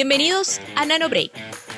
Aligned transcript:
Bienvenidos 0.00 0.60
a 0.76 0.86
NanoBreak, 0.86 1.32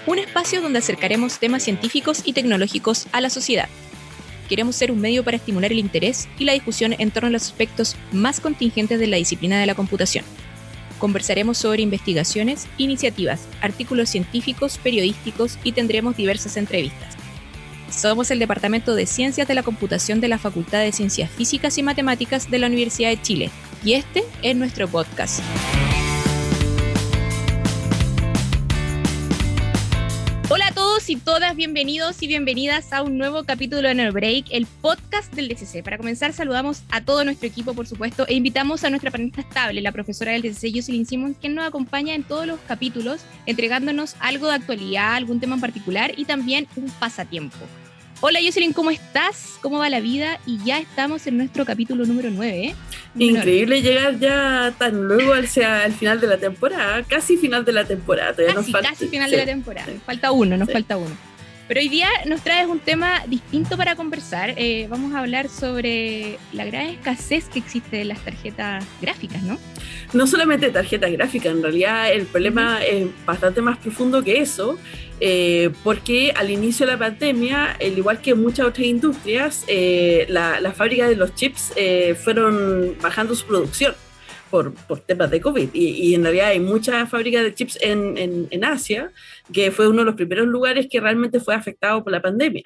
un 0.07 0.19
espacio 0.19 0.61
donde 0.61 0.81
acercaremos 0.81 1.39
temas 1.39 1.63
científicos 1.63 2.21
y 2.23 2.35
tecnológicos 2.35 3.07
a 3.13 3.23
la 3.23 3.31
sociedad. 3.31 3.67
Queremos 4.47 4.77
ser 4.77 4.93
un 4.93 5.01
medio 5.01 5.25
para 5.25 5.39
estimular 5.39 5.73
el 5.73 5.79
interés 5.79 6.29
y 6.39 6.45
la 6.45 6.53
discusión 6.53 6.95
en 6.99 7.11
torno 7.13 7.29
a 7.29 7.31
los 7.31 7.45
aspectos 7.45 7.97
más 8.13 8.41
contingentes 8.41 9.01
de 9.01 9.07
la 9.07 9.17
disciplina 9.17 9.59
de 9.59 9.65
la 9.65 9.75
computación. 9.75 10.27
Conversaremos 10.99 11.57
sobre 11.57 11.81
investigaciones, 11.81 12.67
iniciativas, 12.77 13.41
artículos 13.63 14.11
científicos, 14.11 14.77
periodísticos 14.77 15.59
y 15.65 15.73
tendremos 15.73 16.15
diversas 16.15 16.59
entrevistas. 16.59 17.17
Somos 17.91 18.31
el 18.31 18.39
Departamento 18.39 18.95
de 18.95 19.07
Ciencias 19.07 19.49
de 19.49 19.55
la 19.55 19.63
Computación 19.63 20.21
de 20.21 20.29
la 20.29 20.37
Facultad 20.37 20.81
de 20.81 20.93
Ciencias 20.93 21.31
Físicas 21.31 21.79
y 21.79 21.83
Matemáticas 21.83 22.51
de 22.51 22.59
la 22.59 22.67
Universidad 22.67 23.09
de 23.09 23.23
Chile 23.23 23.51
y 23.83 23.95
este 23.95 24.25
es 24.43 24.55
nuestro 24.57 24.89
podcast. 24.89 25.41
Y 31.11 31.17
todas, 31.17 31.57
bienvenidos 31.57 32.23
y 32.23 32.29
bienvenidas 32.29 32.93
a 32.93 33.03
un 33.03 33.19
nuevo 33.19 33.43
capítulo 33.43 33.89
de 33.89 33.97
No 33.97 34.13
Break, 34.13 34.47
el 34.51 34.65
podcast 34.67 35.35
del 35.35 35.49
DCC. 35.49 35.83
Para 35.83 35.99
comenzar, 35.99 36.33
saludamos 36.33 36.85
a 36.89 37.01
todo 37.01 37.25
nuestro 37.25 37.49
equipo, 37.49 37.75
por 37.75 37.89
supuesto, 37.89 38.29
e 38.29 38.35
invitamos 38.35 38.85
a 38.85 38.91
nuestra 38.91 39.11
panelista 39.11 39.41
estable, 39.41 39.81
la 39.81 39.91
profesora 39.91 40.31
del 40.31 40.43
DCC, 40.43 40.73
Jocelyn 40.73 41.07
Simons, 41.07 41.37
quien 41.41 41.57
nos 41.57 41.67
acompaña 41.67 42.15
en 42.15 42.23
todos 42.23 42.47
los 42.47 42.61
capítulos, 42.61 43.23
entregándonos 43.47 44.15
algo 44.21 44.47
de 44.47 44.55
actualidad, 44.55 45.15
algún 45.15 45.41
tema 45.41 45.57
en 45.57 45.61
particular 45.61 46.13
y 46.17 46.27
también 46.27 46.69
un 46.77 46.89
pasatiempo. 47.01 47.57
Hola 48.23 48.39
Jocelyn, 48.45 48.75
¿cómo 48.75 48.91
estás? 48.91 49.59
¿Cómo 49.63 49.79
va 49.79 49.89
la 49.89 50.01
vida? 50.01 50.39
Y 50.45 50.63
ya 50.63 50.79
estamos 50.79 51.27
en 51.27 51.39
nuestro 51.39 51.65
capítulo 51.65 52.05
número 52.05 52.29
9. 52.31 52.67
¿eh? 52.67 52.75
Increíble 53.17 53.81
llegar 53.81 54.19
ya 54.19 54.75
tan 54.77 55.09
luego 55.09 55.33
hacia 55.33 55.87
el 55.87 55.95
final 55.95 56.21
de 56.21 56.27
la 56.27 56.37
temporada, 56.37 57.03
casi 57.03 57.39
final 57.39 57.65
de 57.65 57.73
la 57.73 57.87
temporada. 57.87 58.35
Casi, 58.37 58.55
nos 58.55 58.71
falta, 58.71 58.91
casi 58.91 59.09
final 59.09 59.31
de 59.31 59.39
la 59.39 59.47
temporada. 59.47 59.91
Falta 60.05 60.33
uno, 60.33 60.59
nos 60.59 60.71
falta 60.71 60.99
uno. 60.99 61.17
Pero 61.67 61.81
hoy 61.81 61.89
día 61.89 62.09
nos 62.27 62.43
traes 62.43 62.67
un 62.67 62.81
tema 62.81 63.23
distinto 63.27 63.79
para 63.79 63.97
conversar. 63.97 64.53
Eh, 64.57 64.87
vamos 64.91 65.15
a 65.15 65.21
hablar 65.21 65.49
sobre 65.49 66.37
la 66.53 66.67
gran 66.67 66.89
escasez 66.89 67.49
que 67.49 67.61
existe 67.61 67.99
de 67.99 68.05
las 68.05 68.23
tarjetas 68.23 68.85
gráficas, 69.01 69.43
¿no? 69.45 69.57
No 70.13 70.27
solamente 70.27 70.69
tarjetas 70.71 71.11
gráficas, 71.13 71.53
en 71.53 71.63
realidad 71.63 72.13
el 72.13 72.27
problema 72.27 72.85
es 72.85 73.07
bastante 73.25 73.63
más 73.63 73.79
profundo 73.79 74.23
que 74.23 74.41
eso. 74.41 74.79
Eh, 75.23 75.71
porque 75.85 76.33
al 76.35 76.51
inicio 76.51 76.87
de 76.87 76.93
la 76.93 76.99
pandemia, 76.99 77.73
al 77.73 77.99
igual 77.99 78.23
que 78.23 78.35
muchas 78.35 78.67
otras 78.67 78.87
industrias, 78.87 79.65
eh, 79.69 80.25
la, 80.31 80.61
la, 80.61 80.73
fábrica 80.73 81.07
de 81.07 81.17
los 81.17 81.35
chips 81.35 81.73
eh, 81.77 82.15
fueron 82.15 82.97
bajando 83.03 83.35
su 83.35 83.47
producción 83.47 83.95
por, 84.51 84.73
por 84.87 85.01
temas 85.01 85.31
de 85.31 85.43
COVID. 85.43 85.69
Y, 85.75 85.89
y, 85.89 86.15
en 86.15 86.23
realidad 86.23 86.49
hay 86.49 86.61
muchas 86.61 87.09
fábricas 87.11 87.45
de 87.45 87.55
chips 87.55 87.79
en, 87.83 88.17
en, 88.17 88.49
en, 88.51 88.65
Asia, 88.65 89.13
que 89.53 89.71
fue 89.71 89.89
uno 89.89 89.99
de 89.99 90.07
los 90.07 90.15
primeros 90.15 90.47
lugares 90.47 90.87
que 90.91 91.01
realmente 91.01 91.39
fue 91.39 91.55
afectado 91.55 92.03
por 92.03 92.13
la 92.13 92.23
pandemia. 92.23 92.65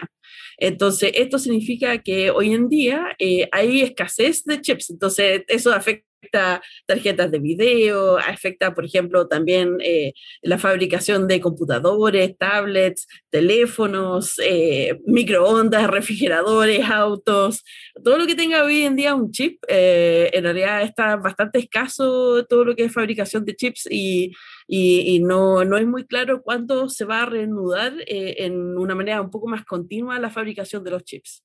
Entonces, 0.56 1.10
esto 1.14 1.40
significa 1.40 1.98
que 1.98 2.30
hoy 2.30 2.54
en 2.54 2.68
día 2.68 3.16
hay 3.50 3.82
escasez 3.82 4.44
de 4.44 4.60
chips. 4.60 4.90
Entonces, 4.90 5.42
eso 5.48 5.72
afecta 5.72 6.06
afecta 6.24 6.62
tarjetas 6.86 7.30
de 7.30 7.38
video, 7.38 8.18
afecta, 8.18 8.74
por 8.74 8.84
ejemplo, 8.84 9.28
también 9.28 9.76
eh, 9.80 10.14
la 10.42 10.58
fabricación 10.58 11.26
de 11.28 11.40
computadores, 11.40 12.36
tablets, 12.38 13.06
teléfonos, 13.30 14.38
eh, 14.42 14.98
microondas, 15.06 15.90
refrigeradores, 15.90 16.88
autos, 16.88 17.62
todo 18.02 18.18
lo 18.18 18.26
que 18.26 18.34
tenga 18.34 18.64
hoy 18.64 18.82
en 18.82 18.96
día 18.96 19.14
un 19.14 19.30
chip, 19.30 19.62
eh, 19.68 20.30
en 20.32 20.44
realidad 20.44 20.82
está 20.82 21.16
bastante 21.16 21.58
escaso 21.58 22.44
todo 22.46 22.64
lo 22.64 22.74
que 22.74 22.84
es 22.84 22.92
fabricación 22.92 23.44
de 23.44 23.56
chips 23.56 23.86
y, 23.90 24.32
y, 24.66 25.16
y 25.16 25.20
no, 25.20 25.64
no, 25.64 25.76
es 25.76 25.86
muy 25.86 26.06
claro 26.06 26.42
cuándo 26.42 26.88
se 26.88 27.04
va 27.04 27.22
a 27.22 27.26
reanudar 27.26 27.92
en 28.06 28.78
una 28.78 28.94
manera 28.94 29.20
un 29.20 29.30
poco 29.30 29.48
más 29.48 29.64
continua 29.64 30.18
la 30.18 30.30
fabricación 30.30 30.82
de 30.84 30.90
los 30.90 31.04
chips. 31.04 31.43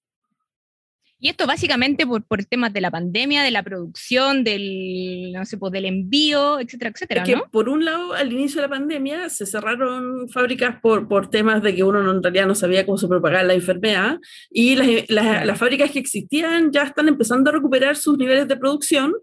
Y 1.21 1.27
esto 1.27 1.45
básicamente 1.45 2.07
por, 2.07 2.23
por 2.23 2.45
temas 2.45 2.71
de 2.71 2.79
la 2.79 2.89
pandemia, 2.89 3.43
de 3.43 3.51
la 3.51 3.61
producción, 3.61 4.45
del, 4.45 5.33
no 5.33 5.45
sé, 5.45 5.57
pues, 5.57 5.73
del 5.73 5.85
envío, 5.85 6.61
etcétera, 6.61 6.91
etcétera. 6.91 7.23
Es 7.23 7.27
que 7.27 7.41
por 7.51 7.67
un 7.67 7.83
lado, 7.83 8.13
al 8.13 8.31
inicio 8.31 8.61
de 8.61 8.67
la 8.67 8.73
pandemia 8.73 9.29
se 9.29 9.45
cerraron 9.45 10.29
fábricas 10.29 10.77
por, 10.81 11.09
por 11.09 11.29
temas 11.29 11.61
de 11.61 11.75
que 11.75 11.83
uno 11.83 11.99
en 12.09 12.23
realidad 12.23 12.47
no 12.47 12.55
sabía 12.55 12.85
cómo 12.85 12.97
se 12.97 13.09
propagaba 13.09 13.43
la 13.43 13.53
enfermedad 13.53 14.17
y 14.49 14.75
las, 14.75 15.09
las, 15.09 15.45
las 15.45 15.59
fábricas 15.59 15.91
que 15.91 15.99
existían 15.99 16.71
ya 16.71 16.83
están 16.83 17.09
empezando 17.09 17.49
a 17.49 17.53
recuperar 17.53 17.97
sus 17.97 18.17
niveles 18.17 18.47
de 18.47 18.55
producción, 18.55 19.13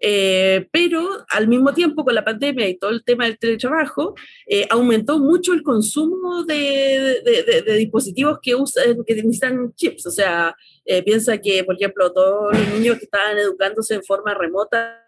eh, 0.00 0.66
pero 0.72 1.06
al 1.28 1.48
mismo 1.48 1.74
tiempo 1.74 2.02
con 2.02 2.14
la 2.14 2.24
pandemia 2.24 2.66
y 2.66 2.78
todo 2.78 2.90
el 2.90 3.04
tema 3.04 3.26
del 3.26 3.38
teletrabajo, 3.38 4.14
eh, 4.46 4.66
aumentó 4.70 5.18
mucho 5.18 5.52
el 5.52 5.62
consumo 5.62 6.44
de, 6.44 7.20
de, 7.24 7.42
de, 7.42 7.62
de 7.62 7.76
dispositivos 7.76 8.38
que, 8.40 8.54
usan, 8.54 9.04
que 9.06 9.14
necesitan 9.16 9.74
chips, 9.74 10.06
o 10.06 10.10
sea, 10.10 10.56
eh, 10.84 11.02
piensa 11.02 11.38
que, 11.38 11.64
por 11.64 11.76
ejemplo, 11.76 12.12
todos 12.12 12.56
los 12.56 12.68
niños 12.68 12.98
que 12.98 13.04
estaban 13.04 13.38
educándose 13.38 13.94
en 13.94 14.02
forma 14.02 14.34
remota 14.34 15.02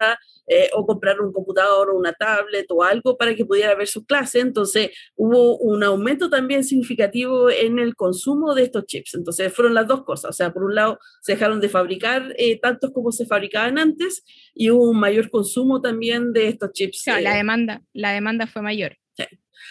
eh, 0.47 0.69
o 0.73 0.85
comprar 0.85 1.19
un 1.19 1.33
computador 1.33 1.89
o 1.89 1.97
una 1.97 2.13
tablet 2.13 2.65
o 2.69 2.83
algo 2.83 3.17
para 3.17 3.35
que 3.35 3.45
pudiera 3.45 3.73
ver 3.75 3.87
su 3.87 4.05
clase, 4.05 4.39
entonces 4.39 4.91
hubo 5.15 5.57
un 5.57 5.83
aumento 5.83 6.29
también 6.29 6.63
significativo 6.63 7.49
en 7.49 7.79
el 7.79 7.95
consumo 7.95 8.53
de 8.53 8.63
estos 8.63 8.85
chips. 8.85 9.15
Entonces 9.15 9.51
fueron 9.53 9.73
las 9.73 9.87
dos 9.87 10.03
cosas, 10.03 10.29
o 10.29 10.33
sea, 10.33 10.53
por 10.53 10.63
un 10.63 10.75
lado 10.75 10.99
se 11.21 11.33
dejaron 11.33 11.59
de 11.59 11.69
fabricar 11.69 12.33
eh, 12.37 12.59
tantos 12.59 12.91
como 12.91 13.11
se 13.11 13.25
fabricaban 13.25 13.77
antes 13.79 14.23
y 14.53 14.69
hubo 14.69 14.89
un 14.89 14.99
mayor 14.99 15.29
consumo 15.29 15.81
también 15.81 16.31
de 16.31 16.47
estos 16.47 16.71
chips. 16.71 17.03
Claro, 17.03 17.21
la 17.21 17.35
demanda, 17.35 17.81
la 17.93 18.11
demanda 18.11 18.47
fue 18.47 18.61
mayor. 18.61 18.97
Sí. 19.13 19.25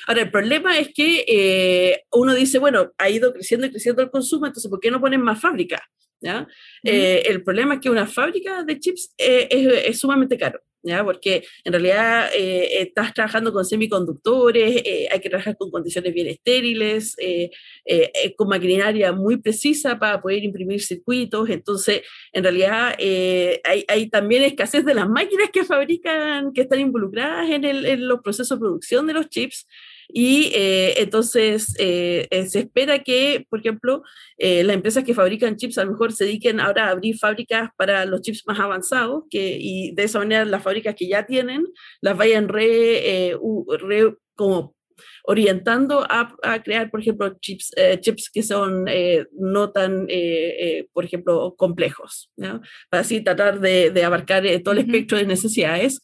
Ahora, 0.06 0.22
el 0.22 0.30
problema 0.30 0.78
es 0.78 0.88
que 0.94 1.24
eh, 1.26 2.02
uno 2.12 2.34
dice, 2.34 2.58
bueno, 2.58 2.92
ha 2.98 3.08
ido 3.08 3.32
creciendo 3.32 3.66
y 3.66 3.70
creciendo 3.70 4.02
el 4.02 4.10
consumo, 4.10 4.46
entonces, 4.46 4.70
¿por 4.70 4.80
qué 4.80 4.90
no 4.90 5.00
ponen 5.00 5.20
más 5.22 5.40
fábricas? 5.40 5.80
¿Ya? 6.20 6.46
-huh. 6.46 6.48
eh, 6.84 7.22
el 7.26 7.42
problema 7.42 7.74
es 7.74 7.80
que 7.80 7.90
una 7.90 8.06
fábrica 8.06 8.62
de 8.64 8.78
chips 8.78 9.12
eh, 9.18 9.46
es, 9.50 9.88
es, 9.90 9.98
sumamente 9.98 10.38
caro, 10.38 10.58
¿ya? 10.82 11.04
Porque 11.04 11.44
en 11.64 11.72
realidad 11.72 12.30
eh, 12.34 12.82
estás 12.82 13.12
trabajando 13.12 13.52
con 13.52 13.64
semiconductores, 13.64 14.82
eh, 14.84 15.08
hay 15.10 15.20
que 15.20 15.28
trabajar 15.28 15.56
con 15.56 15.70
condiciones 15.70 16.14
bien 16.14 16.28
estériles, 16.28 17.16
eh, 17.18 17.50
con 18.36 18.48
maquinaria 18.48 19.12
muy 19.12 19.36
precisa 19.38 19.98
para 19.98 20.20
poder 20.20 20.44
imprimir 20.44 20.80
circuitos, 20.82 21.50
entonces 21.50 22.02
en 22.32 22.42
realidad 22.42 22.94
hay, 23.64 23.84
hay, 23.88 24.08
también 24.08 24.42
escasez 24.44 24.84
de 24.84 24.94
las 24.94 25.08
máquinas 25.08 25.50
que 25.52 25.64
fabrican, 25.64 26.52
que 26.52 26.62
están 26.62 26.80
involucradas 26.80 27.50
en, 27.50 27.64
el, 27.64 27.86
en 27.86 28.08
los 28.08 28.20
procesos 28.20 28.58
de 28.58 28.62
producción 28.62 29.06
de 29.06 29.14
los 29.14 29.28
chips, 29.28 29.66
y 30.08 30.52
eh, 30.54 30.94
entonces 31.00 31.74
eh, 31.78 32.26
eh, 32.30 32.46
se 32.46 32.60
espera 32.60 33.02
que, 33.02 33.46
por 33.48 33.60
ejemplo, 33.60 34.02
las 34.38 34.74
empresas 34.74 35.04
que 35.04 35.14
fabrican 35.14 35.56
chips 35.56 35.78
a 35.78 35.84
lo 35.84 35.92
mejor 35.92 36.12
se 36.12 36.24
dediquen 36.24 36.60
ahora 36.60 36.88
a 36.88 36.90
abrir 36.90 37.16
fábricas 37.18 37.70
para 37.76 38.04
los 38.04 38.20
chips 38.22 38.42
más 38.46 38.58
avanzados 38.58 39.24
que, 39.30 39.56
y 39.60 39.94
de 39.94 40.04
esa 40.04 40.18
manera 40.18 40.44
las 40.44 40.62
fábricas 40.62 40.94
que 40.94 41.08
ya 41.08 41.24
tienen 41.26 41.64
las 42.00 42.16
vayan 42.16 42.48
re, 42.48 43.36
re 43.80 44.14
como 44.34 44.74
orientando 45.24 46.04
a, 46.08 46.34
a, 46.42 46.62
crear, 46.62 46.90
por 46.90 47.00
ejemplo, 47.00 47.36
chips, 47.40 47.72
eh, 47.76 47.98
chips 48.00 48.30
que 48.30 48.42
son 48.42 48.86
eh, 48.88 49.26
no 49.32 49.70
tan, 49.72 50.06
eh, 50.08 50.86
por 50.92 51.04
ejemplo, 51.04 51.54
complejos, 51.56 52.30
¿no? 52.36 52.60
para 52.90 53.00
así 53.00 53.20
tratar 53.22 53.60
de, 53.60 53.90
de 53.90 54.04
abarcar 54.04 54.44
todo 54.62 54.72
el 54.72 54.80
espectro 54.80 55.16
uh 55.16 55.20
-huh. 55.20 55.24
de 55.24 55.28
necesidades. 55.28 56.00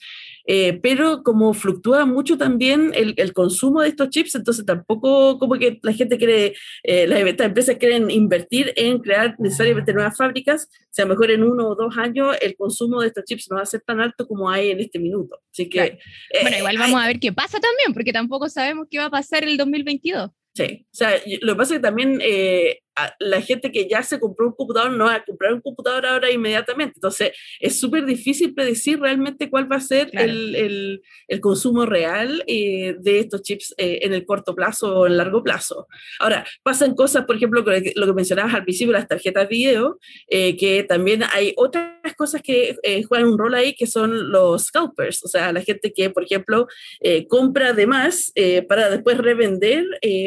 Eh, 0.52 0.80
pero 0.82 1.22
como 1.22 1.54
fluctúa 1.54 2.06
mucho 2.06 2.36
también 2.36 2.90
el, 2.96 3.14
el, 3.18 3.32
consumo 3.32 3.82
de 3.82 3.88
estos 3.90 4.10
chips, 4.10 4.34
entonces 4.34 4.66
tampoco 4.66 5.38
como 5.38 5.54
que 5.54 5.78
la 5.80 5.92
gente 5.92 6.18
quiere, 6.18 6.54
eh, 6.82 7.06
las, 7.06 7.20
estas 7.20 7.46
empresas 7.46 7.76
quieren 7.76 8.10
invertir 8.10 8.72
en 8.74 8.98
crear 8.98 9.36
necesariamente 9.38 9.92
nuevas 9.92 10.16
fábricas, 10.16 10.68
o 10.68 10.88
sea, 10.90 11.06
mejor 11.06 11.30
en 11.30 11.44
uno 11.44 11.68
o 11.68 11.76
dos 11.76 11.96
años 11.96 12.36
el 12.40 12.56
consumo 12.56 13.00
de 13.00 13.06
estos 13.06 13.26
chips 13.26 13.46
no 13.48 13.58
va 13.58 13.62
a 13.62 13.66
ser 13.66 13.82
tan 13.82 14.00
alto 14.00 14.26
como 14.26 14.50
hay 14.50 14.72
en 14.72 14.80
este 14.80 14.98
minuto. 14.98 15.38
Así 15.52 15.68
que... 15.68 15.78
Claro. 15.78 15.94
Eh, 16.30 16.38
bueno, 16.42 16.58
igual 16.58 16.78
vamos 16.78 16.98
hay, 16.98 17.04
a 17.04 17.06
ver 17.06 17.20
qué 17.20 17.32
pasa 17.32 17.60
también, 17.60 17.94
porque 17.94 18.12
tampoco 18.12 18.48
sabemos 18.48 18.88
qué 18.90 18.98
va 18.98 19.04
a 19.04 19.10
pasar 19.10 19.44
el 19.44 19.56
2022. 19.56 20.32
Sí, 20.52 20.84
o 20.84 20.96
sea, 20.96 21.12
lo 21.42 21.52
que 21.52 21.58
pasa 21.58 21.74
es 21.74 21.78
que 21.78 21.82
también 21.82 22.18
eh, 22.20 22.80
la 23.18 23.40
gente 23.42 23.70
que 23.70 23.88
ya 23.88 24.02
se 24.02 24.18
compró 24.18 24.48
un 24.48 24.54
computador 24.54 24.92
no 24.92 25.06
va 25.06 25.16
a 25.16 25.24
comprar 25.24 25.52
un 25.52 25.60
computador 25.60 26.06
ahora 26.06 26.30
inmediatamente. 26.30 26.94
Entonces, 26.96 27.32
es 27.60 27.78
súper 27.78 28.06
difícil 28.06 28.54
predecir 28.54 29.00
realmente 29.00 29.50
cuál 29.50 29.70
va 29.70 29.76
a 29.76 29.80
ser 29.80 30.10
claro. 30.10 30.30
el, 30.30 30.54
el, 30.54 31.02
el, 31.28 31.40
consumo 31.40 31.86
real 31.86 32.42
eh, 32.46 32.96
de 32.98 33.20
estos 33.20 33.42
chips 33.42 33.74
eh, 33.78 34.00
en 34.02 34.12
el 34.12 34.24
corto 34.24 34.54
plazo 34.54 35.00
o 35.00 35.06
en 35.06 35.16
largo 35.16 35.42
plazo. 35.42 35.86
Ahora, 36.18 36.46
pasan 36.62 36.94
cosas, 36.94 37.24
por 37.24 37.36
ejemplo, 37.36 37.62
lo 37.62 38.06
que 38.06 38.12
mencionabas 38.12 38.54
al 38.54 38.64
principio, 38.64 38.92
las 38.92 39.08
tarjetas 39.08 39.48
video, 39.48 39.98
eh, 40.28 40.56
que 40.56 40.84
también 40.84 41.22
hay 41.32 41.52
otras 41.56 42.14
cosas 42.16 42.40
que 42.42 42.76
eh, 42.82 43.02
juegan 43.02 43.28
un 43.28 43.38
rol 43.38 43.54
ahí, 43.54 43.74
que 43.74 43.86
son 43.86 44.30
los 44.30 44.66
scalpers, 44.66 45.24
o 45.24 45.28
sea, 45.28 45.52
la 45.52 45.62
gente 45.62 45.92
que, 45.92 46.10
por 46.10 46.24
ejemplo, 46.24 46.66
eh, 47.00 47.26
compra 47.26 47.72
de 47.72 47.86
más 47.86 48.32
para 48.68 48.88
después 48.88 49.18
revender 49.18 49.84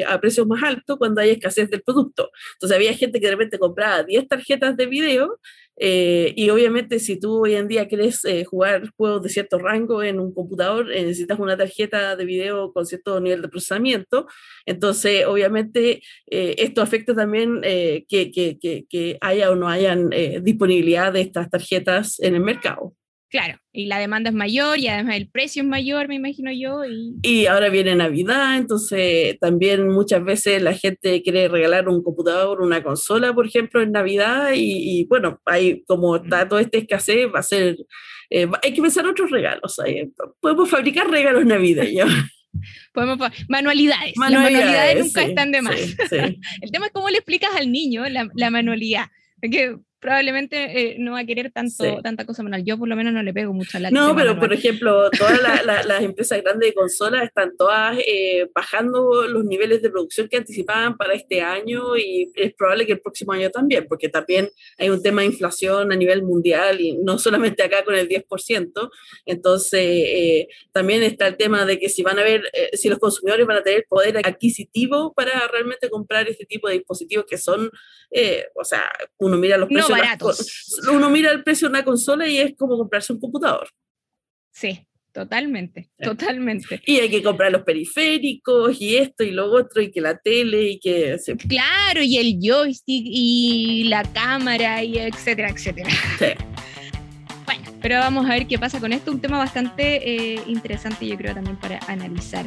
a 0.07 0.19
precios 0.19 0.45
más 0.45 0.61
altos 0.61 0.97
cuando 0.97 1.21
hay 1.21 1.31
escasez 1.31 1.69
del 1.69 1.81
producto. 1.81 2.29
Entonces 2.63 2.77
había 2.77 2.93
gente 2.93 3.19
que 3.19 3.25
de 3.25 3.33
repente 3.33 3.59
compraba 3.59 4.03
10 4.03 4.25
tarjetas 4.29 4.77
de 4.77 4.85
video 4.85 5.37
eh, 5.75 6.31
y 6.37 6.49
obviamente 6.49 6.97
si 6.99 7.19
tú 7.19 7.43
hoy 7.43 7.55
en 7.55 7.67
día 7.67 7.89
quieres 7.89 8.23
eh, 8.23 8.45
jugar 8.45 8.89
juegos 8.95 9.21
de 9.23 9.27
cierto 9.27 9.59
rango 9.59 10.01
en 10.01 10.17
un 10.21 10.33
computador, 10.33 10.89
eh, 10.89 11.03
necesitas 11.03 11.39
una 11.39 11.57
tarjeta 11.57 12.15
de 12.15 12.23
video 12.23 12.71
con 12.71 12.85
cierto 12.85 13.19
nivel 13.19 13.41
de 13.41 13.49
procesamiento. 13.49 14.27
Entonces, 14.65 15.25
obviamente, 15.25 16.01
esto 16.27 16.81
afecta 16.81 17.13
también 17.13 17.59
que, 17.61 18.05
que, 18.07 18.57
que, 18.57 18.85
que, 18.89 19.17
haya 19.19 19.51
o 19.51 19.55
no 19.55 19.67
hayan 19.67 20.09
disponibilidad 20.41 21.11
de 21.11 21.19
estas 21.19 21.49
tarjetas 21.49 22.17
en 22.21 22.35
el 22.35 22.41
mercado. 22.41 22.93
Claro, 23.33 23.57
y 23.71 23.87
la 23.87 23.97
demanda 23.97 24.29
es 24.29 24.35
mayor 24.35 24.77
y 24.77 24.87
además 24.89 25.15
el 25.15 25.27
precio 25.27 25.63
es 25.63 25.67
mayor, 25.67 26.07
me 26.07 26.13
imagino 26.13 26.51
yo. 26.51 26.85
Y, 26.85 27.15
y 27.23 27.47
ahora 27.47 27.69
viene 27.69 27.95
Navidad, 27.95 28.57
entonces 28.57 29.39
también 29.39 29.87
muchas 29.87 30.23
veces 30.23 30.61
la 30.61 30.75
gente 30.75 31.23
quiere 31.23 31.47
regalar 31.47 31.89
un 31.89 32.03
computador, 32.03 32.61
una 32.61 32.83
consola, 32.83 33.33
por 33.33 33.47
ejemplo, 33.47 33.81
en 33.81 33.91
Navidad 33.91 34.51
y, 34.53 35.03
bueno, 35.05 35.41
hay 35.45 35.83
como 35.87 36.17
está 36.17 36.47
toda 36.47 36.61
esta 36.61 36.77
escasez, 36.77 37.25
va 37.33 37.39
a 37.39 37.41
ser, 37.41 37.75
eh, 38.29 38.47
hay 38.61 38.71
que 38.71 38.83
pensar 38.83 39.07
otros 39.07 39.31
regalos. 39.31 39.81
podemos 40.39 40.69
fabricar 40.69 41.09
regalos 41.09 41.43
navideños. 41.43 42.09
Podemos, 42.93 43.17
manualidades. 43.49 44.13
manualidades. 44.15 45.05
nunca 45.05 45.23
están 45.23 45.51
de 45.51 45.63
más. 45.63 45.75
el 46.11 46.71
tema 46.71 46.85
es 46.85 46.91
cómo 46.91 47.09
le 47.09 47.17
explicas 47.17 47.49
al 47.55 47.71
niño 47.71 48.07
la, 48.09 48.29
la 48.35 48.51
manualidad. 48.51 49.07
Que 49.41 49.75
probablemente 50.03 50.57
eh, 50.57 50.95
no 50.99 51.13
va 51.13 51.19
a 51.19 51.25
querer 51.25 51.49
tanto, 51.49 52.01
tanta 52.03 52.25
cosa 52.25 52.43
manual. 52.43 52.65
Yo 52.65 52.77
por 52.77 52.89
lo 52.89 52.95
menos 52.97 53.13
no 53.13 53.23
le 53.23 53.33
pego 53.33 53.53
mucho 53.53 53.77
a 53.77 53.79
la 53.79 53.89
No, 53.89 54.13
pero 54.13 54.37
por 54.37 54.51
ejemplo, 54.51 55.09
todas 55.17 55.39
las 55.65 56.03
empresas 56.03 56.43
grandes 56.43 56.69
de 56.69 56.73
consolas 56.73 57.23
están 57.23 57.55
todas 57.57 57.97
eh, 58.05 58.49
bajando 58.53 59.25
los 59.27 59.45
niveles 59.45 59.81
de 59.81 59.89
producción 59.89 60.27
que 60.27 60.35
anticipaban 60.35 60.97
para 60.97 61.13
este 61.13 61.41
año 61.41 61.95
y 61.95 62.29
es 62.35 62.53
probable 62.53 62.85
que 62.85 62.91
el 62.91 62.99
próximo 62.99 63.31
año 63.31 63.49
también, 63.49 63.85
porque 63.87 64.09
también 64.09 64.49
hay 64.77 64.89
un 64.89 65.01
tema 65.01 65.21
de 65.21 65.27
inflación 65.27 65.93
a 65.93 65.95
nivel 65.95 66.21
mundial 66.21 66.81
y 66.81 66.97
no 66.97 67.17
solamente 67.17 67.63
acá 67.63 67.85
con 67.85 67.95
el 67.95 68.09
10%. 68.09 68.89
Entonces, 69.25 69.81
eh, 69.81 70.47
también 70.73 71.01
está 71.03 71.27
el 71.27 71.37
tema 71.37 71.65
de 71.65 71.79
que 71.79 71.87
si 71.87 72.03
van 72.03 72.19
a 72.19 72.23
ver, 72.23 72.43
si 72.73 72.89
los 72.89 72.99
consumidores 72.99 73.47
van 73.47 73.57
a 73.57 73.63
tener 73.63 73.85
poder 73.87 74.17
adquisitivo 74.17 75.13
para 75.13 75.47
realmente 75.47 75.89
comprar 75.89 76.27
este 76.27 76.45
tipo 76.45 76.67
de 76.67 76.73
dispositivos 76.73 77.25
que 77.25 77.37
son, 77.37 77.71
o 78.55 78.63
sea, 78.65 78.91
uno 79.19 79.37
mira 79.37 79.57
los 79.57 79.69
precios 79.69 79.92
baratos. 80.01 80.79
Uno 80.91 81.09
mira 81.09 81.31
el 81.31 81.43
precio 81.43 81.67
de 81.67 81.71
una 81.71 81.83
consola 81.83 82.27
y 82.27 82.37
es 82.37 82.53
como 82.57 82.77
comprarse 82.77 83.13
un 83.13 83.19
computador. 83.19 83.69
Sí, 84.51 84.87
totalmente, 85.11 85.89
totalmente. 86.01 86.81
Y 86.85 86.99
hay 86.99 87.09
que 87.09 87.23
comprar 87.23 87.51
los 87.51 87.63
periféricos 87.63 88.79
y 88.79 88.97
esto 88.97 89.23
y 89.23 89.31
lo 89.31 89.51
otro 89.51 89.81
y 89.81 89.91
que 89.91 90.01
la 90.01 90.17
tele 90.17 90.69
y 90.71 90.79
que... 90.79 91.17
Claro, 91.47 92.01
y 92.01 92.17
el 92.17 92.39
joystick 92.41 93.05
y 93.05 93.85
la 93.85 94.03
cámara 94.03 94.83
y 94.83 94.97
etcétera, 94.97 95.49
etcétera. 95.49 95.89
Sí. 96.19 96.25
Bueno, 97.45 97.63
pero 97.81 97.97
vamos 97.97 98.25
a 98.25 98.29
ver 98.29 98.47
qué 98.47 98.57
pasa 98.57 98.79
con 98.79 98.93
esto. 98.93 99.11
Un 99.11 99.19
tema 99.19 99.37
bastante 99.37 100.33
eh, 100.35 100.39
interesante, 100.47 101.05
yo 101.05 101.17
creo, 101.17 101.33
también 101.33 101.57
para 101.57 101.77
analizar. 101.87 102.45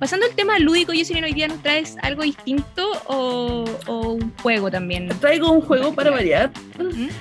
Pasando 0.00 0.24
al 0.24 0.34
tema 0.34 0.58
lúdico, 0.58 0.94
Jocelyn, 0.96 1.24
hoy 1.24 1.34
día 1.34 1.46
nos 1.46 1.60
traes 1.60 1.96
algo 2.00 2.22
distinto 2.22 2.90
o, 3.06 3.66
un 3.86 4.32
juego 4.38 4.70
también. 4.70 5.10
Traigo 5.20 5.52
un 5.52 5.60
juego 5.60 5.94
para 5.94 6.10
variar. 6.10 6.50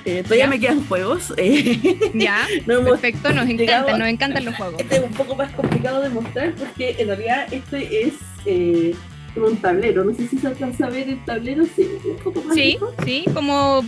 Eh, 0.05 0.23
todavía 0.23 0.47
me 0.47 0.57
quedan 0.61 0.87
juegos. 0.87 1.33
Eh. 1.35 1.77
Ya, 2.13 2.47
perfecto, 2.65 3.33
nos 3.33 3.49
encantan, 3.49 3.99
nos 3.99 4.07
encantan 4.07 4.45
los 4.45 4.55
juegos. 4.55 4.79
Este 4.79 4.95
es 4.95 5.03
un 5.03 5.11
poco 5.11 5.35
más 5.35 5.51
complicado 5.51 6.01
de 6.01 6.07
mostrar 6.07 6.53
porque 6.55 6.95
en 6.97 7.07
realidad 7.07 7.47
este 7.51 8.07
es 8.07 8.13
eh, 8.45 8.95
un 9.35 9.57
tablero. 9.57 10.05
No 10.05 10.15
sé 10.15 10.29
si 10.29 10.37
se 10.37 10.47
alcanza 10.47 10.85
a 10.85 10.89
ver 10.89 11.09
el 11.09 11.25
tablero, 11.25 11.65
sí, 11.75 11.85
un 12.05 12.15
poco 12.23 12.41
más 12.43 12.55
Sí, 12.55 12.77
sí, 13.03 13.25
como... 13.33 13.83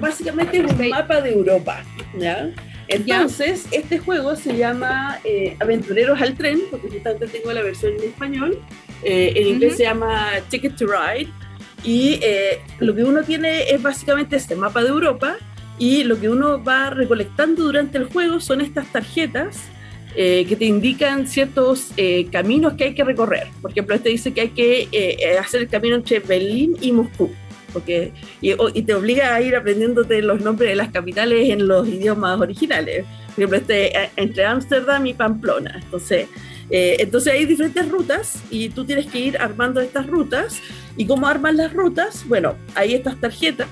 Básicamente 0.00 0.58
es 0.58 0.72
un 0.72 0.88
mapa 0.88 1.20
de 1.20 1.32
Europa, 1.32 1.82
¿ya? 2.16 2.48
Entonces, 2.90 3.66
este 3.70 3.98
juego 3.98 4.34
se 4.34 4.56
llama 4.56 5.20
eh, 5.22 5.56
Aventureros 5.60 6.20
al 6.20 6.34
Tren, 6.34 6.60
porque 6.70 6.88
justamente 6.88 7.28
tengo 7.28 7.52
la 7.52 7.62
versión 7.62 7.92
en 7.94 8.02
español. 8.02 8.58
Eh, 9.04 9.32
en 9.36 9.46
inglés 9.46 9.76
se 9.76 9.84
llama 9.84 10.30
Ticket 10.48 10.76
to 10.76 10.86
Ride. 10.86 11.30
Y 11.84 12.18
eh, 12.22 12.60
lo 12.80 12.94
que 12.94 13.04
uno 13.04 13.22
tiene 13.22 13.70
es 13.70 13.80
básicamente 13.80 14.36
este 14.36 14.56
mapa 14.56 14.82
de 14.82 14.88
Europa. 14.88 15.36
Y 15.78 16.02
lo 16.02 16.20
que 16.20 16.28
uno 16.28 16.62
va 16.62 16.90
recolectando 16.90 17.62
durante 17.62 17.96
el 17.96 18.04
juego 18.04 18.40
son 18.40 18.60
estas 18.60 18.90
tarjetas 18.92 19.58
que 20.14 20.56
te 20.58 20.64
indican 20.64 21.28
ciertos 21.28 21.92
caminos 22.32 22.74
que 22.74 22.84
hay 22.84 22.94
que 22.94 23.04
recorrer. 23.04 23.46
Por 23.62 23.70
ejemplo, 23.70 23.94
este 23.94 24.08
dice 24.08 24.34
que 24.34 24.40
hay 24.40 24.48
que 24.48 25.38
hacer 25.40 25.62
el 25.62 25.68
camino 25.68 25.94
entre 25.94 26.18
Berlín 26.18 26.76
y 26.80 26.90
Moscú 26.90 27.30
porque 27.72 28.12
y, 28.40 28.54
te 28.82 28.94
obliga 28.94 29.34
a 29.34 29.40
ir 29.40 29.56
aprendiéndote 29.56 30.22
los 30.22 30.40
nombres 30.40 30.70
de 30.70 30.76
las 30.76 30.90
capitales 30.90 31.50
en 31.50 31.66
los 31.66 31.86
idiomas 31.88 32.40
originales. 32.40 33.04
Por 33.34 33.44
ejemplo, 33.44 33.58
este, 33.58 33.96
eh, 33.96 34.10
entre 34.16 34.44
Ámsterdam 34.44 35.06
y 35.06 35.14
Pamplona. 35.14 35.80
Entonces, 35.82 36.28
eh, 36.70 36.96
entonces 36.98 37.32
hay 37.32 37.46
diferentes 37.46 37.88
rutas 37.88 38.42
y 38.50 38.68
tú 38.68 38.84
tienes 38.84 39.06
que 39.06 39.18
ir 39.18 39.38
armando 39.38 39.80
estas 39.80 40.06
rutas. 40.06 40.60
¿Y 40.96 41.06
cómo 41.06 41.26
arman 41.26 41.56
las 41.56 41.72
rutas? 41.72 42.24
Bueno, 42.26 42.56
hay 42.74 42.94
estas 42.94 43.18
tarjetas 43.20 43.68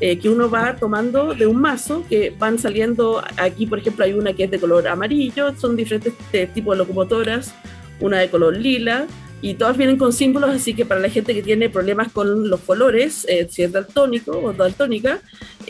eh, 0.00 0.18
que 0.18 0.28
uno 0.28 0.48
va 0.48 0.76
tomando 0.76 1.34
de 1.34 1.46
un 1.46 1.60
mazo 1.60 2.04
que 2.08 2.34
van 2.38 2.58
saliendo. 2.58 3.22
Aquí, 3.36 3.66
por 3.66 3.78
ejemplo, 3.78 4.04
hay 4.04 4.12
una 4.12 4.32
que 4.32 4.44
es 4.44 4.50
de 4.50 4.60
color 4.60 4.86
amarillo, 4.88 5.54
son 5.56 5.76
diferentes 5.76 6.14
tipos 6.54 6.76
de 6.76 6.78
locomotoras, 6.78 7.54
una 8.00 8.18
de 8.18 8.30
color 8.30 8.56
lila, 8.56 9.06
y 9.40 9.54
todas 9.54 9.76
vienen 9.76 9.98
con 9.98 10.12
símbolos, 10.12 10.50
así 10.50 10.74
que 10.74 10.84
para 10.84 11.00
la 11.00 11.08
gente 11.10 11.34
que 11.34 11.42
tiene 11.42 11.70
problemas 11.70 12.10
con 12.12 12.48
los 12.48 12.60
colores, 12.60 13.24
eh, 13.28 13.46
si 13.50 13.62
es 13.62 13.72
daltónico 13.72 14.32
o 14.32 14.52
daltónica, 14.52 15.20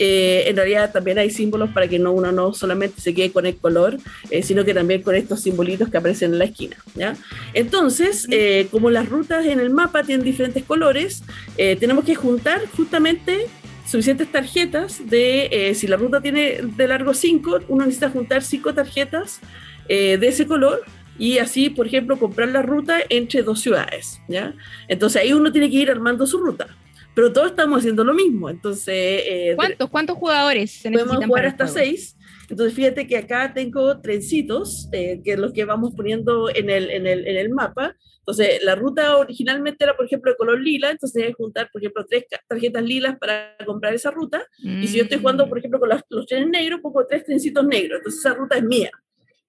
eh, 0.01 0.45
en 0.47 0.55
realidad 0.55 0.93
también 0.93 1.19
hay 1.19 1.29
símbolos 1.29 1.71
para 1.71 1.85
que 1.89 1.99
no, 1.99 2.13
uno 2.13 2.31
no 2.31 2.53
solamente 2.53 3.01
se 3.01 3.13
quede 3.13 3.31
con 3.31 3.45
el 3.45 3.57
color, 3.57 3.97
eh, 4.31 4.41
sino 4.43 4.63
que 4.63 4.73
también 4.73 5.01
con 5.01 5.13
estos 5.13 5.41
simbolitos 5.41 5.89
que 5.89 5.97
aparecen 5.97 6.31
en 6.31 6.39
la 6.39 6.45
esquina. 6.45 6.77
¿ya? 6.95 7.17
Entonces, 7.53 8.25
eh, 8.31 8.67
como 8.71 8.89
las 8.89 9.09
rutas 9.09 9.45
en 9.45 9.59
el 9.59 9.69
mapa 9.71 10.03
tienen 10.03 10.25
diferentes 10.25 10.63
colores, 10.63 11.23
tenemos 11.57 12.05
que 12.05 12.15
juntar 12.15 12.61
justamente 12.77 13.47
suficientes 13.85 14.31
tarjetas 14.31 15.01
de, 15.09 15.73
si 15.75 15.87
la 15.87 15.97
ruta 15.97 16.21
tiene 16.21 16.61
de 16.61 16.87
largo 16.87 17.13
5, 17.13 17.59
uno 17.67 17.85
necesita 17.85 18.09
juntar 18.09 18.41
5 18.43 18.73
tarjetas 18.73 19.41
de 19.87 20.19
ese 20.21 20.47
color 20.47 20.83
y 21.19 21.37
así, 21.37 21.69
por 21.69 21.85
ejemplo, 21.85 22.17
comprar 22.17 22.49
la 22.49 22.61
ruta 22.61 22.99
entre 23.09 23.43
dos 23.43 23.59
ciudades, 23.59 24.21
¿ya? 24.27 24.55
Entonces 24.87 25.21
ahí 25.21 25.33
uno 25.33 25.51
tiene 25.51 25.69
que 25.69 25.75
ir 25.75 25.91
armando 25.91 26.25
su 26.25 26.39
ruta. 26.39 26.67
Pero 27.13 27.33
todos 27.33 27.49
estamos 27.49 27.79
haciendo 27.79 28.03
lo 28.05 28.13
mismo, 28.13 28.49
entonces... 28.49 28.95
Eh, 28.95 29.53
¿Cuántos, 29.55 29.89
¿Cuántos 29.89 30.17
jugadores 30.17 30.71
se 30.71 30.89
necesitan 30.89 31.17
Podemos 31.17 31.25
jugar 31.25 31.45
hasta 31.47 31.67
seis. 31.67 32.15
Entonces 32.49 32.73
fíjate 32.73 33.07
que 33.07 33.17
acá 33.17 33.53
tengo 33.53 33.99
trencitos, 33.99 34.87
eh, 34.93 35.21
que 35.23 35.33
es 35.33 35.39
los 35.39 35.51
que 35.51 35.65
vamos 35.65 35.93
poniendo 35.95 36.49
en 36.49 36.69
el, 36.69 36.89
en, 36.89 37.05
el, 37.05 37.27
en 37.27 37.35
el 37.35 37.49
mapa. 37.49 37.95
Entonces 38.19 38.63
la 38.63 38.75
ruta 38.75 39.17
originalmente 39.17 39.83
era, 39.83 39.97
por 39.97 40.05
ejemplo, 40.05 40.31
de 40.31 40.37
color 40.37 40.61
lila, 40.61 40.91
entonces 40.91 41.13
tenía 41.13 41.29
que 41.29 41.33
juntar, 41.33 41.69
por 41.71 41.81
ejemplo, 41.81 42.05
tres 42.07 42.25
tarjetas 42.47 42.83
lilas 42.83 43.17
para 43.19 43.55
comprar 43.65 43.93
esa 43.93 44.11
ruta. 44.11 44.41
Y 44.59 44.87
si 44.87 44.97
yo 44.97 45.03
estoy 45.03 45.19
jugando, 45.19 45.49
por 45.49 45.57
ejemplo, 45.57 45.79
con 45.79 45.89
los 45.89 46.25
trenes 46.25 46.49
negros, 46.49 46.79
pongo 46.81 47.05
tres 47.05 47.25
trencitos 47.25 47.65
negros, 47.65 47.97
entonces 47.97 48.19
esa 48.19 48.33
ruta 48.33 48.57
es 48.57 48.63
mía. 48.63 48.91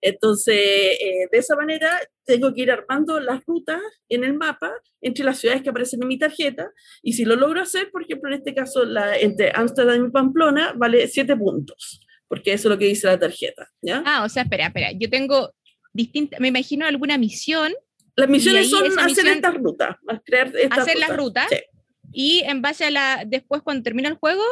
Entonces, 0.00 0.56
eh, 0.56 1.28
de 1.30 1.38
esa 1.38 1.56
manera, 1.56 1.98
tengo 2.24 2.54
que 2.54 2.62
ir 2.62 2.70
armando 2.70 3.20
las 3.20 3.44
rutas 3.44 3.80
en 4.08 4.24
el 4.24 4.34
mapa 4.34 4.72
entre 5.00 5.24
las 5.24 5.38
ciudades 5.38 5.62
que 5.62 5.70
aparecen 5.70 6.02
en 6.02 6.08
mi 6.08 6.18
tarjeta. 6.18 6.70
Y 7.02 7.12
si 7.12 7.24
lo 7.24 7.36
logro 7.36 7.60
hacer, 7.60 7.90
por 7.90 8.02
ejemplo, 8.02 8.30
en 8.30 8.38
este 8.38 8.54
caso, 8.54 8.84
la, 8.84 9.16
entre 9.16 9.52
Amsterdam 9.54 10.06
y 10.06 10.10
Pamplona, 10.10 10.72
vale 10.76 11.06
7 11.06 11.36
puntos, 11.36 12.00
porque 12.28 12.52
eso 12.52 12.68
es 12.68 12.72
lo 12.72 12.78
que 12.78 12.86
dice 12.86 13.06
la 13.06 13.18
tarjeta. 13.18 13.68
¿ya? 13.82 14.02
Ah, 14.06 14.24
o 14.24 14.28
sea, 14.28 14.44
espera, 14.44 14.66
espera. 14.66 14.92
Yo 14.92 15.10
tengo 15.10 15.52
distinta, 15.92 16.38
me 16.40 16.48
imagino 16.48 16.86
alguna 16.86 17.18
misión. 17.18 17.72
Las 18.16 18.28
misiones 18.28 18.70
son 18.70 18.98
hacer 18.98 19.26
estas 19.26 19.54
rutas, 19.54 19.96
crear 20.24 20.52
hacer 20.70 20.98
las 20.98 21.16
rutas. 21.16 21.46
Y 22.12 22.40
en 22.40 22.60
base 22.60 22.84
a 22.84 22.90
la, 22.90 23.24
después 23.26 23.62
cuando 23.62 23.82
termina 23.82 24.08
el 24.08 24.16
juego, 24.16 24.42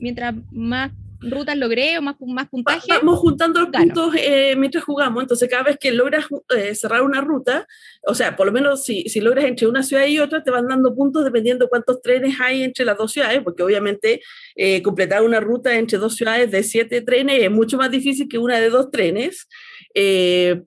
mientras 0.00 0.34
más 0.50 0.92
rutas 1.20 1.56
logré 1.56 1.98
o 1.98 2.02
más, 2.02 2.16
más 2.20 2.48
puntaje. 2.48 2.86
Vamos 2.88 3.18
juntando 3.18 3.60
los 3.60 3.70
puntos 3.70 4.14
eh, 4.18 4.54
mientras 4.56 4.84
jugamos, 4.84 5.22
entonces 5.22 5.48
cada 5.48 5.64
vez 5.64 5.78
que 5.78 5.92
logras 5.92 6.26
eh, 6.56 6.74
cerrar 6.74 7.02
una 7.02 7.20
ruta, 7.20 7.66
o 8.02 8.14
sea, 8.14 8.36
por 8.36 8.46
lo 8.46 8.52
menos 8.52 8.84
si, 8.84 9.08
si, 9.08 9.20
logras 9.20 9.44
entre 9.44 9.66
una 9.66 9.82
ciudad 9.82 10.06
y 10.06 10.18
otra, 10.18 10.42
te 10.42 10.50
van 10.50 10.68
dando 10.68 10.94
puntos 10.94 11.24
dependiendo 11.24 11.68
cuántos 11.68 12.00
trenes 12.02 12.40
hay 12.40 12.62
entre 12.62 12.84
las 12.84 12.98
dos 12.98 13.12
ciudades, 13.12 13.42
porque 13.42 13.62
obviamente 13.62 14.20
eh, 14.54 14.82
completar 14.82 15.22
una 15.22 15.40
ruta 15.40 15.76
entre 15.76 15.98
dos 15.98 16.16
ciudades 16.16 16.50
de 16.50 16.62
siete 16.62 17.00
trenes 17.00 17.42
es 17.42 17.50
mucho 17.50 17.76
más 17.76 17.90
difícil 17.90 18.28
que 18.28 18.38
una 18.38 18.58
de 18.58 18.70
dos 18.70 18.90
trenes, 18.90 19.48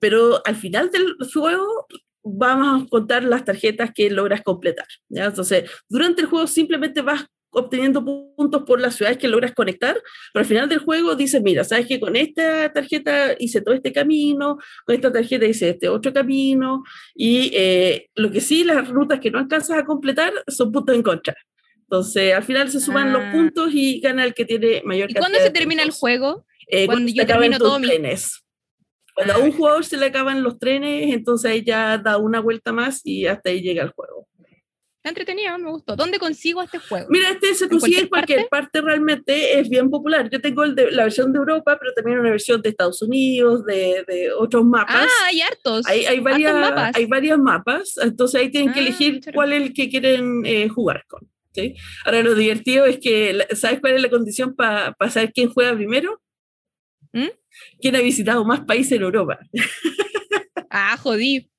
pero 0.00 0.42
al 0.44 0.56
final 0.56 0.90
del 0.90 1.14
juego 1.32 1.86
vamos 2.22 2.82
a 2.82 2.86
contar 2.88 3.24
las 3.24 3.44
tarjetas 3.44 3.90
que 3.94 4.10
logras 4.10 4.42
completar. 4.42 4.86
¿ya? 5.08 5.26
Entonces, 5.26 5.70
durante 5.88 6.22
el 6.22 6.28
juego 6.28 6.46
simplemente 6.46 7.02
vas 7.02 7.26
obteniendo 7.52 8.04
puntos 8.04 8.62
por 8.62 8.80
las 8.80 8.94
ciudades 8.94 9.18
que 9.18 9.28
logras 9.28 9.52
conectar, 9.54 9.94
pero 10.32 10.40
al 10.42 10.46
final 10.46 10.68
del 10.68 10.78
juego 10.78 11.16
dices, 11.16 11.42
mira, 11.42 11.64
sabes 11.64 11.86
que 11.86 11.98
con 12.00 12.14
esta 12.16 12.72
tarjeta 12.72 13.34
hice 13.38 13.60
todo 13.60 13.74
este 13.74 13.92
camino, 13.92 14.58
con 14.86 14.94
esta 14.94 15.12
tarjeta 15.12 15.46
hice 15.46 15.70
este 15.70 15.88
otro 15.88 16.12
camino, 16.12 16.82
y 17.14 17.50
eh, 17.54 18.08
lo 18.14 18.30
que 18.30 18.40
sí, 18.40 18.64
las 18.64 18.88
rutas 18.88 19.20
que 19.20 19.30
no 19.30 19.38
alcanzas 19.38 19.78
a 19.78 19.84
completar 19.84 20.32
son 20.46 20.70
puntos 20.72 20.94
en 20.94 21.02
contra. 21.02 21.34
Entonces, 21.82 22.32
al 22.34 22.44
final 22.44 22.70
se 22.70 22.78
suman 22.80 23.12
los 23.12 23.20
Ah. 23.22 23.32
puntos 23.32 23.70
y 23.74 23.98
gana 24.00 24.24
el 24.24 24.32
que 24.32 24.44
tiene 24.44 24.80
mayor 24.84 25.10
¿Y 25.10 25.14
cantidad 25.14 25.20
cuándo 25.32 25.38
se 25.40 25.50
termina 25.50 25.82
el 25.82 25.90
juego? 25.90 26.46
Eh, 26.68 26.86
Cuando 26.86 27.08
se 27.08 27.14
yo 27.14 27.26
termino 27.26 27.58
todo 27.58 27.80
mi- 27.80 27.88
trenes. 27.88 28.44
Cuando 29.12 29.32
Ah, 29.32 29.36
a 29.36 29.38
un 29.38 29.42
perfecto. 29.46 29.56
jugador 29.58 29.84
se 29.84 29.96
le 29.96 30.06
acaban 30.06 30.44
los 30.44 30.56
trenes, 30.60 31.12
entonces 31.12 31.50
ahí 31.50 31.64
ya 31.64 31.98
da 31.98 32.16
una 32.16 32.38
vuelta 32.38 32.72
más 32.72 33.00
y 33.04 33.26
hasta 33.26 33.50
ahí 33.50 33.60
llega 33.60 33.82
el 33.82 33.90
juego. 33.90 34.28
Está 35.02 35.08
entretenido, 35.08 35.56
me 35.58 35.70
gustó. 35.70 35.96
¿Dónde 35.96 36.18
consigo 36.18 36.60
este 36.60 36.78
juego? 36.78 37.06
Mira, 37.08 37.30
este 37.30 37.54
se 37.54 37.64
¿En 37.64 37.70
consigue 37.70 38.00
en 38.00 38.08
cualquier 38.08 38.40
cualquier 38.40 38.48
parte? 38.50 38.82
realmente, 38.82 39.58
es 39.58 39.66
bien 39.70 39.88
popular. 39.88 40.28
Yo 40.30 40.42
tengo 40.42 40.62
el 40.62 40.74
de, 40.74 40.90
la 40.90 41.04
versión 41.04 41.32
de 41.32 41.38
Europa, 41.38 41.78
pero 41.80 41.94
también 41.94 42.18
una 42.18 42.30
versión 42.30 42.60
de 42.60 42.68
Estados 42.68 43.00
Unidos, 43.00 43.64
de, 43.64 44.04
de 44.06 44.30
otros 44.32 44.62
mapas. 44.62 45.06
ah, 45.08 45.24
hay 45.28 45.40
hartos. 45.40 45.86
hay, 45.86 46.04
hay, 46.04 46.20
varias, 46.20 46.52
hartos 46.54 46.70
mapas. 46.70 46.96
hay 46.96 47.06
varios 47.06 47.38
mapas, 47.38 47.94
entonces 48.02 48.40
ahí 48.42 48.50
tienen 48.50 48.74
que 48.74 48.80
Ah, 48.80 48.82
elegir 48.82 49.20
choro. 49.20 49.34
cuál 49.36 49.54
es 49.54 49.62
el 49.62 49.72
que 49.72 49.88
quieren 49.88 50.42
eh, 50.44 50.68
jugar 50.68 51.04
con. 51.08 51.26
¿sí? 51.54 51.74
Ahora, 52.04 52.22
lo 52.22 52.34
divertido 52.34 52.84
es 52.84 52.98
que, 52.98 53.38
¿sabes 53.56 53.80
cuál 53.80 53.94
es 53.94 54.02
la 54.02 54.10
condición 54.10 54.54
para 54.54 54.94
saber 55.08 55.32
quién 55.32 55.48
juega 55.48 55.74
primero? 55.74 56.20
¿Mm? 57.14 57.28
¿Quién 57.80 57.96
ha 57.96 58.00
visitado 58.00 58.44
más 58.44 58.60
países 58.66 58.92
en 58.92 59.02
Europa? 59.02 59.38
Ah, 60.72 60.96
jodí. 61.02 61.50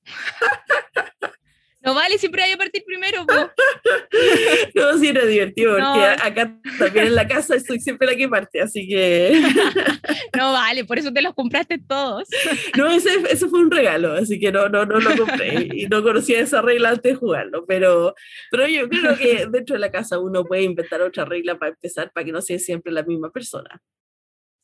No 1.84 1.96
vale, 1.96 2.18
siempre 2.20 2.44
hay 2.44 2.52
que 2.52 2.58
partir 2.58 2.84
primero. 2.86 3.26
po. 3.26 3.34
No, 4.76 4.98
sí, 5.00 5.08
era 5.08 5.26
divertido, 5.26 5.72
porque 5.72 5.82
No. 5.84 5.94
a- 5.96 6.26
acá 6.26 6.58
también 6.78 7.08
en 7.08 7.16
la 7.16 7.28
casa 7.28 7.60
soy 7.60 7.80
siempre 7.80 8.08
la 8.08 8.16
que 8.16 8.28
parte, 8.30 8.62
así 8.62 8.88
que... 8.88 9.42
No 10.38 10.54
vale, 10.54 10.86
por 10.86 11.00
eso 11.00 11.12
te 11.12 11.22
los 11.22 11.34
compraste 11.34 11.80
todos. 11.80 12.28
No, 12.78 12.90
ese, 12.92 13.10
ese 13.30 13.48
fue 13.48 13.60
un 13.60 13.72
regalo, 13.72 14.14
así 14.14 14.40
que 14.40 14.52
no, 14.52 14.70
no, 14.70 14.86
no 14.86 15.00
lo 15.00 15.16
compré 15.18 15.68
y 15.74 15.88
no 15.88 16.04
conocía 16.04 16.40
esa 16.40 16.62
regla 16.62 16.90
antes 16.90 17.14
de 17.14 17.18
jugarlo, 17.18 17.66
pero, 17.66 18.14
pero 18.50 18.68
yo 18.68 18.88
creo 18.88 19.18
que 19.18 19.46
dentro 19.50 19.74
de 19.76 19.80
la 19.80 19.92
casa 19.92 20.20
uno 20.20 20.46
puede 20.46 20.64
inventar 20.64 21.02
otra 21.02 21.26
regla 21.26 21.58
para 21.58 21.72
empezar, 21.72 22.12
para 22.14 22.26
que 22.26 22.32
no 22.32 22.42
sea 22.42 22.60
siempre 22.60 22.92
la 22.92 23.04
misma 23.04 23.32
persona. 23.32 23.82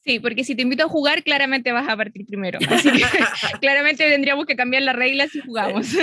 Sí, 0.07 0.21
porque 0.21 0.45
si 0.45 0.55
te 0.55 0.61
invito 0.61 0.85
a 0.85 0.87
jugar, 0.87 1.21
claramente 1.21 1.73
vas 1.73 1.89
a 1.89 1.97
partir 1.97 2.25
primero. 2.25 2.59
Así 2.69 2.89
que 2.89 3.03
claramente 3.59 4.09
tendríamos 4.09 4.45
que 4.45 4.55
cambiar 4.55 4.83
las 4.83 4.95
reglas 4.95 5.31
si 5.31 5.41
jugamos. 5.41 5.87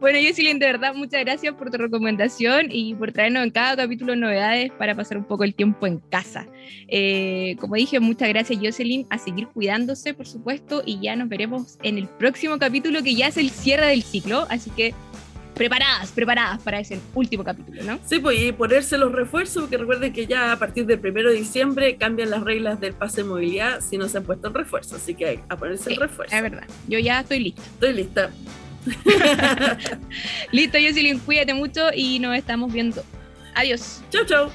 Bueno, 0.00 0.18
Jocelyn, 0.26 0.58
de 0.58 0.66
verdad, 0.66 0.94
muchas 0.94 1.20
gracias 1.20 1.54
por 1.54 1.70
tu 1.70 1.78
recomendación 1.78 2.66
y 2.70 2.94
por 2.94 3.12
traernos 3.12 3.44
en 3.44 3.50
cada 3.50 3.76
capítulo 3.76 4.16
novedades 4.16 4.72
para 4.72 4.94
pasar 4.94 5.16
un 5.16 5.24
poco 5.24 5.44
el 5.44 5.54
tiempo 5.54 5.86
en 5.86 5.98
casa. 5.98 6.48
Eh, 6.88 7.56
como 7.60 7.76
dije, 7.76 8.00
muchas 8.00 8.28
gracias, 8.28 8.58
Jocelyn, 8.60 9.06
a 9.10 9.18
seguir 9.18 9.46
cuidándose, 9.48 10.12
por 10.14 10.26
supuesto, 10.26 10.82
y 10.84 11.00
ya 11.00 11.14
nos 11.14 11.28
veremos 11.28 11.78
en 11.82 11.98
el 11.98 12.08
próximo 12.08 12.58
capítulo 12.58 13.02
que 13.02 13.14
ya 13.14 13.28
es 13.28 13.36
el 13.36 13.50
cierre 13.50 13.86
del 13.86 14.02
ciclo, 14.02 14.46
así 14.50 14.70
que 14.70 14.92
preparadas, 15.54 16.10
preparadas 16.12 16.62
para 16.62 16.80
ese 16.80 16.98
último 17.14 17.44
capítulo, 17.44 17.82
¿no? 17.84 17.98
Sí, 18.06 18.18
pues 18.18 18.40
y 18.40 18.52
ponerse 18.52 18.96
los 18.98 19.12
refuerzos, 19.12 19.62
porque 19.62 19.76
recuerden 19.76 20.12
que 20.12 20.26
ya 20.26 20.52
a 20.52 20.58
partir 20.58 20.86
del 20.86 20.98
primero 20.98 21.30
de 21.30 21.36
diciembre 21.36 21.96
cambian 21.96 22.30
las 22.30 22.42
reglas 22.42 22.80
del 22.80 22.94
pase 22.94 23.22
de 23.22 23.28
movilidad 23.28 23.80
si 23.80 23.98
no 23.98 24.08
se 24.08 24.18
han 24.18 24.24
puesto 24.24 24.48
el 24.48 24.54
refuerzo, 24.54 24.96
así 24.96 25.14
que 25.14 25.26
hay 25.26 25.40
a 25.48 25.56
ponerse 25.56 25.90
el 25.90 25.96
Sí, 25.96 26.00
refuerzo. 26.00 26.34
Es 26.36 26.42
verdad, 26.42 26.64
yo 26.88 26.98
ya 26.98 27.20
estoy 27.20 27.40
lista. 27.40 27.62
Estoy 27.62 27.92
lista. 27.92 28.30
Listo, 30.52 30.78
Jocelyn, 30.78 31.18
cuídate 31.20 31.54
mucho 31.54 31.88
y 31.94 32.18
nos 32.18 32.36
estamos 32.36 32.72
viendo. 32.72 33.02
Adiós. 33.54 34.02
chau, 34.10 34.24
chau. 34.24 34.50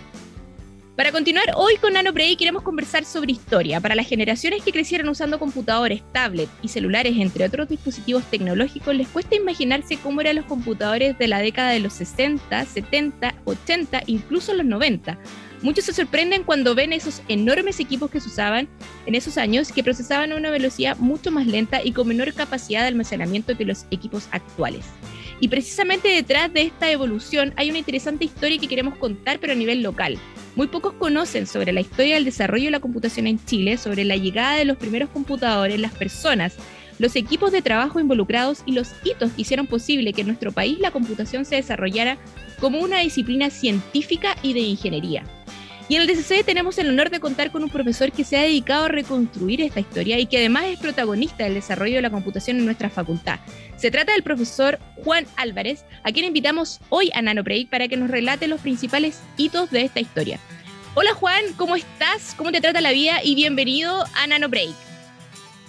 Para 0.97 1.11
continuar, 1.11 1.45
hoy 1.55 1.75
con 1.75 1.93
NanoPrey 1.93 2.35
queremos 2.37 2.63
conversar 2.63 3.05
sobre 3.05 3.31
historia. 3.31 3.79
Para 3.79 3.93
las 3.93 4.07
generaciones 4.07 4.63
que 4.63 4.71
crecieron 4.71 5.07
usando 5.09 5.37
computadores, 5.37 6.01
tablets 6.11 6.51
y 6.63 6.69
celulares, 6.69 7.13
entre 7.17 7.45
otros 7.45 7.69
dispositivos 7.69 8.23
tecnológicos, 8.31 8.95
les 8.95 9.07
cuesta 9.07 9.35
imaginarse 9.35 9.97
cómo 9.97 10.21
eran 10.21 10.37
los 10.37 10.45
computadores 10.45 11.15
de 11.19 11.27
la 11.27 11.37
década 11.37 11.69
de 11.69 11.81
los 11.81 11.93
60, 11.93 12.65
70, 12.65 13.35
80, 13.45 14.01
incluso 14.07 14.55
los 14.55 14.65
90. 14.65 15.19
Muchos 15.61 15.85
se 15.85 15.93
sorprenden 15.93 16.41
cuando 16.43 16.73
ven 16.73 16.91
esos 16.93 17.21
enormes 17.27 17.79
equipos 17.79 18.09
que 18.09 18.19
se 18.19 18.29
usaban 18.29 18.67
en 19.05 19.13
esos 19.13 19.37
años 19.37 19.71
que 19.71 19.83
procesaban 19.83 20.31
a 20.31 20.35
una 20.35 20.49
velocidad 20.49 20.97
mucho 20.97 21.29
más 21.29 21.45
lenta 21.45 21.83
y 21.83 21.91
con 21.91 22.07
menor 22.07 22.33
capacidad 22.33 22.81
de 22.81 22.87
almacenamiento 22.87 23.55
que 23.55 23.65
los 23.65 23.85
equipos 23.91 24.27
actuales. 24.31 24.85
Y 25.39 25.49
precisamente 25.49 26.07
detrás 26.07 26.51
de 26.51 26.63
esta 26.63 26.89
evolución 26.89 27.53
hay 27.55 27.69
una 27.69 27.79
interesante 27.79 28.25
historia 28.25 28.57
que 28.57 28.67
queremos 28.67 28.97
contar, 28.97 29.39
pero 29.39 29.53
a 29.53 29.55
nivel 29.55 29.83
local. 29.83 30.17
Muy 30.55 30.67
pocos 30.67 30.93
conocen 30.93 31.45
sobre 31.45 31.71
la 31.71 31.81
historia 31.81 32.15
del 32.15 32.25
desarrollo 32.25 32.65
de 32.65 32.71
la 32.71 32.79
computación 32.79 33.27
en 33.27 33.43
Chile, 33.45 33.77
sobre 33.77 34.03
la 34.03 34.17
llegada 34.17 34.55
de 34.55 34.65
los 34.65 34.77
primeros 34.77 35.09
computadores, 35.09 35.79
las 35.79 35.93
personas, 35.93 36.55
los 36.97 37.15
equipos 37.15 37.51
de 37.51 37.61
trabajo 37.61 37.99
involucrados 37.99 38.63
y 38.65 38.71
los 38.71 38.89
hitos 39.03 39.31
que 39.33 39.41
hicieron 39.43 39.67
posible 39.67 40.13
que 40.13 40.21
en 40.21 40.27
nuestro 40.27 40.51
país 40.51 40.79
la 40.79 40.89
computación 40.89 41.45
se 41.45 41.57
desarrollara 41.57 42.17
como 42.59 42.79
una 42.79 43.01
disciplina 43.01 43.51
científica 43.51 44.35
y 44.41 44.53
de 44.53 44.61
ingeniería. 44.61 45.23
Y 45.89 45.95
en 45.95 46.01
el 46.01 46.07
DCC 46.07 46.43
tenemos 46.45 46.77
el 46.79 46.89
honor 46.89 47.09
de 47.09 47.21
contar 47.21 47.49
con 47.49 47.63
un 47.63 47.69
profesor 47.69 48.11
que 48.11 48.25
se 48.25 48.35
ha 48.37 48.41
dedicado 48.41 48.85
a 48.85 48.87
reconstruir 48.89 49.61
esta 49.61 49.79
historia 49.79 50.19
y 50.19 50.25
que 50.25 50.37
además 50.37 50.65
es 50.65 50.79
protagonista 50.79 51.45
del 51.45 51.53
desarrollo 51.53 51.95
de 51.95 52.01
la 52.01 52.09
computación 52.09 52.57
en 52.57 52.65
nuestra 52.65 52.89
facultad. 52.89 53.39
Se 53.77 53.89
trata 53.89 54.11
del 54.11 54.21
profesor 54.21 54.79
Juan 55.03 55.25
Álvarez, 55.37 55.85
a 56.03 56.11
quien 56.11 56.25
invitamos 56.25 56.81
hoy 56.89 57.09
a 57.13 57.21
NanoBreak 57.21 57.69
para 57.69 57.87
que 57.87 57.95
nos 57.95 58.09
relate 58.09 58.49
los 58.49 58.59
principales 58.59 59.21
hitos 59.37 59.71
de 59.71 59.83
esta 59.83 60.01
historia. 60.01 60.39
Hola 60.93 61.13
Juan, 61.13 61.43
¿cómo 61.55 61.77
estás? 61.77 62.33
¿Cómo 62.35 62.51
te 62.51 62.59
trata 62.59 62.81
la 62.81 62.91
vida? 62.91 63.23
Y 63.23 63.35
bienvenido 63.35 64.03
a 64.13 64.27
NanoBreak. 64.27 64.75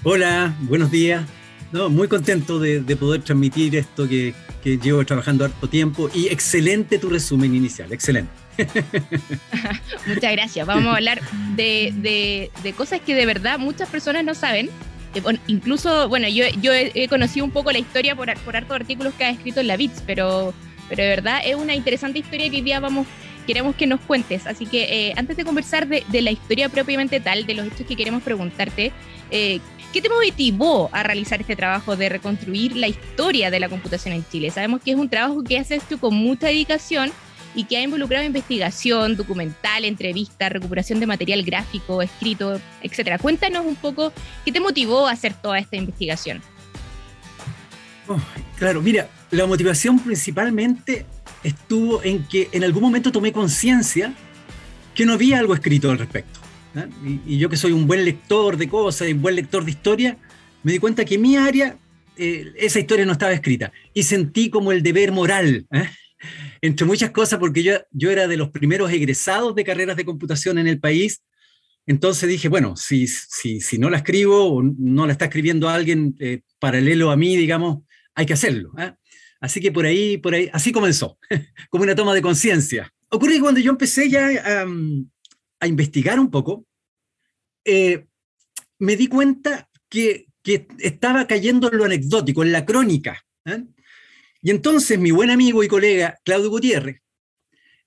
Hola, 0.02 0.52
buenos 0.62 0.90
días. 0.90 1.24
Muy 1.70 2.08
contento 2.08 2.58
de, 2.58 2.80
de 2.80 2.96
poder 2.96 3.22
transmitir 3.22 3.76
esto 3.76 4.08
que, 4.08 4.34
que 4.64 4.78
llevo 4.78 5.04
trabajando 5.04 5.44
harto 5.44 5.68
tiempo 5.68 6.10
y 6.12 6.26
excelente 6.26 6.98
tu 6.98 7.08
resumen 7.08 7.54
inicial, 7.54 7.92
excelente. 7.92 8.47
Muchas 10.06 10.32
gracias. 10.32 10.66
Vamos 10.66 10.86
a 10.86 10.96
hablar 10.96 11.20
de, 11.54 12.50
de- 12.62 12.72
cosas 12.72 13.00
que 13.00 13.14
de 13.14 13.26
verdad 13.26 13.58
muchas 13.58 13.88
personas 13.88 14.24
no 14.24 14.34
saben. 14.34 14.70
Eh, 15.14 15.22
incluso, 15.46 16.08
bueno, 16.08 16.28
yo, 16.28 16.44
yo 16.60 16.72
he, 16.72 17.08
conocido 17.08 17.44
un 17.44 17.50
poco 17.50 17.72
la 17.72 17.78
historia 17.78 18.14
por, 18.14 18.32
por 18.40 18.56
hartos 18.56 18.74
artículos 18.76 19.14
que 19.14 19.24
has 19.24 19.36
escrito 19.36 19.60
en 19.60 19.68
la 19.68 19.76
BITS, 19.76 20.02
pero, 20.06 20.52
pero 20.88 21.02
de 21.02 21.08
verdad 21.08 21.40
es 21.44 21.54
una 21.54 21.74
interesante 21.74 22.18
historia 22.18 22.50
que 22.50 22.56
hoy 22.56 22.62
día 22.62 22.80
queremos 23.46 23.76
que 23.76 23.86
nos 23.86 24.00
cuentes. 24.00 24.46
Así 24.46 24.66
que 24.66 25.08
eh, 25.08 25.14
antes 25.16 25.36
de 25.36 25.44
conversar 25.44 25.88
de, 25.88 26.04
de 26.08 26.22
la 26.22 26.30
historia 26.30 26.68
propiamente 26.68 27.20
tal, 27.20 27.46
de 27.46 27.54
los 27.54 27.66
hechos 27.66 27.86
que 27.86 27.96
queremos 27.96 28.22
preguntarte, 28.22 28.92
eh, 29.30 29.60
¿qué 29.92 30.02
te 30.02 30.08
motivó 30.10 30.90
a 30.92 31.02
realizar 31.02 31.40
este 31.40 31.56
trabajo 31.56 31.96
de 31.96 32.10
reconstruir 32.10 32.76
la 32.76 32.88
historia 32.88 33.50
de 33.50 33.60
la 33.60 33.70
computación 33.70 34.14
en 34.14 34.24
Chile? 34.30 34.50
Sabemos 34.50 34.82
que 34.82 34.90
es 34.90 34.96
un 34.98 35.08
trabajo 35.08 35.42
que 35.42 35.58
haces 35.58 35.82
tú 35.88 35.98
con 35.98 36.14
mucha 36.14 36.48
dedicación 36.48 37.10
y 37.58 37.64
que 37.64 37.76
ha 37.76 37.82
involucrado 37.82 38.24
investigación, 38.24 39.16
documental, 39.16 39.84
entrevista, 39.84 40.48
recuperación 40.48 41.00
de 41.00 41.08
material 41.08 41.42
gráfico, 41.42 42.00
escrito, 42.00 42.60
etcétera. 42.84 43.18
Cuéntanos 43.18 43.66
un 43.66 43.74
poco 43.74 44.12
qué 44.44 44.52
te 44.52 44.60
motivó 44.60 45.08
a 45.08 45.10
hacer 45.10 45.34
toda 45.34 45.58
esta 45.58 45.74
investigación. 45.74 46.40
Oh, 48.06 48.20
claro, 48.56 48.80
mira, 48.80 49.10
la 49.32 49.44
motivación 49.44 49.98
principalmente 49.98 51.04
estuvo 51.42 52.00
en 52.04 52.22
que 52.28 52.48
en 52.52 52.62
algún 52.62 52.80
momento 52.80 53.10
tomé 53.10 53.32
conciencia 53.32 54.14
que 54.94 55.04
no 55.04 55.14
había 55.14 55.40
algo 55.40 55.52
escrito 55.52 55.90
al 55.90 55.98
respecto. 55.98 56.38
¿eh? 56.76 56.86
Y, 57.26 57.34
y 57.34 57.38
yo 57.38 57.48
que 57.48 57.56
soy 57.56 57.72
un 57.72 57.88
buen 57.88 58.04
lector 58.04 58.56
de 58.56 58.68
cosas 58.68 59.08
un 59.08 59.20
buen 59.20 59.34
lector 59.34 59.64
de 59.64 59.72
historia, 59.72 60.16
me 60.62 60.70
di 60.70 60.78
cuenta 60.78 61.04
que 61.04 61.16
en 61.16 61.22
mi 61.22 61.36
área 61.36 61.76
eh, 62.16 62.52
esa 62.56 62.78
historia 62.78 63.04
no 63.04 63.10
estaba 63.10 63.32
escrita 63.32 63.72
y 63.92 64.04
sentí 64.04 64.48
como 64.48 64.70
el 64.70 64.84
deber 64.84 65.10
moral, 65.10 65.66
¿eh? 65.72 65.88
Entre 66.60 66.86
muchas 66.86 67.10
cosas, 67.10 67.38
porque 67.38 67.62
yo, 67.62 67.74
yo 67.90 68.10
era 68.10 68.26
de 68.26 68.36
los 68.36 68.50
primeros 68.50 68.90
egresados 68.90 69.54
de 69.54 69.64
carreras 69.64 69.96
de 69.96 70.04
computación 70.04 70.58
en 70.58 70.66
el 70.66 70.80
país. 70.80 71.22
Entonces 71.86 72.28
dije, 72.28 72.48
bueno, 72.48 72.76
si, 72.76 73.06
si, 73.06 73.60
si 73.60 73.78
no 73.78 73.88
la 73.88 73.98
escribo 73.98 74.52
o 74.52 74.62
no 74.62 75.06
la 75.06 75.12
está 75.12 75.26
escribiendo 75.26 75.68
alguien 75.68 76.14
eh, 76.20 76.42
paralelo 76.58 77.10
a 77.10 77.16
mí, 77.16 77.36
digamos, 77.36 77.78
hay 78.14 78.26
que 78.26 78.34
hacerlo. 78.34 78.72
¿eh? 78.78 78.92
Así 79.40 79.60
que 79.60 79.72
por 79.72 79.86
ahí, 79.86 80.18
por 80.18 80.34
ahí, 80.34 80.50
así 80.52 80.72
comenzó, 80.72 81.18
como 81.70 81.84
una 81.84 81.94
toma 81.94 82.14
de 82.14 82.22
conciencia. 82.22 82.92
Ocurre 83.10 83.34
que 83.34 83.40
cuando 83.40 83.60
yo 83.60 83.70
empecé 83.70 84.10
ya 84.10 84.28
a, 85.60 85.66
investigar 85.66 86.20
un 86.20 86.30
poco, 86.30 86.66
eh, 87.64 88.06
me 88.78 88.96
di 88.96 89.06
cuenta 89.06 89.68
que, 89.88 90.26
estaba 90.78 91.26
cayendo 91.26 91.70
en 91.70 91.76
lo 91.76 91.84
anecdótico, 91.84 92.42
en 92.42 92.52
la 92.52 92.64
crónica. 92.64 93.22
¿eh? 93.44 93.64
Y 94.48 94.50
entonces 94.50 94.98
mi 94.98 95.10
buen 95.10 95.28
amigo 95.28 95.62
y 95.62 95.68
colega 95.68 96.18
Claudio 96.24 96.48
Gutiérrez 96.48 97.02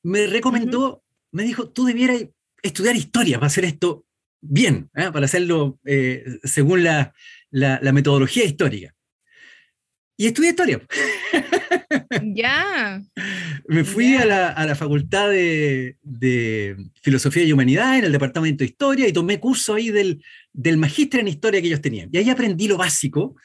me 0.03 0.27
recomendó, 0.27 0.79
uh 0.79 0.93
-huh. 0.93 1.01
me 1.31 1.41
dijo, 1.41 1.67
tú 1.69 1.85
debieras 1.85 2.23
estudiar 2.61 2.95
historia 2.95 3.39
para 3.39 3.47
hacer 3.47 3.65
esto 3.65 4.05
bien, 4.41 4.87
¿eh? 4.93 5.09
para 5.11 5.25
hacerlo 5.25 5.79
eh, 5.85 6.23
según 6.43 6.83
la, 6.83 7.15
la, 7.49 7.79
la, 7.81 7.91
metodología 7.91 8.45
histórica. 8.45 8.93
Y 10.15 10.27
estudié 10.27 10.51
historia. 10.51 10.79
Ya. 12.21 13.01
Me 13.67 13.83
fui 13.83 14.09
yeah. 14.09 14.21
a, 14.21 14.25
la, 14.25 14.49
a, 14.49 14.65
la, 14.65 14.75
Facultad 14.75 15.29
de, 15.29 15.97
de, 16.03 16.77
Filosofía 17.01 17.43
y 17.43 17.51
Humanidad 17.51 17.97
en 17.97 18.05
el 18.05 18.11
Departamento 18.11 18.59
de 18.63 18.69
Historia 18.69 19.07
y 19.07 19.13
tomé 19.13 19.39
curso 19.39 19.73
ahí 19.73 19.89
del, 19.89 20.23
del 20.53 20.77
magíster 20.77 21.21
en 21.21 21.27
Historia 21.27 21.59
que 21.59 21.67
ellos 21.67 21.81
tenían. 21.81 22.09
Y 22.11 22.17
ahí 22.17 22.29
aprendí 22.29 22.67
lo 22.67 22.77
básico 22.77 23.35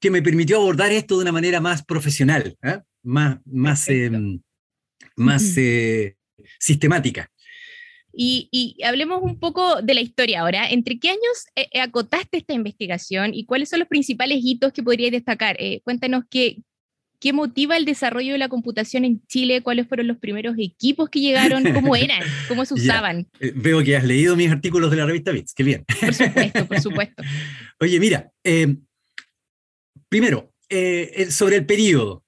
que 0.00 0.10
me 0.10 0.22
permitió 0.22 0.56
abordar 0.56 0.92
esto 0.92 1.16
de 1.16 1.22
una 1.22 1.32
manera 1.32 1.60
más 1.60 1.84
profesional, 1.84 2.56
¿eh? 2.62 2.80
más, 3.02 3.38
más, 3.44 3.88
eh, 3.88 4.10
más 5.16 5.56
eh, 5.56 6.16
sistemática. 6.58 7.30
Y, 8.12 8.76
hablemos 8.84 9.22
un 9.22 9.38
poco 9.38 9.82
de 9.82 9.94
la 9.94 10.00
historia 10.00 10.40
ahora. 10.40 10.68
¿Entre 10.68 10.98
qué 10.98 11.10
años 11.10 11.46
eh, 11.54 11.68
eh, 11.72 11.80
acotaste 11.80 12.38
esta 12.38 12.54
investigación 12.54 13.34
y 13.34 13.44
cuáles 13.44 13.68
son 13.68 13.78
los 13.78 13.88
principales 13.88 14.40
hitos 14.42 14.72
que 14.72 14.82
podrías 14.82 15.12
destacar? 15.12 15.56
Eh, 15.58 15.80
cuéntanos 15.84 16.24
qué, 16.28 16.58
qué 17.20 17.32
motiva 17.32 17.76
el 17.76 17.84
desarrollo 17.84 18.32
de 18.32 18.38
la 18.38 18.48
computación 18.48 19.04
en 19.04 19.24
Chile, 19.26 19.62
cuáles 19.62 19.86
fueron 19.86 20.08
los 20.08 20.18
primeros 20.18 20.56
equipos 20.58 21.08
que 21.08 21.20
llegaron, 21.20 21.62
cómo 21.72 21.94
eran, 21.96 22.22
cómo 22.48 22.64
se 22.64 22.74
usaban. 22.74 23.28
veo 23.54 23.82
que 23.84 23.96
has 23.96 24.04
leído 24.04 24.36
mis 24.36 24.50
artículos 24.50 24.90
de 24.90 24.96
la 24.96 25.06
revista 25.06 25.30
Bits, 25.30 25.54
qué 25.54 25.62
bien. 25.62 25.84
Por 26.00 26.14
supuesto, 26.14 26.66
por 26.66 26.80
supuesto. 26.80 27.22
Oye, 27.80 28.00
mira, 28.00 28.30
primero, 30.10 30.52
sobre 31.30 31.56
el 31.56 31.64
periodo. 31.64 32.24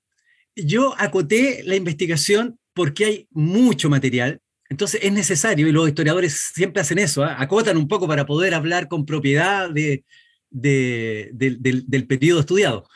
Yo 0.56 0.94
acoté 0.98 1.62
la 1.64 1.76
investigación 1.76 2.58
porque 2.74 3.04
hay 3.04 3.28
mucho 3.30 3.90
material, 3.90 4.40
entonces 4.72 5.00
es 5.02 5.12
necesario, 5.12 5.68
y 5.68 5.72
los 5.72 5.86
historiadores 5.86 6.50
siempre 6.54 6.80
hacen 6.80 6.98
eso, 6.98 7.22
¿ah? 7.22 7.36
acotan 7.38 7.76
un 7.76 7.88
poco 7.88 8.08
para 8.08 8.24
poder 8.24 8.54
hablar 8.54 8.88
con 8.88 9.04
propiedad 9.04 9.68
de, 9.68 10.04
del, 10.50 12.06
periodo 12.06 12.40
estudiado. 12.40 12.88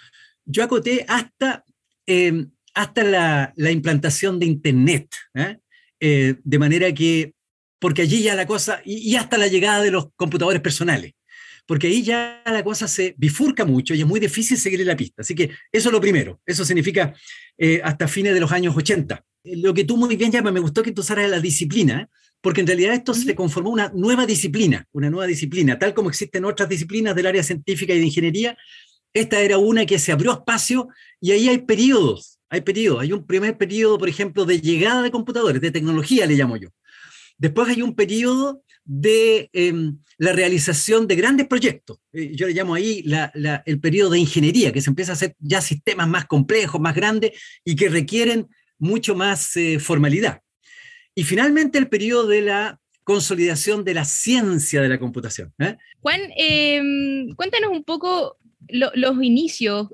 Yo 0.46 0.64
acoté 0.64 1.04
hasta, 1.06 1.64
em, 2.06 2.50
hasta 2.72 3.04
la, 3.04 3.70
implantación 3.70 4.38
de 4.38 4.46
Internet, 4.46 5.14
eh, 6.00 6.36
de 6.42 6.58
manera 6.58 6.92
que, 6.92 7.34
porque 7.78 8.02
allí 8.02 8.22
ya 8.22 8.34
la 8.34 8.46
cosa, 8.46 8.80
y, 8.84 9.16
hasta 9.16 9.36
la 9.36 9.48
llegada 9.48 9.82
de 9.82 9.90
los 9.90 10.06
computadores 10.16 10.62
personales, 10.62 11.12
porque 11.66 11.88
ahí 11.88 12.02
ya 12.02 12.42
la 12.46 12.62
cosa 12.62 12.88
se 12.88 13.14
bifurca 13.18 13.64
mucho 13.64 13.94
y 13.94 14.00
es 14.00 14.06
muy 14.06 14.20
difícil 14.20 14.56
seguir 14.56 14.86
la 14.86 14.96
pista. 14.96 15.22
Así 15.22 15.34
que 15.34 15.50
eso 15.72 15.88
es 15.88 15.92
lo 15.92 16.00
primero, 16.00 16.40
eso 16.46 16.64
significa 16.64 17.14
eh, 17.58 17.80
hasta 17.82 18.08
fines 18.08 18.34
de 18.34 18.40
los 18.40 18.52
años 18.52 18.76
80 18.76 19.24
lo 19.54 19.74
que 19.74 19.84
tú 19.84 19.96
muy 19.96 20.16
bien 20.16 20.32
llamas, 20.32 20.52
me 20.52 20.60
gustó 20.60 20.82
que 20.82 20.92
tú 20.92 21.00
usaras 21.00 21.30
la 21.30 21.40
disciplina, 21.40 22.08
porque 22.40 22.60
en 22.60 22.66
realidad 22.66 22.94
esto 22.94 23.14
se 23.14 23.34
conformó 23.34 23.70
una 23.70 23.90
nueva 23.94 24.26
disciplina, 24.26 24.86
una 24.92 25.10
nueva 25.10 25.26
disciplina, 25.26 25.78
tal 25.78 25.94
como 25.94 26.08
existen 26.08 26.44
otras 26.44 26.68
disciplinas 26.68 27.14
del 27.14 27.26
área 27.26 27.42
científica 27.42 27.94
y 27.94 27.98
de 27.98 28.06
ingeniería, 28.06 28.56
esta 29.12 29.40
era 29.40 29.58
una 29.58 29.86
que 29.86 29.98
se 29.98 30.12
abrió 30.12 30.32
espacio 30.32 30.88
y 31.20 31.30
ahí 31.30 31.48
hay 31.48 31.58
periodos, 31.58 32.38
hay 32.50 32.60
periodos, 32.60 33.02
hay 33.02 33.12
un 33.12 33.26
primer 33.26 33.56
periodo, 33.56 33.98
por 33.98 34.08
ejemplo, 34.08 34.44
de 34.44 34.60
llegada 34.60 35.02
de 35.02 35.10
computadores, 35.10 35.60
de 35.60 35.70
tecnología 35.70 36.26
le 36.26 36.34
llamo 36.34 36.56
yo. 36.56 36.68
Después 37.38 37.68
hay 37.68 37.82
un 37.82 37.94
periodo 37.94 38.62
de 38.86 39.50
em, 39.52 39.98
la 40.16 40.32
realización 40.32 41.06
de 41.06 41.16
grandes 41.16 41.46
proyectos. 41.48 41.98
Eh, 42.12 42.32
yo 42.34 42.46
le 42.46 42.54
llamo 42.54 42.74
ahí 42.74 43.04
el 43.64 43.80
periodo 43.80 44.10
de 44.10 44.20
ingeniería, 44.20 44.72
que 44.72 44.80
se 44.80 44.90
empieza 44.90 45.12
a 45.12 45.14
hacer 45.14 45.34
ya 45.40 45.60
sistemas 45.60 46.08
más 46.08 46.26
complejos, 46.26 46.80
más 46.80 46.94
grandes 46.94 47.32
y 47.64 47.74
que 47.74 47.88
requieren 47.88 48.48
mucho 48.78 49.14
más 49.14 49.56
eh, 49.56 49.78
formalidad. 49.80 50.40
Y 51.14 51.24
finalmente 51.24 51.78
el 51.78 51.88
periodo 51.88 52.28
de 52.28 52.42
la 52.42 52.80
consolidación 53.02 53.84
de 53.84 53.94
la 53.94 54.04
ciencia 54.04 54.80
de 54.80 54.88
la 54.88 54.98
computación. 54.98 55.52
¿eh? 55.58 55.76
Juan, 56.00 56.20
em, 56.36 57.34
cuéntanos 57.34 57.70
un 57.70 57.84
poco 57.84 58.38
los 58.68 59.22
inicios, 59.22 59.88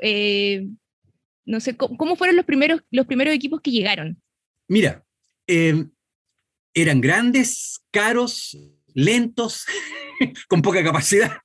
no 1.44 1.60
sé, 1.60 1.76
¿cómo, 1.76 2.16
fueron 2.16 2.36
los 2.36 2.46
primeros, 2.46 2.80
los 2.90 3.06
primeros 3.06 3.34
equipos 3.34 3.60
que 3.60 3.70
llegaron? 3.70 4.20
Mira, 4.68 5.04
em, 5.46 5.90
eran 6.74 7.00
grandes, 7.00 7.84
caros, 7.90 8.56
lentos, 8.94 9.64
con 10.48 10.62
poca 10.62 10.82
capacidad. 10.82 11.38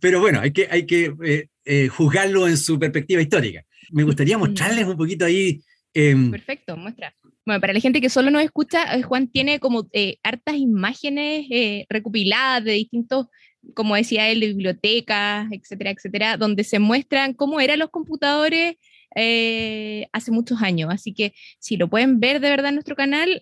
Pero 0.00 0.20
bueno, 0.20 0.40
hay 0.40 0.52
que, 0.52 0.68
hay 0.70 0.86
que 0.86 1.48
juzgarlo 1.90 2.48
en 2.48 2.56
su 2.56 2.78
perspectiva 2.78 3.20
histórica 3.22 3.64
me 3.92 4.04
gustaría 4.04 4.38
mostrarles 4.38 4.86
un 4.86 4.96
poquito 4.96 5.24
ahí. 5.24 5.60
Em, 5.94 6.30
Perfecto, 6.30 6.76
muestra. 6.76 7.14
Bueno, 7.44 7.60
para 7.60 7.72
la 7.72 7.80
gente 7.80 8.00
que 8.00 8.08
solo 8.08 8.30
nos 8.30 8.42
escucha, 8.42 8.94
eh, 8.94 9.02
Juan 9.02 9.28
tiene 9.28 9.60
como 9.60 9.88
eh, 9.92 10.16
hartas 10.22 10.56
imágenes 10.56 11.46
eh, 11.50 11.86
recopiladas 11.88 12.64
de 12.64 12.72
distintos, 12.72 13.26
como 13.74 13.94
decía 13.94 14.28
él, 14.30 14.40
de 14.40 14.48
bibliotecas, 14.48 15.48
etcétera, 15.52 15.90
etcétera, 15.90 16.36
donde 16.36 16.64
se 16.64 16.78
muestran 16.78 17.34
cómo 17.34 17.60
eran 17.60 17.78
los 17.78 17.90
computadores 17.90 18.76
hace 19.14 20.30
muchos 20.30 20.62
años. 20.62 20.90
Así 20.92 21.12
que 21.14 21.34
si 21.58 21.76
lo 21.76 21.88
pueden 21.88 22.20
ver 22.20 22.40
de 22.40 22.50
verdad 22.50 22.68
en 22.68 22.76
nuestro 22.76 22.96
canal, 22.96 23.40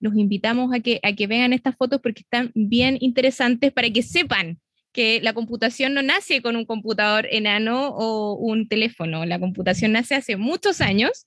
los 0.00 0.16
invitamos 0.16 0.74
a 0.74 0.80
que, 0.80 1.00
a 1.02 1.12
que 1.12 1.26
vean 1.26 1.52
estas 1.52 1.76
fotos 1.76 2.00
porque 2.02 2.20
están 2.20 2.50
bien 2.54 2.96
interesantes 3.00 3.72
para 3.72 3.90
que 3.90 4.02
sepan 4.02 4.58
que 4.92 5.20
la 5.22 5.32
computación 5.32 5.94
no 5.94 6.02
nace 6.02 6.42
con 6.42 6.54
un 6.54 6.66
computador 6.66 7.26
enano 7.30 7.88
o 7.88 8.34
un 8.34 8.68
teléfono, 8.68 9.24
la 9.24 9.40
computación 9.40 9.92
nace 9.92 10.14
hace 10.14 10.36
muchos 10.36 10.80
años 10.80 11.26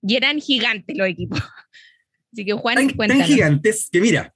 y 0.00 0.16
eran 0.16 0.40
gigantes 0.40 0.96
los 0.96 1.06
equipos. 1.06 1.38
Así 2.32 2.44
que 2.44 2.54
Juan, 2.54 2.88
tan, 2.88 3.08
tan 3.08 3.24
gigantes 3.24 3.88
que 3.92 4.00
mira, 4.00 4.34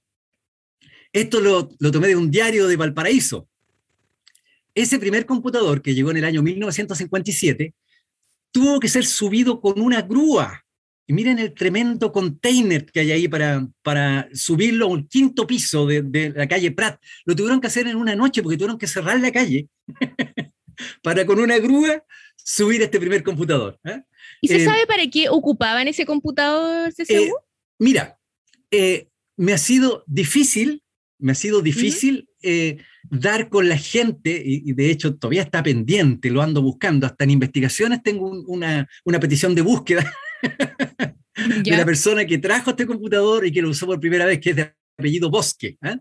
esto 1.11 1.41
lo, 1.41 1.69
lo 1.79 1.91
tomé 1.91 2.09
de 2.09 2.15
un 2.15 2.29
diario 2.29 2.67
de 2.67 2.75
Valparaíso. 2.75 3.49
Ese 4.75 4.99
primer 4.99 5.25
computador 5.25 5.81
que 5.81 5.95
llegó 5.95 6.11
en 6.11 6.17
el 6.17 6.25
año 6.25 6.43
1957 6.43 7.73
tuvo 8.51 8.79
que 8.79 8.89
ser 8.89 9.05
subido 9.05 9.61
con 9.61 9.79
una 9.79 10.01
grúa 10.01 10.65
y 11.09 11.13
miren 11.13 11.39
el 11.39 11.53
tremendo 11.53 12.11
container 12.11 12.85
que 12.85 12.99
hay 12.99 13.11
ahí 13.13 13.27
para, 13.29 13.65
para 13.81 14.27
subirlo 14.33 14.85
a 14.85 14.89
un 14.89 15.07
quinto 15.07 15.47
piso 15.47 15.85
de, 15.85 16.33
la 16.35 16.47
calle 16.47 16.71
Prat. 16.71 17.01
Lo 17.23 17.33
tuvieron 17.33 17.61
que 17.61 17.67
hacer 17.67 17.87
en 17.87 17.95
una 17.95 18.13
noche 18.13 18.43
porque 18.43 18.57
tuvieron 18.57 18.77
que 18.77 18.87
cerrar 18.87 19.17
la 19.21 19.31
calle 19.31 19.69
para 21.01 21.25
con 21.25 21.39
una 21.39 21.57
grúa 21.59 22.03
subir 22.35 22.81
este 22.81 22.99
primer 22.99 23.23
computador. 23.23 23.79
¿eh? 23.85 24.01
¿Y 24.41 24.49
se 24.49 24.57
eh, 24.57 24.65
sabe 24.65 24.85
para 24.85 25.07
qué 25.07 25.29
ocupaban 25.29 25.87
ese 25.87 26.05
computador, 26.05 26.93
eh, 27.07 27.31
mira, 27.79 28.19
me 29.37 29.53
ha 29.53 29.57
sido 29.57 30.03
difícil, 30.07 30.83
me 31.19 31.31
ha 31.31 31.35
sido 31.35 31.61
difícil 31.61 32.29
dar 33.09 33.49
con 33.49 33.69
la 33.69 33.77
gente, 33.77 34.41
y, 34.43 34.73
de 34.73 34.91
hecho 34.91 35.15
todavía 35.15 35.43
está 35.43 35.63
pendiente, 35.63 36.29
lo 36.29 36.41
ando 36.41 36.61
buscando, 36.61 37.05
hasta 37.05 37.23
en 37.23 37.31
investigaciones 37.31 38.03
tengo 38.03 38.29
una, 38.47 38.87
una 39.05 39.19
petición 39.19 39.55
de 39.55 39.61
búsqueda 39.61 40.11
de 41.63 41.71
la 41.71 41.85
persona 41.85 42.25
que 42.25 42.37
trajo 42.37 42.71
este 42.71 42.85
computador 42.85 43.45
y 43.45 43.51
que 43.51 43.61
lo 43.61 43.69
usó 43.69 43.85
por 43.85 43.99
primera 43.99 44.25
vez, 44.25 44.39
que 44.39 44.51
es 44.51 44.55
de 44.55 44.73
apellido 44.97 45.29
Bosque. 45.29 45.77
¿eh? 45.81 45.97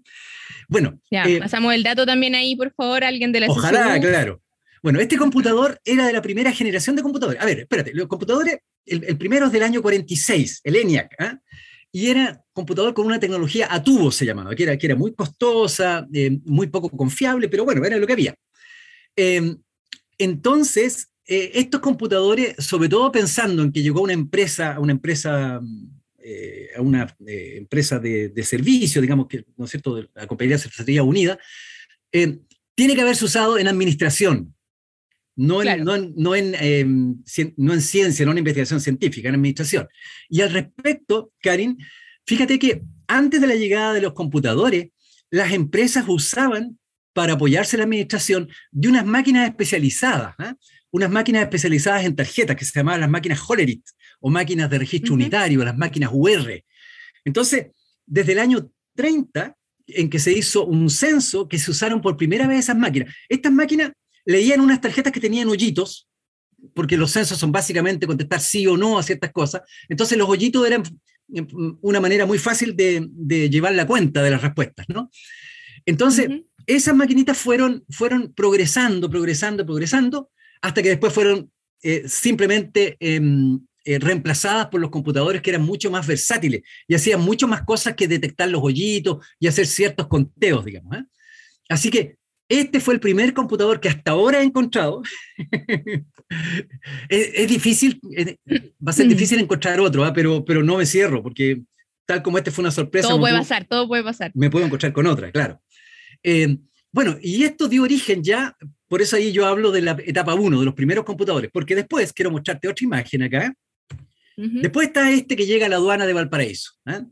Bueno. 0.68 1.00
Eh, 1.10 1.38
pasamos 1.38 1.74
el 1.74 1.82
dato 1.82 2.06
también 2.06 2.34
ahí, 2.34 2.56
por 2.56 2.72
favor, 2.72 3.04
alguien 3.04 3.32
de 3.32 3.40
la 3.40 3.46
Ojalá, 3.48 4.00
claro. 4.00 4.42
Bueno, 4.82 5.00
este 5.00 5.16
computador 5.16 5.80
era 5.84 6.06
de 6.06 6.12
la 6.12 6.22
primera 6.22 6.52
generación 6.52 6.94
de 6.96 7.02
computadores. 7.02 7.42
A 7.42 7.44
ver, 7.44 7.60
espérate, 7.60 7.92
los 7.92 8.06
computadores, 8.06 8.58
el, 8.84 9.16
primero 9.16 9.46
es 9.46 9.52
del 9.52 9.64
año 9.64 9.82
46, 9.82 10.60
el 10.62 10.76
ENIAC, 10.76 11.12
¿eh? 11.18 11.32
Y 11.96 12.10
era 12.10 12.44
computador 12.52 12.92
con 12.92 13.06
una 13.06 13.18
tecnología 13.18 13.68
a 13.70 13.82
tubo, 13.82 14.10
se 14.10 14.26
llamaba, 14.26 14.54
que 14.54 14.64
era, 14.64 14.76
que 14.76 14.84
era 14.84 14.96
muy 14.96 15.14
costosa, 15.14 16.06
muy 16.44 16.66
poco 16.66 16.90
confiable, 16.90 17.48
pero 17.48 17.64
bueno, 17.64 17.82
era 17.86 17.96
lo 17.96 18.06
que 18.06 18.12
había. 18.12 18.34
entonces, 20.18 21.08
eh, 21.26 21.52
estos 21.54 21.80
computadores, 21.80 22.54
sobre 22.58 22.90
todo 22.90 23.10
pensando 23.10 23.62
en 23.62 23.72
que 23.72 23.80
llegó 23.80 24.02
una 24.02 24.12
empresa, 24.12 24.78
una 24.78 24.92
empresa, 24.92 25.58
eh, 26.18 26.68
una 26.80 27.16
eh, 27.26 27.54
empresa 27.56 27.98
de, 27.98 28.42
servicio, 28.42 29.00
digamos 29.00 29.26
que, 29.26 29.46
¿no 29.56 29.64
es 29.64 29.70
cierto?, 29.70 30.06
la 30.14 30.26
compañía 30.26 30.58
sería 30.58 31.02
unida, 31.02 31.38
tiene 32.10 32.94
que 32.94 33.00
haberse 33.00 33.24
usado 33.24 33.58
en 33.58 33.68
administración, 33.68 34.54
no 35.36 35.62
en, 35.62 35.84
no, 35.84 35.96
no, 35.98 36.34
en, 36.34 36.54
em, 36.58 37.22
no 37.56 37.74
en 37.74 37.80
ciencia, 37.80 38.24
no 38.24 38.32
en 38.32 38.38
investigación 38.38 38.80
científica, 38.80 39.28
en 39.28 39.34
administración. 39.34 39.86
Y 40.28 40.40
al 40.40 40.50
respecto, 40.50 41.32
Karin, 41.40 41.78
fíjate 42.26 42.58
que 42.58 42.82
antes 43.06 43.40
de 43.40 43.46
la 43.46 43.54
llegada 43.54 43.92
de 43.92 44.00
los 44.00 44.14
computadores, 44.14 44.88
las 45.30 45.52
empresas 45.52 46.04
usaban 46.08 46.78
para 47.12 47.34
apoyarse 47.34 47.76
en 47.76 47.80
la 47.80 47.84
administración 47.84 48.48
de 48.70 48.88
unas 48.88 49.06
máquinas 49.06 49.48
especializadas. 49.48 50.34
¿ah? 50.38 50.54
unas 50.96 51.10
máquinas 51.10 51.42
especializadas 51.42 52.04
en 52.04 52.16
tarjetas 52.16 52.56
que 52.56 52.64
se 52.64 52.72
llamaban 52.74 53.00
las 53.00 53.10
máquinas 53.10 53.40
Hollerith 53.46 53.84
o 54.20 54.30
máquinas 54.30 54.70
de 54.70 54.78
registro 54.78 55.14
unitario, 55.14 55.64
las 55.64 55.76
máquinas 55.76 56.10
UR. 56.12 56.64
Entonces, 57.24 57.66
desde 58.06 58.32
el 58.32 58.38
año 58.38 58.70
30, 58.94 59.54
en 59.88 60.10
que 60.10 60.18
se 60.18 60.32
hizo 60.32 60.64
un 60.64 60.88
censo, 60.88 61.48
que 61.48 61.58
se 61.58 61.70
usaron 61.70 62.00
por 62.00 62.16
primera 62.16 62.46
vez 62.46 62.60
esas 62.60 62.76
máquinas. 62.76 63.14
Estas 63.28 63.52
máquinas 63.52 63.92
leían 64.26 64.60
unas 64.60 64.80
tarjetas 64.80 65.12
que 65.12 65.20
tenían 65.20 65.48
hoyitos, 65.48 66.08
porque 66.74 66.96
los 66.96 67.12
censos 67.12 67.38
son 67.38 67.52
básicamente 67.52 68.06
contestar 68.06 68.40
sí 68.40 68.66
o 68.66 68.76
no 68.76 68.98
a 68.98 69.02
ciertas 69.02 69.32
cosas. 69.32 69.62
Entonces 69.88 70.18
los 70.18 70.28
hoyitos 70.28 70.66
eran 70.66 70.82
mm, 71.28 71.78
una 71.80 72.00
manera 72.00 72.26
muy 72.26 72.38
fácil 72.38 72.76
de, 72.76 73.08
llevar 73.48 73.74
la 73.74 73.86
cuenta 73.86 74.22
de 74.22 74.30
las 74.30 74.42
respuestas, 74.42 74.86
¿no? 74.88 75.10
Entonces, 75.86 76.28
esas 76.66 76.96
maquinitas 76.96 77.38
fueron, 77.38 77.84
fueron 77.88 78.34
progresando, 78.34 79.08
progresando, 79.08 79.64
progresando, 79.64 80.30
hasta 80.60 80.82
que 80.82 80.88
después 80.88 81.12
fueron 81.12 81.52
eh, 81.82 82.02
simplemente 82.08 82.96
em, 82.98 83.60
eh, 83.84 84.00
reemplazadas 84.00 84.66
por 84.66 84.80
los 84.80 84.90
computadores 84.90 85.42
que 85.42 85.50
eran 85.50 85.62
mucho 85.62 85.92
más 85.92 86.04
versátiles 86.04 86.62
y 86.88 86.96
hacían 86.96 87.20
mucho 87.20 87.46
más 87.46 87.62
cosas 87.62 87.94
que 87.94 88.08
detectar 88.08 88.48
los 88.48 88.60
hoyitos 88.60 89.24
y 89.38 89.46
hacer 89.46 89.68
ciertos 89.68 90.08
conteos, 90.08 90.64
digamos. 90.64 90.96
¿eh? 90.96 91.04
Así 91.68 91.90
que 91.90 92.16
Este 92.48 92.80
fue 92.80 92.94
el 92.94 93.00
primer 93.00 93.34
computador 93.34 93.80
que 93.80 93.88
hasta 93.88 94.12
ahora 94.12 94.40
he 94.40 94.44
encontrado. 94.44 95.02
es, 97.08 97.48
difícil, 97.48 98.00
va 98.86 98.90
a 98.90 98.92
ser 98.92 99.06
mm. 99.06 99.10
difícil 99.10 99.40
encontrar 99.40 99.80
otro, 99.80 100.04
¿ah? 100.04 100.12
pero, 100.12 100.44
pero 100.44 100.62
no 100.62 100.76
me 100.76 100.86
cierro, 100.86 101.22
porque 101.22 101.62
tal 102.04 102.22
como 102.22 102.38
este 102.38 102.52
fue 102.52 102.62
una 102.62 102.70
sorpresa. 102.70 103.08
Todo 103.08 103.18
puede 103.18 103.36
pasar, 103.36 103.64
todo 103.64 103.88
puede 103.88 104.04
pasar. 104.04 104.30
Me 104.34 104.48
puedo 104.48 104.64
encontrar 104.64 104.92
con 104.92 105.06
otra, 105.06 105.32
claro. 105.32 105.60
Eh, 106.22 106.56
bueno, 106.92 107.18
y 107.20 107.44
esto 107.44 107.68
dio 107.68 107.82
origen 107.82 108.22
ya, 108.22 108.56
por 108.88 109.02
eso 109.02 109.16
ahí 109.16 109.32
yo 109.32 109.46
hablo 109.46 109.72
de 109.72 109.82
la 109.82 109.96
etapa 110.04 110.34
1, 110.34 110.60
de 110.60 110.64
los 110.64 110.74
primeros 110.74 111.04
computadores, 111.04 111.50
porque 111.52 111.74
después 111.74 112.12
quiero 112.12 112.30
mostrarte 112.30 112.68
otra 112.68 112.84
imagen 112.84 113.22
acá. 113.24 113.54
Después 114.36 114.88
está 114.88 115.10
este 115.10 115.34
que 115.34 115.46
llega 115.46 115.64
a 115.64 115.68
la 115.70 115.76
aduana 115.76 116.06
de 116.06 116.12
Valparaíso. 116.12 116.72
¿ah? 116.84 117.02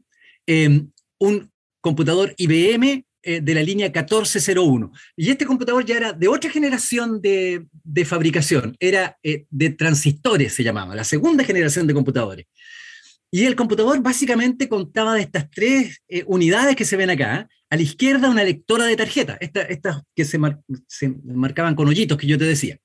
Eh, 0.47 0.85
un 1.19 1.51
computador 1.81 2.35
IBM 2.37 3.05
eh, 3.27 3.41
de 3.41 3.55
la 3.55 3.63
línea 3.63 3.87
1401. 3.87 4.93
Y 5.17 5.31
este 5.31 5.47
computador 5.47 5.83
ya 5.87 5.97
era 5.97 6.13
de 6.13 6.29
otra 6.29 6.51
generación 6.51 7.23
de, 7.23 7.67
fabricación, 8.05 8.77
era 8.79 9.19
eh, 9.23 9.47
de 9.49 9.71
transistores, 9.71 10.53
se 10.53 10.63
llamaba, 10.63 10.95
la 10.95 11.05
segunda 11.05 11.43
generación 11.43 11.87
de 11.87 11.95
computadores. 11.95 12.47
Y 13.31 13.47
el 13.47 13.57
computador 13.57 14.03
básicamente 14.03 14.69
contaba 14.69 15.15
de 15.15 15.23
estas 15.23 15.51
tres 15.51 16.03
eh, 16.07 16.23
unidades 16.27 16.77
que 16.77 16.85
se 16.85 16.99
ven 16.99 17.09
acá. 17.09 17.49
A 17.71 17.77
la 17.77 17.83
izquierda 17.83 18.29
una 18.29 18.45
lectora 18.45 18.85
de 18.85 18.95
tarjeta, 18.95 19.39
estas 19.41 20.03
que 20.15 20.25
se, 20.27 20.39
marcaban 21.25 21.75
con 21.75 21.89
hoyitos 21.89 22.19
que 22.19 22.27
yo 22.27 22.37
te 22.37 22.45
decía. 22.45 22.77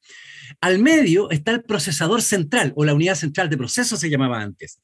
Al 0.62 0.80
medio 0.80 1.30
está 1.32 1.52
el 1.52 1.64
procesador 1.64 2.22
central 2.22 2.72
o 2.78 2.86
la 2.86 2.94
unidad 2.94 3.16
central 3.16 3.50
de 3.50 3.58
proceso 3.58 3.98
se 3.98 4.10
llamaba 4.10 4.42
antes. 4.42 4.80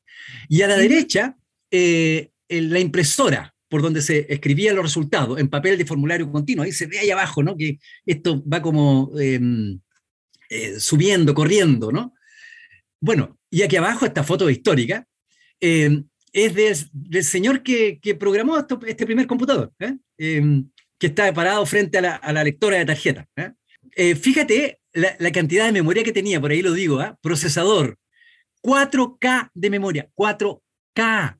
Y 0.49 0.61
a 0.63 0.67
la 0.67 0.75
derecha 0.75 1.37
la 1.71 2.79
impresora, 2.79 3.54
por 3.69 3.81
donde 3.81 4.01
se 4.01 4.25
escribían 4.31 4.75
los 4.75 4.85
resultados 4.85 5.39
en 5.39 5.49
papel 5.49 5.77
de 5.77 5.85
formulario 5.85 6.31
continuo. 6.31 6.63
Ahí 6.63 6.71
se 6.71 6.85
ve 6.85 6.99
ahí 6.99 7.09
abajo, 7.09 7.43
¿no? 7.43 7.55
Que 7.57 7.79
esto 8.05 8.43
va 8.47 8.61
como 8.61 9.11
em, 9.19 9.79
eh, 10.49 10.79
subiendo, 10.79 11.33
corriendo, 11.33 11.91
¿no? 11.91 12.13
Bueno, 12.99 13.39
y 13.49 13.63
aquí 13.63 13.75
abajo 13.75 14.05
esta 14.05 14.23
foto 14.23 14.49
histórica 14.49 15.07
em, 15.59 16.05
es 16.31 16.53
del, 16.91 17.23
señor 17.23 17.63
que, 17.63 17.99
programó 18.19 18.57
este 18.85 19.05
primer 19.05 19.25
computador, 19.25 19.71
¿eh? 19.79 19.95
em, 20.17 20.69
que 20.99 21.07
está 21.07 21.33
parado 21.33 21.65
frente 21.65 21.97
a 21.97 22.31
la, 22.31 22.43
lectora 22.43 22.77
de 22.77 22.85
tarjeta. 22.85 23.27
¿eh? 23.35 24.15
fíjate 24.15 24.79
la, 24.93 25.15
la, 25.19 25.31
cantidad 25.31 25.65
de 25.65 25.71
memoria 25.71 26.03
que 26.03 26.11
tenía, 26.11 26.41
por 26.41 26.51
ahí 26.51 26.61
lo 26.61 26.73
digo, 26.73 26.99
procesador, 27.21 27.97
4K 28.61 29.51
de 29.53 29.69
memoria, 29.69 30.09
4K 30.15 31.39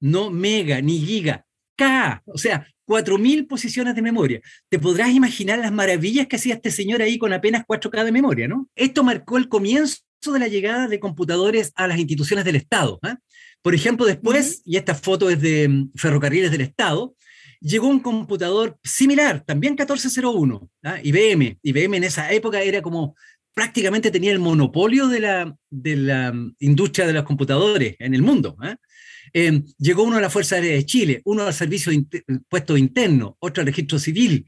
no 0.00 0.30
mega 0.30 0.80
ni 0.80 0.98
giga, 0.98 1.44
K, 1.76 2.22
o 2.26 2.38
sea, 2.38 2.66
4.000 2.86 3.46
posiciones 3.46 3.94
de 3.94 4.02
memoria. 4.02 4.40
Te 4.68 4.78
podrás 4.78 5.10
imaginar 5.10 5.58
las 5.58 5.72
maravillas 5.72 6.26
que 6.26 6.36
hacía 6.36 6.54
este 6.54 6.70
señor 6.70 7.02
ahí 7.02 7.18
con 7.18 7.32
apenas 7.32 7.64
4K 7.66 8.04
de 8.04 8.12
memoria, 8.12 8.48
¿no? 8.48 8.68
Esto 8.74 9.02
marcó 9.02 9.36
el 9.38 9.48
comienzo 9.48 10.00
de 10.32 10.38
la 10.38 10.48
llegada 10.48 10.88
de 10.88 11.00
computadores 11.00 11.72
a 11.74 11.86
las 11.86 11.98
instituciones 11.98 12.44
del 12.44 12.56
Estado. 12.56 12.98
¿eh? 13.02 13.14
Por 13.62 13.74
ejemplo, 13.74 14.06
después, 14.06 14.62
y 14.64 14.76
esta 14.76 14.94
foto 14.94 15.30
es 15.30 15.40
de 15.40 15.68
mm, 15.68 15.92
Ferrocarriles 15.96 16.50
del 16.50 16.62
Estado, 16.62 17.14
llegó 17.60 17.88
un 17.88 18.00
computador 18.00 18.78
similar, 18.82 19.42
también 19.44 19.72
1401, 19.72 20.70
¿ah? 20.84 20.98
IBM. 21.02 21.58
IBM 21.62 21.96
en 21.96 22.04
esa 22.04 22.30
época 22.32 22.62
era 22.62 22.82
como 22.82 23.16
prácticamente 23.54 24.10
tenía 24.10 24.32
el 24.32 24.38
monopolio 24.38 25.08
de 25.08 25.20
la, 25.20 25.56
de 25.70 25.96
la 25.96 26.32
mm, 26.32 26.56
industria 26.60 27.06
de 27.06 27.12
los 27.12 27.24
computadores 27.24 27.96
en 27.98 28.14
el 28.14 28.22
mundo. 28.22 28.56
¿eh? 28.62 28.76
Eh, 29.32 29.62
llegó 29.78 30.02
uno 30.02 30.16
a 30.16 30.20
la 30.20 30.30
Fuerza 30.30 30.56
Aérea 30.56 30.72
de 30.72 30.86
Chile, 30.86 31.20
uno 31.24 31.44
al 31.44 31.54
Servicio 31.54 31.92
de 31.92 32.22
Puesto 32.48 32.76
Interno, 32.76 33.36
otro 33.40 33.60
al 33.60 33.66
Registro 33.66 33.98
Civil, 33.98 34.46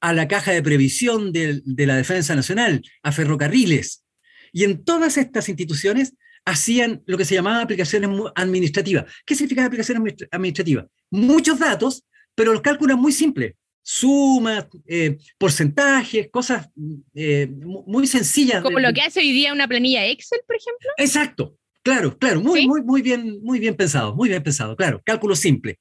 a 0.00 0.12
la 0.12 0.28
Caja 0.28 0.52
de 0.52 0.62
Previsión 0.62 1.32
de, 1.32 1.62
la 1.64 1.96
Defensa 1.96 2.34
Nacional, 2.34 2.82
a 3.02 3.12
Ferrocarriles. 3.12 4.04
Y 4.52 4.64
en 4.64 4.84
todas 4.84 5.16
estas 5.16 5.48
instituciones 5.48 6.14
hacían 6.44 7.02
lo 7.06 7.18
que 7.18 7.24
se 7.24 7.34
llamaba 7.34 7.62
aplicaciones 7.62 8.10
administrativas. 8.34 9.04
¿Qué 9.26 9.34
significa 9.34 9.64
aplicación 9.64 10.02
administrativa? 10.30 10.86
Muchos 11.10 11.58
datos, 11.58 12.04
pero 12.34 12.52
los 12.52 12.62
cálculos 12.62 12.96
muy 12.96 13.12
simples. 13.12 13.54
Sumas, 13.82 14.66
eh, 14.86 15.16
porcentajes, 15.38 16.28
cosas 16.30 16.68
eh, 17.14 17.48
muy 17.50 18.06
sencillas. 18.06 18.62
Como 18.62 18.80
lo 18.80 18.92
que 18.92 19.00
hace 19.00 19.20
hoy 19.20 19.32
día 19.32 19.52
una 19.52 19.66
planilla 19.66 20.06
Excel, 20.06 20.40
por 20.46 20.56
ejemplo. 20.56 20.90
Exacto, 20.98 21.56
Claro, 21.88 22.18
claro, 22.18 22.42
muy, 22.42 22.66
muy, 22.66 22.82
muy 22.82 23.00
bien, 23.00 23.38
muy 23.42 23.58
bien 23.58 23.74
pensado, 23.74 24.14
muy 24.14 24.28
bien 24.28 24.42
pensado, 24.42 24.76
claro, 24.76 25.00
cálculo 25.02 25.34
simple. 25.34 25.78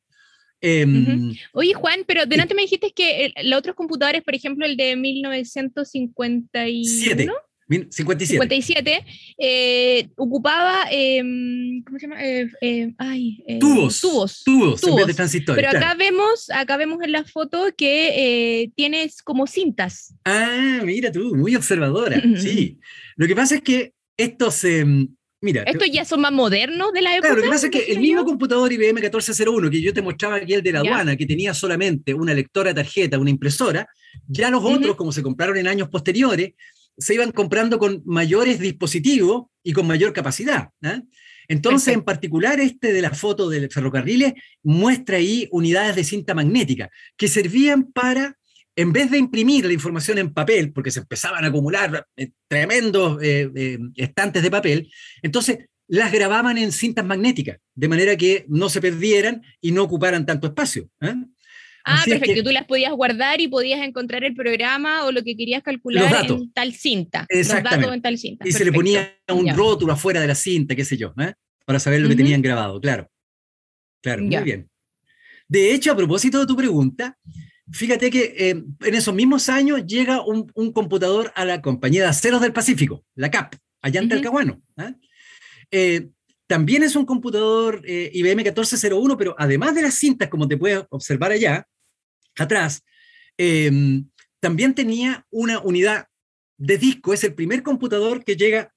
Em, 0.61 1.35
Oye, 1.51 1.73
Juan, 1.73 2.05
pero 2.07 2.25
delante 2.25 2.55
me 2.55 2.61
dijiste 2.61 2.93
que 2.95 3.33
los 3.43 3.59
otros 3.59 3.75
computadores, 3.75 4.23
por 4.23 4.33
ejemplo, 4.33 4.65
el 4.65 4.77
de 4.77 4.95
1957, 4.95 7.29
57, 7.89 9.05
eh, 9.37 10.07
ocupaba, 10.15 10.85
em, 10.89 11.83
¿cómo 11.83 11.99
se 11.99 12.07
llama? 12.07 12.23
Eh, 12.23 12.49
eh, 12.61 12.93
ay, 12.97 13.43
tubos, 13.59 13.99
tubos, 13.99 14.43
tubos, 14.45 14.79
tubos. 14.79 15.01
En 15.01 15.07
vez 15.07 15.17
de. 15.33 15.41
Pero 15.41 15.67
acá 15.67 15.93
vemos, 15.95 16.49
acá 16.51 16.77
vemos 16.77 17.03
en 17.03 17.11
la 17.11 17.25
foto 17.25 17.65
que 17.77 18.71
tienes 18.77 19.21
como 19.21 19.45
cintas. 19.45 20.15
Ah, 20.23 20.79
mira 20.85 21.11
tú, 21.11 21.35
muy 21.35 21.53
observadora. 21.57 22.23
sí. 22.37 22.79
Lo 23.17 23.27
que 23.27 23.35
pasa 23.35 23.55
es 23.55 23.61
que 23.61 23.91
estos 24.15 24.63
em, 24.63 25.16
Mira, 25.39 25.63
¿Estos 25.63 25.89
ya 25.91 26.03
son 26.03 26.21
más 26.21 26.31
modernos 26.31 26.91
de 26.93 27.01
la 27.01 27.15
época? 27.15 27.27
Claro, 27.27 27.37
lo 27.37 27.43
que 27.43 27.49
pasa 27.49 27.67
es 27.67 27.71
que 27.71 27.91
el 27.91 27.99
mismo 27.99 28.25
computador 28.25 28.71
IBM 28.73 28.95
1401 28.95 29.69
que 29.69 29.81
yo 29.81 29.93
te 29.93 30.01
mostraba 30.01 30.37
aquí, 30.37 30.53
el 30.53 30.63
de 30.63 30.71
la 30.71 30.79
aduana, 30.79 31.15
que 31.15 31.27
tenía 31.27 31.53
solamente 31.53 32.13
una 32.13 32.33
lectora 32.33 32.73
de 32.73 32.81
tarjeta, 32.81 33.19
una 33.19 33.29
impresora, 33.29 33.87
ya 34.27 34.49
los 34.49 34.63
otros, 34.63 34.95
como 34.95 35.11
se 35.11 35.21
compraron 35.21 35.57
en 35.57 35.67
años 35.67 35.89
posteriores, 35.89 36.53
se 36.97 37.13
iban 37.13 37.31
comprando 37.31 37.77
con 37.77 38.01
mayores 38.05 38.59
dispositivos 38.59 39.45
y 39.61 39.73
con 39.73 39.85
mayor 39.85 40.11
capacidad. 40.11 40.69
¿ah? 40.81 41.01
Entonces, 41.47 41.93
en 41.93 42.01
particular, 42.01 42.59
este 42.59 42.91
de 42.91 43.01
la 43.01 43.11
foto 43.11 43.47
del 43.47 43.71
ferrocarriles 43.71 44.33
muestra 44.63 45.17
ahí 45.17 45.47
unidades 45.51 45.95
de 45.95 46.03
cinta 46.03 46.33
magnética 46.33 46.89
que 47.15 47.27
servían 47.27 47.91
para 47.91 48.37
en 48.77 48.93
vez 48.93 49.09
de 49.09 49.17
imprimir 49.17 49.65
la 49.65 49.73
información 49.73 50.19
en 50.19 50.31
papel, 50.31 50.71
porque 50.71 50.91
se 50.91 50.99
empezaban 50.99 51.43
a 51.43 51.47
acumular 51.47 52.05
eh, 52.15 52.29
tremendos 52.47 53.21
eh, 53.23 53.49
eh, 53.55 53.79
estantes 53.95 54.43
de 54.43 54.51
papel, 54.51 54.91
entonces 55.23 55.57
las 55.87 56.11
grababan 56.11 56.59
en 56.59 56.71
cintas 56.71 57.03
magnéticas, 57.03 57.57
de 57.73 57.87
manera 57.87 58.15
que 58.15 58.45
no 58.47 58.69
se 58.69 58.79
perdieran 58.79 59.41
y 59.61 59.71
no 59.71 59.83
ocuparan 59.83 60.27
tanto 60.27 60.45
espacio. 60.45 60.89
Ah, 61.85 62.03
perfecto. 62.05 62.43
Tú 62.43 62.51
las 62.51 62.65
podías 62.65 62.91
guardar 62.91 63.41
y 63.41 63.47
podías 63.47 63.81
encontrar 63.81 64.23
el 64.23 64.35
programa 64.35 65.05
o 65.05 65.11
lo 65.11 65.23
que 65.23 65.35
querías 65.35 65.63
calcular 65.63 66.25
en 66.29 66.51
tal 66.51 66.73
cinta. 66.73 67.25
Exactamente. 67.29 67.69
Los 67.69 67.81
datos 67.81 67.95
en 67.95 68.01
tal 68.01 68.17
cinta. 68.17 68.47
Y 68.47 68.51
se 68.51 68.65
le 68.65 68.73
ponía 68.73 69.17
un 69.29 69.55
rótulo 69.55 69.93
afuera 69.93 70.21
de 70.21 70.27
la 70.27 70.35
cinta, 70.35 70.75
qué 70.75 70.85
sé 70.85 70.97
yo, 70.97 71.15
para 71.65 71.79
saber 71.79 72.01
lo 72.01 72.09
que 72.09 72.15
tenían 72.15 72.43
grabado, 72.43 72.79
claro. 72.79 73.09
Claro, 74.03 74.21
muy 74.21 74.37
bien. 74.37 74.69
De 75.47 75.73
hecho, 75.73 75.93
a 75.93 75.95
propósito 75.95 76.39
de 76.39 76.45
tu 76.45 76.55
pregunta, 76.55 77.17
Fíjate 77.71 78.09
que 78.09 78.33
eh, 78.37 78.49
en 78.51 78.95
esos 78.95 79.13
mismos 79.13 79.49
años 79.49 79.85
llega 79.85 80.23
un, 80.23 80.49
computador 80.71 81.31
a 81.35 81.43
la 81.43 81.61
compañía 81.61 82.03
de 82.03 82.09
aceros 82.09 82.41
del 82.41 82.53
Pacífico, 82.53 83.03
la 83.15 83.29
CAP, 83.29 83.55
allá 83.81 83.99
en 83.99 84.09
Talcahuano. 84.09 84.61
¿ah? 84.77 84.93
Eh, 85.71 86.09
también 86.47 86.83
es 86.83 86.95
un 86.95 87.05
computador 87.05 87.81
eh, 87.85 88.09
IBM 88.13 88.37
1401, 88.37 89.17
pero 89.17 89.35
además 89.37 89.75
de 89.75 89.81
las 89.81 89.95
cintas, 89.95 90.29
como 90.29 90.47
te 90.47 90.55
puedes 90.55 90.83
observar 90.89 91.31
allá, 91.31 91.67
atrás, 92.37 92.83
em, 93.37 94.09
también 94.39 94.73
tenía 94.73 95.25
una 95.29 95.59
unidad 95.59 96.07
de 96.57 96.77
disco. 96.77 97.13
Es 97.13 97.23
el 97.25 97.33
primer 97.33 97.63
computador 97.63 98.23
que 98.23 98.37
llega 98.37 98.73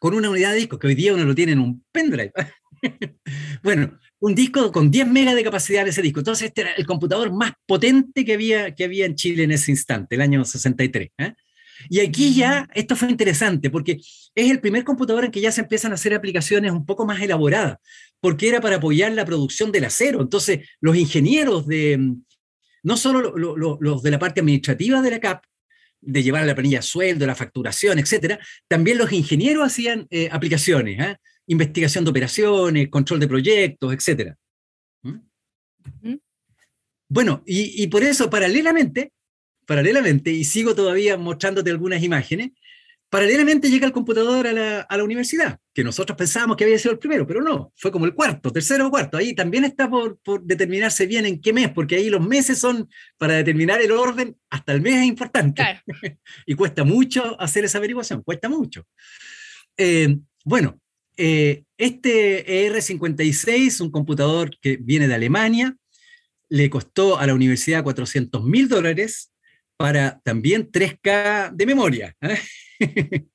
con 0.00 0.14
una 0.14 0.30
unidad 0.30 0.52
de 0.52 0.58
disco, 0.58 0.78
que 0.78 0.86
hoy 0.86 0.94
día 0.94 1.12
uno 1.12 1.24
lo 1.24 1.34
tiene 1.34 1.52
en 1.52 1.60
un 1.60 1.84
pendrive. 1.92 2.32
bueno, 3.62 3.98
un 4.20 4.34
disco 4.34 4.72
con 4.72 4.90
10 4.90 5.08
megas 5.08 5.34
de 5.34 5.44
capacidad 5.44 5.82
en 5.82 5.88
ese 5.88 6.02
disco. 6.02 6.20
Entonces, 6.20 6.48
este 6.48 6.62
era 6.62 6.72
el 6.72 6.86
computador 6.86 7.32
más 7.32 7.52
potente 7.66 8.24
que 8.24 8.34
había, 8.34 8.74
que 8.74 8.84
había 8.84 9.06
en 9.06 9.14
Chile 9.14 9.44
en 9.44 9.50
ese 9.50 9.70
instante, 9.70 10.14
el 10.14 10.22
año 10.22 10.44
63. 10.44 11.10
¿eh? 11.18 11.34
Y 11.90 12.00
aquí 12.00 12.34
ya, 12.34 12.68
esto 12.74 12.96
fue 12.96 13.10
interesante, 13.10 13.70
porque 13.70 13.98
es 14.34 14.50
el 14.50 14.60
primer 14.60 14.84
computador 14.84 15.24
en 15.24 15.30
que 15.30 15.40
ya 15.40 15.52
se 15.52 15.60
empiezan 15.60 15.92
a 15.92 15.96
hacer 15.96 16.14
aplicaciones 16.14 16.72
un 16.72 16.86
poco 16.86 17.04
más 17.04 17.20
elaboradas, 17.20 17.78
porque 18.20 18.48
era 18.48 18.60
para 18.60 18.76
apoyar 18.76 19.12
la 19.12 19.24
producción 19.24 19.70
del 19.72 19.84
acero. 19.84 20.22
Entonces, 20.22 20.66
los 20.80 20.96
ingenieros 20.96 21.66
de, 21.66 22.14
no 22.82 22.96
solo 22.96 23.34
los 23.36 24.02
de 24.02 24.10
la 24.10 24.18
parte 24.18 24.40
administrativa 24.40 25.02
de 25.02 25.10
la 25.10 25.20
CAP, 25.20 25.44
de 26.00 26.22
llevar 26.22 26.46
la 26.46 26.54
planilla 26.54 26.82
sueldo, 26.82 27.26
la 27.26 27.34
facturación, 27.34 27.98
etcétera, 27.98 28.38
también 28.68 28.98
los 28.98 29.12
ingenieros 29.12 29.66
hacían 29.66 30.06
eh, 30.10 30.28
aplicaciones. 30.30 31.00
¿eh? 31.00 31.16
Investigación 31.46 32.04
de 32.04 32.10
operaciones, 32.10 32.88
control 32.88 33.20
de 33.20 33.28
proyectos, 33.28 33.92
etc. 33.92 34.34
¿Mm? 35.02 36.14
Bueno, 37.08 37.42
y, 37.46 37.86
por 37.86 38.02
eso, 38.02 38.28
paralelamente, 38.28 39.12
paralelamente, 39.64 40.30
y 40.32 40.44
sigo 40.44 40.74
todavía 40.74 41.16
mostrándote 41.16 41.70
algunas 41.70 42.02
imágenes, 42.02 42.50
Paralelamente 43.08 43.70
llega 43.70 43.86
el 43.86 43.92
computador 43.92 44.48
a 44.48 44.52
la, 44.52 44.80
a 44.80 44.96
la, 44.96 45.04
universidad, 45.04 45.60
que 45.72 45.84
nosotros 45.84 46.18
pensábamos 46.18 46.56
que 46.56 46.64
había 46.64 46.76
sido 46.76 46.90
el 46.90 46.98
primero, 46.98 47.24
pero 47.24 47.40
no, 47.40 47.72
fue 47.76 47.92
como 47.92 48.04
el 48.04 48.14
cuarto, 48.14 48.50
tercero 48.50 48.88
o 48.88 48.90
cuarto. 48.90 49.16
Ahí 49.16 49.32
también 49.32 49.64
está 49.64 49.88
por, 49.88 50.18
por, 50.18 50.42
determinarse 50.42 51.06
bien 51.06 51.24
en 51.24 51.40
qué 51.40 51.52
mes, 51.52 51.70
porque 51.70 51.94
ahí 51.94 52.10
los 52.10 52.20
meses 52.20 52.58
son 52.58 52.90
para 53.16 53.34
determinar 53.34 53.80
el 53.80 53.92
orden, 53.92 54.36
hasta 54.50 54.72
el 54.72 54.80
mes 54.80 54.96
es 54.96 55.04
importante. 55.04 55.62
Claro. 55.62 55.80
y 56.46 56.54
cuesta 56.54 56.82
mucho 56.82 57.40
hacer 57.40 57.64
esa 57.64 57.78
averiguación, 57.78 58.22
cuesta 58.22 58.48
mucho. 58.48 58.84
Eh, 59.76 60.16
bueno, 60.44 60.80
eh, 61.16 61.64
este 61.78 62.68
ER56, 62.68 63.80
un 63.80 63.90
computador 63.90 64.50
que 64.60 64.76
viene 64.76 65.08
de 65.08 65.14
Alemania, 65.14 65.76
le 66.48 66.70
costó 66.70 67.18
a 67.18 67.26
la 67.26 67.34
universidad 67.34 67.82
400 67.82 68.44
mil 68.44 68.68
dólares 68.68 69.32
para 69.76 70.20
también 70.20 70.70
3K 70.70 71.52
de 71.52 71.66
memoria. 71.66 72.16
¿eh? 72.20 72.38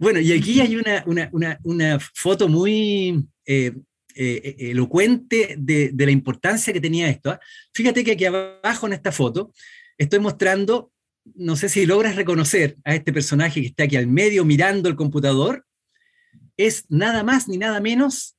bueno, 0.00 0.20
y 0.20 0.32
aquí 0.32 0.60
hay 0.60 0.76
una, 0.76 1.04
una, 1.32 1.58
una, 1.62 1.98
foto 2.00 2.48
muy 2.48 3.26
eh, 3.46 3.72
elocuente 4.14 5.54
de, 5.58 5.90
de, 5.92 6.06
la 6.06 6.12
importancia 6.12 6.72
que 6.72 6.80
tenía 6.80 7.08
esto. 7.08 7.38
Fíjate 7.72 8.04
que 8.04 8.12
aquí 8.12 8.24
abajo 8.24 8.86
en 8.86 8.94
esta 8.94 9.12
foto 9.12 9.52
estoy 9.96 10.18
mostrando, 10.18 10.92
no 11.34 11.56
sé 11.56 11.68
si 11.68 11.86
logras 11.86 12.16
reconocer 12.16 12.76
a 12.84 12.94
este 12.94 13.12
personaje 13.12 13.60
que 13.60 13.68
está 13.68 13.84
aquí 13.84 13.96
al 13.96 14.06
medio 14.06 14.44
mirando 14.44 14.88
el 14.88 14.96
computador, 14.96 15.64
es 16.66 16.84
nada 16.88 17.22
más 17.22 17.48
ni 17.48 17.58
nada 17.58 17.80
menos 17.80 18.36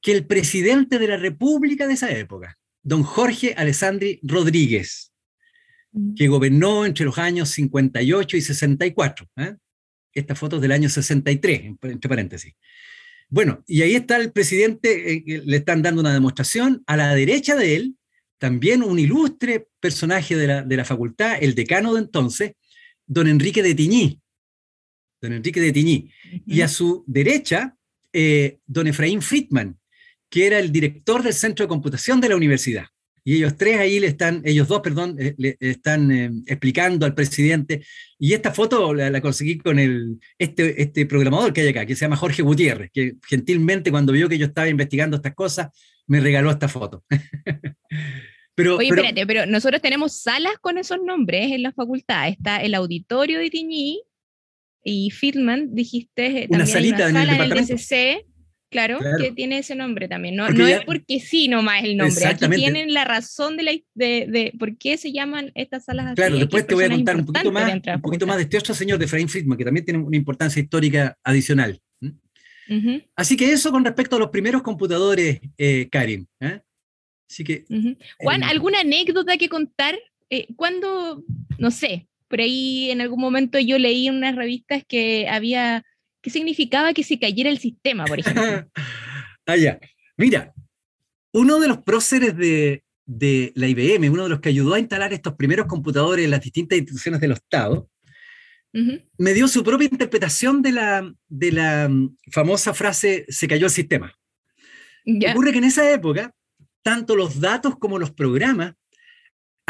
que 0.00 0.12
el 0.12 0.26
presidente 0.26 0.98
de 0.98 1.08
la 1.08 1.16
República 1.16 1.86
de 1.86 1.94
esa 1.94 2.10
época, 2.10 2.58
don 2.82 3.02
Jorge 3.02 3.54
Alessandri 3.56 4.18
Rodríguez, 4.22 5.12
mm. 5.92 6.14
que 6.14 6.28
gobernó 6.28 6.86
entre 6.86 7.04
los 7.04 7.18
años 7.18 7.50
58 7.50 8.36
y 8.36 8.40
64. 8.40 9.28
¿eh? 9.36 9.56
Esta 10.14 10.34
foto 10.34 10.56
es 10.56 10.62
del 10.62 10.72
año 10.72 10.88
63, 10.88 11.76
entre 11.82 12.08
paréntesis. 12.08 12.54
Bueno, 13.28 13.62
y 13.66 13.82
ahí 13.82 13.94
está 13.94 14.16
el 14.16 14.32
presidente, 14.32 15.12
eh, 15.12 15.42
le 15.44 15.56
están 15.56 15.82
dando 15.82 16.00
una 16.00 16.12
demostración. 16.12 16.82
A 16.86 16.96
la 16.96 17.14
derecha 17.14 17.54
de 17.54 17.76
él, 17.76 17.94
también 18.38 18.82
un 18.82 18.98
ilustre 18.98 19.68
personaje 19.78 20.34
de 20.34 20.46
la, 20.46 20.62
de 20.62 20.76
la 20.76 20.84
facultad, 20.84 21.36
el 21.40 21.54
decano 21.54 21.94
de 21.94 22.00
entonces, 22.00 22.52
don 23.06 23.28
Enrique 23.28 23.62
de 23.62 23.74
Tiñí, 23.74 24.20
don 25.20 25.32
Enrique 25.32 25.60
de 25.60 25.72
Tiñí. 25.72 26.10
Y 26.46 26.60
a 26.60 26.68
su 26.68 27.04
derecha, 27.06 27.76
eh, 28.12 28.58
don 28.66 28.86
Efraín 28.86 29.22
Friedman, 29.22 29.78
que 30.28 30.46
era 30.46 30.58
el 30.58 30.72
director 30.72 31.22
del 31.22 31.34
centro 31.34 31.64
de 31.64 31.68
computación 31.68 32.20
de 32.20 32.28
la 32.28 32.36
universidad. 32.36 32.86
Y 33.22 33.36
ellos 33.36 33.56
tres 33.56 33.78
ahí 33.78 34.00
le 34.00 34.06
están, 34.06 34.40
ellos 34.44 34.66
dos, 34.66 34.80
perdón, 34.80 35.16
eh, 35.18 35.34
le, 35.36 35.56
están 35.60 36.10
eh, 36.10 36.30
explicando 36.46 37.04
al 37.04 37.14
presidente. 37.14 37.84
Y 38.18 38.32
esta 38.32 38.52
foto 38.52 38.94
la, 38.94 39.20
conseguí 39.20 39.58
con 39.58 39.78
el, 39.78 40.18
este, 40.38 40.80
este 40.80 41.04
programador 41.06 41.52
que 41.52 41.60
hay 41.60 41.68
acá, 41.68 41.84
que 41.84 41.94
se 41.94 42.04
llama 42.04 42.16
Jorge 42.16 42.42
Gutiérrez, 42.42 42.90
que 42.92 43.16
gentilmente 43.28 43.90
cuando 43.90 44.12
vio 44.12 44.28
que 44.28 44.38
yo 44.38 44.46
estaba 44.46 44.68
investigando 44.68 45.16
estas 45.16 45.34
cosas, 45.34 45.68
me 46.06 46.20
regaló 46.20 46.50
esta 46.50 46.68
foto. 46.68 47.04
pero, 48.54 48.78
Oye, 48.78 48.88
espérate, 48.88 49.26
pero 49.26 49.46
nosotros 49.46 49.82
tenemos 49.82 50.20
salas 50.20 50.54
con 50.60 50.78
esos 50.78 50.98
nombres 51.04 51.52
en 51.52 51.62
la 51.62 51.72
facultad. 51.72 52.28
Está 52.28 52.56
el 52.62 52.74
auditorio 52.74 53.38
de 53.38 53.50
Tiñí, 53.50 54.00
y 54.82 55.10
Fitman, 55.10 55.74
dijiste, 55.74 56.46
una 56.50 56.66
salita 56.66 57.08
una 57.08 57.20
sala 57.20 57.34
en 57.36 57.52
el, 57.52 57.66
DCC, 57.66 58.26
claro, 58.70 58.98
que 59.18 59.32
tiene 59.32 59.58
ese 59.58 59.74
nombre 59.74 60.08
también. 60.08 60.36
No, 60.36 60.48
no 60.48 60.66
es 60.66 60.84
porque 60.84 61.20
sí 61.20 61.48
nomás 61.48 61.84
el 61.84 61.96
nombre, 61.96 62.24
aquí 62.26 62.48
tienen 62.48 62.94
la 62.94 63.04
razón 63.04 63.56
de, 63.56 63.62
la, 63.62 63.72
de, 63.94 64.26
de, 64.28 64.52
por 64.58 64.78
qué 64.78 64.96
se 64.96 65.12
llaman 65.12 65.52
estas 65.54 65.84
salas 65.84 66.06
así. 66.06 66.14
Claro, 66.16 66.38
después 66.38 66.66
te 66.66 66.74
voy 66.74 66.84
a 66.84 66.90
contar 66.90 67.16
un 67.16 67.26
poquito 67.26 67.52
más, 67.52 67.72
un 67.72 68.00
poquito 68.00 68.26
más 68.26 68.36
de 68.36 68.42
este 68.44 68.58
otro 68.58 68.74
señor, 68.74 68.98
de 68.98 69.04
Efraín 69.04 69.28
Friedman, 69.28 69.58
que 69.58 69.64
también 69.64 69.84
tiene 69.84 70.00
una 70.00 70.16
importancia 70.16 70.60
histórica 70.60 71.18
adicional. 71.22 71.80
Así 73.16 73.36
que 73.36 73.52
eso 73.52 73.72
con 73.72 73.84
respecto 73.84 74.16
a 74.16 74.18
los 74.18 74.30
primeros 74.30 74.62
computadores, 74.62 75.40
eh, 75.58 75.88
Karin. 75.90 76.28
¿eh? 76.38 76.60
Así 77.28 77.44
que, 77.44 77.64
Juan, 78.18 78.44
¿alguna 78.44 78.80
anécdota 78.80 79.36
que 79.36 79.48
contar? 79.48 79.98
Eh, 80.30 80.46
¿Cuándo, 80.54 81.24
no 81.58 81.70
sé, 81.72 82.08
por 82.30 82.40
ahí 82.40 82.92
en 82.92 83.00
algún 83.00 83.20
momento 83.20 83.58
yo 83.58 83.76
leí 83.76 84.06
en 84.06 84.14
unas 84.14 84.36
revistas 84.36 84.84
que 84.86 85.28
había, 85.28 85.84
que 86.22 86.30
significaba 86.30 86.94
que 86.94 87.02
se 87.02 87.18
cayera 87.18 87.50
el 87.50 87.58
sistema, 87.58 88.04
por 88.04 88.20
ejemplo. 88.20 88.70
ah, 89.46 89.56
ya. 89.56 89.80
Mira, 90.16 90.54
uno 91.32 91.58
de 91.58 91.66
los 91.66 91.78
próceres 91.78 92.36
de, 92.36 92.84
de 93.04 93.52
la 93.56 93.66
IBM, 93.66 94.10
uno 94.10 94.22
de 94.22 94.28
los 94.28 94.40
que 94.40 94.48
ayudó 94.48 94.74
a 94.74 94.78
instalar 94.78 95.12
estos 95.12 95.34
primeros 95.34 95.66
computadores 95.66 96.24
en 96.24 96.30
las 96.30 96.40
distintas 96.40 96.78
instituciones 96.78 97.20
del 97.20 97.32
Estado, 97.32 97.90
me 98.72 99.34
dio 99.34 99.48
su 99.48 99.64
propia 99.64 99.88
interpretación 99.90 100.62
de 100.62 100.70
la, 100.70 101.12
de 101.26 101.50
la 101.50 101.88
mm, 101.88 102.16
famosa 102.30 102.72
frase 102.72 103.26
se 103.28 103.48
cayó 103.48 103.66
el 103.66 103.72
sistema. 103.72 104.14
Ocurre 105.32 105.50
que 105.50 105.58
en 105.58 105.64
esa 105.64 105.90
época, 105.90 106.32
tanto 106.82 107.16
los 107.16 107.40
datos 107.40 107.76
como 107.76 107.98
los 107.98 108.12
programas 108.12 108.74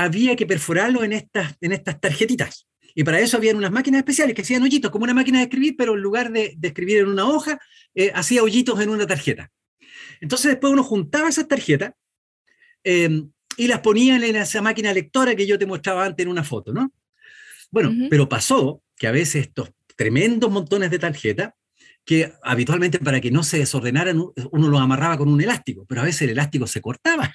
había 0.02 0.36
que 0.36 0.46
perforarlo 0.46 1.04
en 1.04 1.12
estas, 1.12 1.56
en 1.60 1.72
estas 1.72 2.00
tarjetitas. 2.00 2.66
Y 2.94 3.04
para 3.04 3.20
eso 3.20 3.36
habían 3.36 3.56
unas 3.56 3.70
máquinas 3.70 4.00
especiales 4.00 4.34
que 4.34 4.42
hacían 4.42 4.62
hoyitos, 4.62 4.90
como 4.90 5.04
una 5.04 5.14
máquina 5.14 5.38
de 5.38 5.44
escribir, 5.44 5.76
pero 5.76 5.94
en 5.94 6.00
lugar 6.00 6.32
de, 6.32 6.56
escribir 6.60 6.98
en 6.98 7.08
una 7.08 7.26
hoja, 7.26 7.58
eh, 7.94 8.10
hacía 8.14 8.42
hoyitos 8.42 8.80
en 8.80 8.90
una 8.90 9.06
tarjeta. 9.06 9.50
Entonces 10.20 10.50
después 10.50 10.72
uno 10.72 10.82
juntaba 10.82 11.28
esas 11.28 11.48
tarjetas 11.48 11.92
em, 12.84 13.30
y 13.56 13.68
las 13.68 13.80
ponía 13.80 14.16
en 14.16 14.36
esa 14.36 14.62
máquina 14.62 14.92
lectora 14.92 15.34
que 15.34 15.46
yo 15.46 15.58
te 15.58 15.66
mostraba 15.66 16.04
antes 16.04 16.24
en 16.24 16.30
una 16.30 16.44
foto, 16.44 16.72
¿no? 16.72 16.92
Bueno, 17.70 17.92
pero 18.10 18.28
pasó 18.28 18.82
que 18.96 19.06
a 19.06 19.12
veces 19.12 19.46
estos 19.46 19.70
tremendos 19.96 20.50
montones 20.50 20.90
de 20.90 20.98
tarjetas, 20.98 21.52
que 22.04 22.32
habitualmente 22.42 22.98
para 22.98 23.20
que 23.20 23.30
no 23.30 23.42
se 23.42 23.58
desordenaran 23.58 24.18
uno 24.18 24.68
los 24.68 24.80
amarraba 24.80 25.18
con 25.18 25.28
un 25.28 25.40
elástico, 25.40 25.84
pero 25.86 26.00
a 26.00 26.04
veces 26.04 26.22
el 26.22 26.30
elástico 26.30 26.66
se 26.66 26.80
cortaba. 26.80 27.32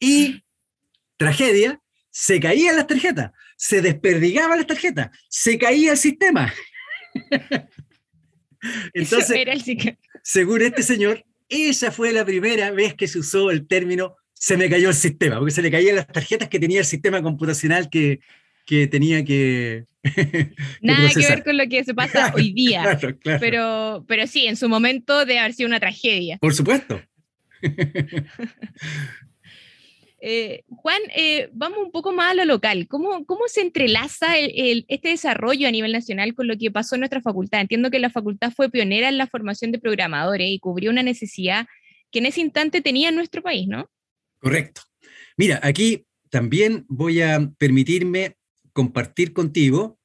Y 0.00 0.42
tragedia, 1.18 1.80
se 2.10 2.40
caían 2.40 2.76
las 2.76 2.86
tarjetas, 2.86 3.32
se 3.56 3.82
desperdigaban 3.82 4.56
las 4.56 4.66
tarjetas, 4.66 5.10
se 5.28 5.58
caía 5.58 5.92
el 5.92 5.98
sistema. 5.98 6.52
Entonces, 8.94 9.36
según 10.22 10.62
este 10.62 10.82
señor, 10.82 11.24
esa 11.48 11.92
fue 11.92 12.12
la 12.12 12.24
primera 12.24 12.70
vez 12.70 12.94
que 12.94 13.06
se 13.06 13.18
usó 13.18 13.50
el 13.50 13.66
término 13.66 14.16
se 14.38 14.56
me 14.56 14.70
cayó 14.70 14.88
el 14.88 14.94
sistema, 14.94 15.38
porque 15.38 15.50
se 15.50 15.62
le 15.62 15.70
caían 15.70 15.96
las 15.96 16.06
tarjetas 16.06 16.48
que 16.48 16.60
tenía 16.60 16.78
el 16.78 16.84
sistema 16.84 17.22
computacional 17.22 17.90
que, 17.90 18.20
que 18.64 18.86
tenía 18.86 19.24
que... 19.24 19.84
Nada 20.80 21.08
que 21.10 21.20
ver 21.20 21.42
con 21.42 21.56
lo 21.56 21.68
que 21.68 21.84
se 21.84 21.92
pasa 21.94 22.32
hoy 22.34 22.52
día. 22.52 22.98
Pero, 23.22 24.04
pero 24.06 24.26
sí, 24.26 24.46
en 24.46 24.56
su 24.56 24.68
momento 24.68 25.18
debe 25.20 25.40
haber 25.40 25.54
sido 25.54 25.68
una 25.68 25.80
tragedia. 25.80 26.38
Por 26.38 26.54
supuesto. 26.54 27.02
Eh, 30.20 30.64
Juan, 30.68 31.00
eh, 31.14 31.48
vamos 31.52 31.78
un 31.78 31.92
poco 31.92 32.12
más 32.12 32.32
a 32.32 32.34
lo 32.34 32.44
local. 32.44 32.88
¿Cómo, 32.88 33.24
cómo 33.24 33.42
se 33.46 33.60
entrelaza 33.60 34.38
este 34.38 35.08
desarrollo 35.08 35.68
a 35.68 35.70
nivel 35.70 35.92
nacional 35.92 36.34
con 36.34 36.48
lo 36.48 36.56
que 36.56 36.70
pasó 36.70 36.96
en 36.96 37.02
nuestra 37.02 37.20
facultad? 37.20 37.60
Entiendo 37.60 37.90
que 37.90 37.98
la 37.98 38.10
facultad 38.10 38.52
fue 38.52 38.70
pionera 38.70 39.08
en 39.08 39.18
la 39.18 39.26
formación 39.26 39.72
de 39.72 39.78
programadores 39.78 40.48
y 40.48 40.58
cubrió 40.58 40.90
una 40.90 41.02
necesidad 41.02 41.66
que 42.10 42.18
en 42.18 42.26
ese 42.26 42.40
instante 42.40 42.80
tenía 42.80 43.10
en 43.10 43.16
nuestro 43.16 43.42
país, 43.42 43.68
¿no? 43.68 43.90
Correcto. 44.38 44.82
Mira, 45.36 45.60
aquí 45.62 46.06
también 46.30 46.84
voy 46.88 47.20
a 47.22 47.50
permitirme 47.58 48.36
compartir 48.72 49.32
contigo 49.32 49.98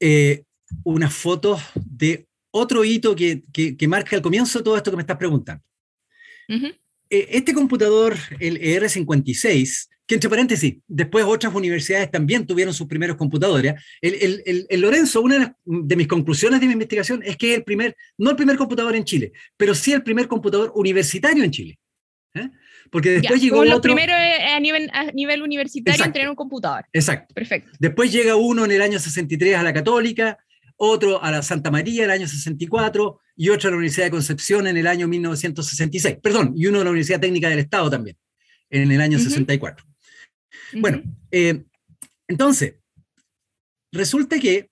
eh, 0.00 0.44
unas 0.84 1.14
fotos 1.14 1.60
de 1.74 2.26
otro 2.50 2.84
hito 2.84 3.14
que, 3.14 3.42
marca 3.88 4.16
el 4.16 4.22
comienzo 4.22 4.58
de 4.58 4.64
todo 4.64 4.76
esto 4.76 4.90
que 4.90 4.96
me 4.96 5.02
estás 5.02 5.16
preguntando. 5.16 5.62
Eh, 6.48 6.78
este 7.10 7.54
computador, 7.54 8.16
el 8.38 8.60
ER56, 8.60 9.88
que 10.08 10.14
entre 10.14 10.30
paréntesis, 10.30 10.76
después 10.86 11.24
otras 11.26 11.54
universidades 11.54 12.10
también 12.10 12.46
tuvieron 12.46 12.72
sus 12.72 12.86
primeros 12.86 13.16
computadores. 13.16 13.74
El, 14.00 14.66
el, 14.68 14.80
Lorenzo, 14.80 15.20
una 15.20 15.54
de, 15.64 15.96
mis 15.96 16.08
conclusiones 16.08 16.60
de 16.60 16.66
mi 16.66 16.72
investigación 16.72 17.22
es 17.24 17.36
que 17.36 17.52
es 17.52 17.58
el 17.58 17.64
primer, 17.64 17.94
no 18.16 18.30
el 18.30 18.36
primer 18.36 18.56
computador 18.56 18.96
en 18.96 19.04
Chile, 19.04 19.32
pero 19.56 19.74
sí 19.74 19.92
el 19.92 20.02
primer 20.02 20.26
computador 20.26 20.72
universitario 20.74 21.44
en 21.44 21.50
Chile. 21.50 21.78
¿eh? 22.34 22.48
Porque 22.90 23.10
después 23.10 23.40
llegó 23.40 23.60
otro... 23.60 23.80
primero 23.82 24.14
a 24.14 24.58
nivel, 24.60 24.88
a 24.94 25.04
nivel 25.12 25.42
universitario 25.42 26.02
en 26.02 26.12
tener 26.12 26.30
un 26.30 26.36
computador. 26.36 26.86
Exacto. 26.90 27.34
Perfecto. 27.34 27.70
Después 27.78 28.10
llega 28.10 28.34
uno 28.34 28.64
en 28.64 28.70
el 28.70 28.80
año 28.80 28.98
63 28.98 29.56
a 29.56 29.62
la 29.62 29.74
Católica, 29.74 30.38
otro 30.78 31.22
a 31.22 31.30
la 31.30 31.42
Santa 31.42 31.70
María 31.70 32.04
en 32.04 32.10
el 32.10 32.16
año 32.16 32.28
64 32.28 33.20
y 33.36 33.50
otro 33.50 33.68
a 33.68 33.70
la 33.72 33.76
Universidad 33.76 34.06
de 34.06 34.10
Concepción 34.10 34.66
en 34.66 34.76
el 34.76 34.86
año 34.86 35.06
1966. 35.06 36.18
Perdón, 36.22 36.54
y 36.56 36.66
uno 36.66 36.80
a 36.80 36.84
la 36.84 36.90
Universidad 36.90 37.20
Técnica 37.20 37.48
del 37.48 37.58
Estado 37.58 37.90
también, 37.90 38.16
en 38.70 38.90
el 38.90 39.00
año 39.00 39.18
64. 39.18 39.84
Bueno, 40.74 41.02
eh, 41.30 41.64
entonces, 42.26 42.74
resulta 43.92 44.38
que 44.38 44.70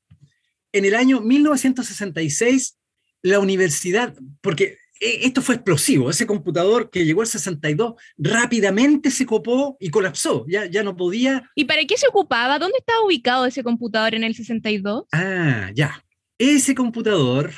en 0.72 0.84
el 0.84 0.94
año 0.94 1.20
1966 1.20 2.78
la 3.22 3.40
universidad, 3.40 4.14
porque 4.40 4.78
esto 5.00 5.42
fue 5.42 5.56
explosivo. 5.56 6.10
Ese 6.10 6.26
computador 6.26 6.90
que 6.90 7.04
llegó 7.04 7.20
al 7.20 7.26
62 7.26 7.94
rápidamente 8.16 9.10
se 9.10 9.26
copó 9.26 9.76
y 9.80 9.90
colapsó. 9.90 10.44
Ya, 10.48 10.66
ya 10.66 10.82
no 10.82 10.96
podía. 10.96 11.50
¿Y 11.54 11.64
para 11.64 11.84
qué 11.84 11.96
se 11.96 12.08
ocupaba? 12.08 12.58
¿Dónde 12.58 12.78
estaba 12.78 13.04
ubicado 13.04 13.46
ese 13.46 13.62
computador 13.62 14.14
en 14.14 14.24
el 14.24 14.34
62? 14.34 15.04
Ah, 15.12 15.70
ya. 15.74 16.04
ese 16.38 16.74
computador, 16.74 17.52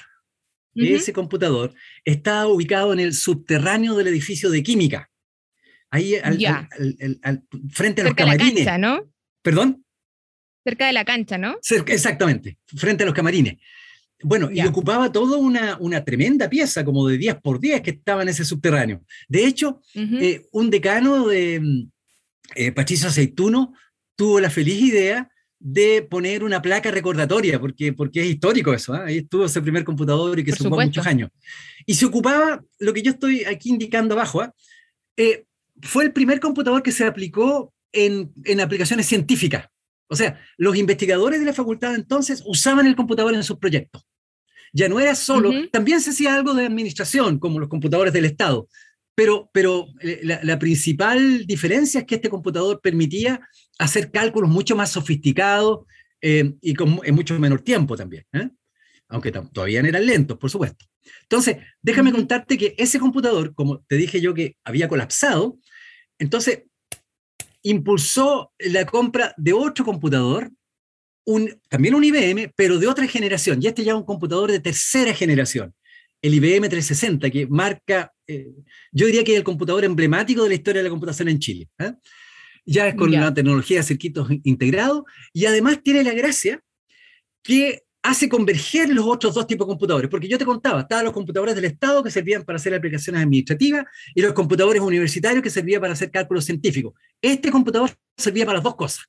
ese 0.75 1.13
computador 1.13 1.75
estaba 2.05 2.47
ubicado 2.47 2.93
en 2.93 3.01
el 3.01 3.13
subterráneo 3.15 3.95
del 3.95 4.09
edificio 4.09 4.51
de 4.51 4.63
química. 4.63 5.11
Ahí 5.91 6.17
al, 6.17 6.39
frente 7.71 8.03
a 8.03 8.05
los 8.05 8.15
camarines. 8.15 8.65
La 8.65 8.73
cancha, 8.73 8.79
¿no? 8.79 9.11
¿Perdón? 9.43 9.85
Cerca 10.65 10.87
de 10.87 10.93
la 10.93 11.05
cancha, 11.05 11.39
¿no? 11.39 11.57
exactamente, 11.87 12.59
frente 12.67 13.05
a 13.05 13.07
los 13.07 13.15
camarines. 13.15 13.57
Bueno, 14.23 14.51
y 14.53 14.61
ocupaba 14.63 15.13
toda 15.13 15.37
una, 15.37 15.77
una, 15.79 16.05
tremenda 16.05 16.49
pieza, 16.49 16.85
como 16.85 17.07
de 17.07 17.19
10 17.19 17.37
por 17.37 17.61
10, 17.61 17.83
que 17.83 17.91
estaba 17.91 18.23
en 18.23 18.29
ese 18.29 18.45
subterráneo. 18.45 19.03
De 19.29 19.45
hecho, 19.45 19.81
eh, 19.95 20.47
un 20.51 20.71
decano 20.71 21.29
de 21.29 21.61
mm, 21.61 21.91
eh, 22.57 22.73
Patricio 22.73 23.09
Aceituno 23.09 23.75
tuvo 24.17 24.41
la 24.41 24.51
feliz 24.51 24.81
idea 24.81 25.31
de 25.61 26.03
poner 26.03 26.43
una 26.43 26.61
placa 26.61 26.91
recordatoria, 26.91 27.61
porque, 27.61 27.93
porque 27.93 28.21
es 28.21 28.27
histórico 28.27 28.73
eso, 28.73 28.93
¿ah? 28.95 29.05
ahí 29.07 29.19
estuvo 29.19 29.45
ese 29.45 29.63
primer 29.63 29.85
computador 29.85 30.39
y 30.39 30.45
que 30.45 30.53
se 30.53 30.67
ocupó 30.67 30.83
muchos 30.83 31.07
años. 31.07 31.31
Y 31.87 31.95
se 31.95 32.07
ocupaba, 32.07 32.65
lo 32.79 32.93
que 32.93 33.03
yo 33.03 33.13
estoy 33.13 33.45
aquí 33.45 33.71
indicando 33.71 34.15
abajo, 34.15 34.41
¿ah? 34.41 34.55
eh, 35.17 35.45
fue 35.83 36.05
el 36.05 36.13
primer 36.13 36.41
computador 36.41 36.83
que 36.83 36.93
se 36.93 37.05
aplicó 37.05 37.73
en, 37.93 38.33
en 38.45 38.61
aplicaciones 38.61 39.07
científicas. 39.07 39.69
O 40.09 40.17
sea, 40.17 40.41
los 40.57 40.77
investigadores 40.77 41.41
de 41.41 41.47
la 41.47 41.53
facultad 41.53 41.95
entonces 41.95 42.43
usaban 42.47 42.87
el 42.87 42.97
computador 42.97 43.35
en 43.35 43.45
sus 43.45 43.59
proyectos. 43.59 44.03
Ya 44.73 44.89
no 44.89 45.01
era 45.01 45.15
solo, 45.15 45.51
también 45.71 46.01
se 46.01 46.11
hacía 46.11 46.35
algo 46.35 46.55
de 46.55 46.67
administración, 46.67 47.39
como 47.39 47.59
los 47.59 47.69
computadores 47.69 48.13
del 48.13 48.27
Estado, 48.27 48.69
pero, 49.15 49.51
pero 49.53 49.89
eh, 50.01 50.21
la, 50.23 50.59
principal 50.59 51.45
diferencia 51.47 52.01
es 52.01 52.07
que 52.07 52.17
este 52.17 52.29
computador 52.29 52.81
permitía 52.81 53.41
hacer 53.79 54.13
cálculos 54.13 54.49
mucho 54.49 54.77
más 54.77 54.93
sofisticados 54.93 55.81
eh, 56.21 56.53
y 56.61 56.75
con, 56.75 57.01
en 57.03 57.15
mucho 57.15 57.39
menor 57.39 57.63
tiempo 57.63 57.97
también, 57.97 58.25
¿eh? 58.33 58.49
aunque 59.09 59.33
todavía 59.33 59.81
eran 59.81 60.07
lentos, 60.07 60.39
por 60.39 60.51
supuesto. 60.51 60.85
Entonces, 61.23 61.57
déjame 61.83 62.13
contarte 62.13 62.57
que 62.57 62.75
ese 62.79 63.01
computador, 63.01 63.55
como 63.55 63.81
te 63.89 63.97
dije 63.97 64.21
yo 64.21 64.35
que 64.35 64.57
había 64.65 64.89
colapsado, 64.89 65.59
entonces 66.19 66.65
impulsó 67.63 68.53
la 68.59 68.85
compra 68.87 69.35
de 69.37 69.53
otro 69.53 69.85
computador, 69.85 70.51
un, 71.25 71.61
también 71.69 71.95
un 71.95 72.05
IBM, 72.05 72.53
pero 72.57 72.79
de 72.79 72.87
otra 72.87 73.07
generación. 73.07 73.59
Y 73.63 73.67
este 73.67 73.85
ya 73.85 73.93
es 73.93 73.99
un 73.99 74.05
computador 74.05 74.51
de 74.51 74.61
tercera 74.61 75.13
generación, 75.13 75.75
el 76.23 76.35
IBM 76.35 76.69
360, 76.69 77.31
que 77.31 77.47
marca, 77.47 78.13
eh, 78.27 78.49
yo 78.93 79.07
diría 79.07 79.25
que 79.25 79.33
es 79.33 79.39
el 79.39 79.45
computador 79.45 79.85
emblemático 79.85 80.43
de 80.43 80.49
la 80.49 80.55
historia 80.55 80.81
de 80.81 80.89
la 80.89 80.91
computación 80.91 81.29
en 81.29 81.39
Chile. 81.39 81.69
¿eh? 81.79 81.93
Ya 82.65 82.89
es 82.89 82.95
con 82.95 83.09
una 83.09 83.33
tecnología 83.33 83.79
de 83.79 83.85
circuitos 83.85 84.29
integrados 84.45 85.03
y 85.33 85.47
además 85.47 85.83
tiene 85.83 86.03
la 86.03 86.13
gracia 86.13 86.63
que 87.43 87.83
hace 88.03 88.29
converger 88.29 88.89
los 88.91 89.07
otros 89.07 89.35
dos 89.35 89.47
tipos 89.47 89.67
de 89.67 89.71
computadores, 89.71 90.11
porque 90.11 90.29
yo 90.29 90.39
te 90.39 90.45
contaba, 90.45 90.83
estaban 90.83 91.05
los 91.05 91.13
computadores 91.13 91.55
del 91.55 91.65
Estado 91.65 92.03
que 92.03 92.11
servían 92.11 92.45
para 92.45 92.57
hacer 92.57 92.75
aplicaciones 92.75 93.23
administrativas 93.23 93.85
y 94.15 94.23
los 94.23 94.33
computadores 94.33 94.81
universitarios 94.81 95.43
que 95.43 95.51
servían 95.51 95.81
para 95.81 95.93
hacer 95.93 96.11
cálculos 96.11 96.45
científicos. 96.45 96.95
Este 97.21 97.51
computador 97.51 97.91
servía 98.17 98.47
para 98.47 98.59
las 98.59 98.65
dos 98.65 98.77
cosas. 98.77 99.05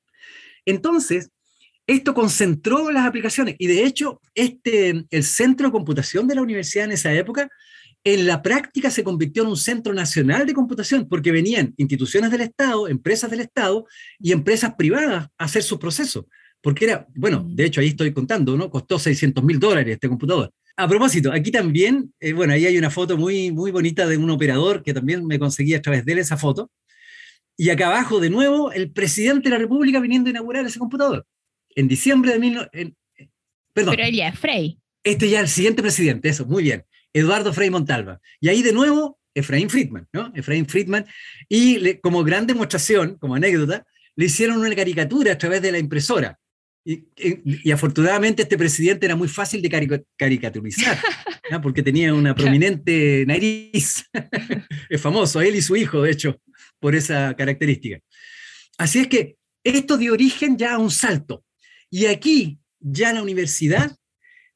Entonces, 0.65 1.29
esto 1.87 2.13
concentró 2.13 2.91
las 2.91 3.07
aplicaciones 3.07 3.55
y 3.57 3.67
de 3.67 3.83
hecho, 3.83 4.21
este, 4.35 5.05
el 5.09 5.23
centro 5.23 5.67
de 5.67 5.71
computación 5.71 6.27
de 6.27 6.35
la 6.35 6.41
universidad 6.41 6.85
en 6.85 6.91
esa 6.91 7.13
época, 7.13 7.49
en 8.03 8.27
la 8.27 8.41
práctica 8.41 8.89
se 8.89 9.03
convirtió 9.03 9.43
en 9.43 9.49
un 9.49 9.57
centro 9.57 9.93
nacional 9.93 10.45
de 10.45 10.53
computación 10.53 11.07
porque 11.07 11.31
venían 11.31 11.73
instituciones 11.77 12.31
del 12.31 12.41
Estado, 12.41 12.87
empresas 12.87 13.29
del 13.29 13.41
Estado 13.41 13.85
y 14.19 14.31
empresas 14.31 14.75
privadas 14.75 15.27
a 15.37 15.43
hacer 15.43 15.63
su 15.63 15.79
proceso 15.79 16.27
porque 16.61 16.85
era, 16.85 17.07
bueno, 17.15 17.45
de 17.47 17.65
hecho 17.65 17.81
ahí 17.81 17.89
estoy 17.89 18.11
contando, 18.11 18.57
¿no? 18.57 18.69
Costó 18.69 18.99
600 18.99 19.43
mil 19.43 19.59
dólares 19.59 19.93
este 19.93 20.09
computador. 20.09 20.51
A 20.75 20.87
propósito, 20.87 21.31
aquí 21.31 21.51
también, 21.51 22.13
eh, 22.19 22.33
bueno, 22.33 22.53
ahí 22.53 22.65
hay 22.65 22.77
una 22.77 22.89
foto 22.89 23.17
muy, 23.17 23.51
muy 23.51 23.71
bonita 23.71 24.07
de 24.07 24.17
un 24.17 24.29
operador 24.29 24.81
que 24.81 24.93
también 24.93 25.25
me 25.25 25.37
conseguí 25.37 25.73
a 25.73 25.81
través 25.81 26.05
de 26.05 26.13
él 26.13 26.19
esa 26.19 26.37
foto. 26.37 26.71
Y 27.57 27.69
acá 27.69 27.87
abajo, 27.87 28.21
de 28.21 28.29
nuevo, 28.29 28.71
el 28.71 28.91
presidente 28.91 29.49
de 29.49 29.55
la 29.55 29.59
República 29.59 29.99
viniendo 29.99 30.29
a 30.29 30.31
inaugurar 30.31 30.65
ese 30.65 30.79
computador. 30.79 31.25
En 31.75 31.89
diciembre 31.89 32.31
de... 32.31 32.39
Mil, 32.39 32.57
perdón. 33.73 33.95
Pero 33.97 34.09
ya 34.09 34.31
Frey. 34.31 34.79
Este 35.03 35.29
ya 35.29 35.41
el 35.41 35.49
siguiente 35.49 35.81
presidente, 35.81 36.29
eso, 36.29 36.45
muy 36.45 36.63
bien. 36.63 36.85
Eduardo 37.11 37.53
Frei 37.53 37.69
Montalva. 37.69 38.21
Y 38.39 38.47
ahí 38.47 38.61
de 38.61 38.71
nuevo, 38.71 39.19
Efraín 39.33 39.69
Friedman, 39.69 40.07
¿no? 40.13 40.31
Efraín 40.35 40.65
Friedman. 40.65 41.05
Y 41.47 41.95
como 41.95 42.23
gran 42.23 42.47
demostración, 42.47 43.17
como 43.17 43.35
anécdota, 43.35 43.85
le 44.15 44.25
hicieron 44.25 44.57
una 44.57 44.73
caricatura 44.75 45.33
a 45.33 45.37
través 45.37 45.61
de 45.61 45.71
la 45.71 45.79
impresora. 45.79 46.38
Y, 46.89 47.71
afortunadamente 47.71 48.41
este 48.41 48.57
presidente 48.57 49.05
era 49.05 49.15
muy 49.15 49.27
fácil 49.27 49.61
de 49.61 49.69
caricaturizar, 50.17 50.97
porque 51.61 51.83
tenía 51.83 52.15
una 52.15 52.33
prominente 52.35 53.25
nariz. 53.27 54.05
es 54.89 54.99
famoso, 54.99 55.39
él 55.39 55.55
y 55.55 55.61
su 55.61 55.75
hijo, 55.75 56.01
de 56.01 56.11
hecho, 56.11 56.41
por 56.79 56.95
esa 56.95 57.35
característica. 57.35 57.99
Así 58.79 58.99
es 58.99 59.07
que 59.07 59.35
esto 59.63 59.99
dio 59.99 60.13
origen 60.13 60.57
ya 60.57 60.73
a 60.73 60.77
un 60.79 60.89
salto. 60.89 61.43
Y 61.91 62.07
aquí 62.07 62.57
ya 62.79 63.13
la 63.13 63.21
universidad 63.21 63.95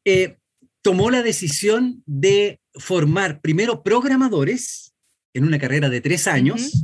eh, 0.03 0.37
tomó 0.81 1.11
la 1.11 1.21
decisión 1.21 2.01
de 2.07 2.59
formar 2.73 3.41
primero 3.41 3.83
programadores 3.83 4.95
en 5.35 5.43
una 5.43 5.59
carrera 5.59 5.87
de 5.87 6.01
tres 6.01 6.27
años. 6.27 6.83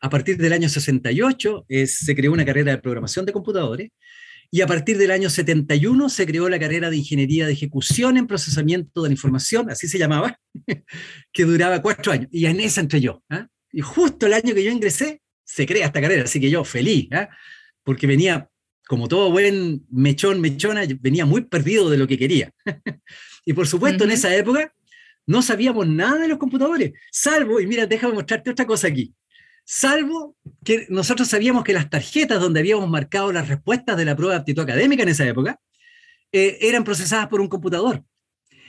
A 0.00 0.10
partir 0.10 0.38
del 0.38 0.52
año 0.52 0.68
68 0.68 1.66
se 1.86 2.16
creó 2.16 2.32
una 2.32 2.44
carrera 2.44 2.72
de 2.72 2.78
programación 2.78 3.24
de 3.24 3.32
computadores 3.32 3.90
y 4.54 4.60
a 4.60 4.66
partir 4.66 4.98
del 4.98 5.10
año 5.10 5.30
71 5.30 6.10
se 6.10 6.26
creó 6.26 6.46
la 6.50 6.60
carrera 6.60 6.90
de 6.90 6.98
Ingeniería 6.98 7.46
de 7.46 7.54
Ejecución 7.54 8.18
en 8.18 8.26
Procesamiento 8.26 9.02
de 9.02 9.08
la 9.08 9.14
Información, 9.14 9.70
así 9.70 9.88
se 9.88 9.98
llamaba, 9.98 10.38
que 11.32 11.44
duraba 11.44 11.80
cuatro 11.80 12.12
años. 12.12 12.28
Y 12.30 12.44
en 12.44 12.60
esa 12.60 12.82
entré 12.82 13.00
yo. 13.00 13.22
¿ah? 13.30 13.48
Y 13.72 13.80
justo 13.80 14.26
el 14.26 14.34
año 14.34 14.54
que 14.54 14.62
yo 14.62 14.70
ingresé, 14.70 15.22
se 15.42 15.64
crea 15.64 15.86
esta 15.86 16.02
carrera, 16.02 16.24
así 16.24 16.38
que 16.38 16.50
yo 16.50 16.64
feliz, 16.64 17.08
¿ah? 17.12 17.30
porque 17.82 18.06
venía, 18.06 18.46
como 18.86 19.08
todo 19.08 19.30
buen 19.30 19.86
mechón, 19.90 20.38
mechona, 20.42 20.82
venía 21.00 21.24
muy 21.24 21.44
perdido 21.44 21.88
de 21.88 21.96
lo 21.96 22.06
que 22.06 22.18
quería. 22.18 22.52
y 23.46 23.54
por 23.54 23.66
supuesto, 23.66 24.04
en 24.04 24.10
esa 24.10 24.36
época 24.36 24.70
no 25.24 25.40
sabíamos 25.40 25.88
nada 25.88 26.18
de 26.18 26.28
los 26.28 26.36
computadores, 26.36 26.92
salvo, 27.10 27.58
y 27.58 27.66
mira, 27.66 27.86
déjame 27.86 28.12
mostrarte 28.12 28.50
otra 28.50 28.66
cosa 28.66 28.88
aquí 28.88 29.14
salvo 29.64 30.36
que 30.64 30.86
nosotros 30.88 31.28
sabíamos 31.28 31.64
que 31.64 31.72
las 31.72 31.90
tarjetas 31.90 32.40
donde 32.40 32.60
habíamos 32.60 32.88
marcado 32.88 33.32
las 33.32 33.48
respuestas 33.48 33.96
de 33.96 34.04
la 34.04 34.16
prueba 34.16 34.34
de 34.34 34.40
aptitud 34.40 34.62
académica 34.62 35.02
en 35.02 35.08
esa 35.08 35.26
época 35.26 35.60
eh, 36.32 36.58
eran 36.60 36.84
procesadas 36.84 37.28
por 37.28 37.40
un 37.40 37.48
computador. 37.48 38.04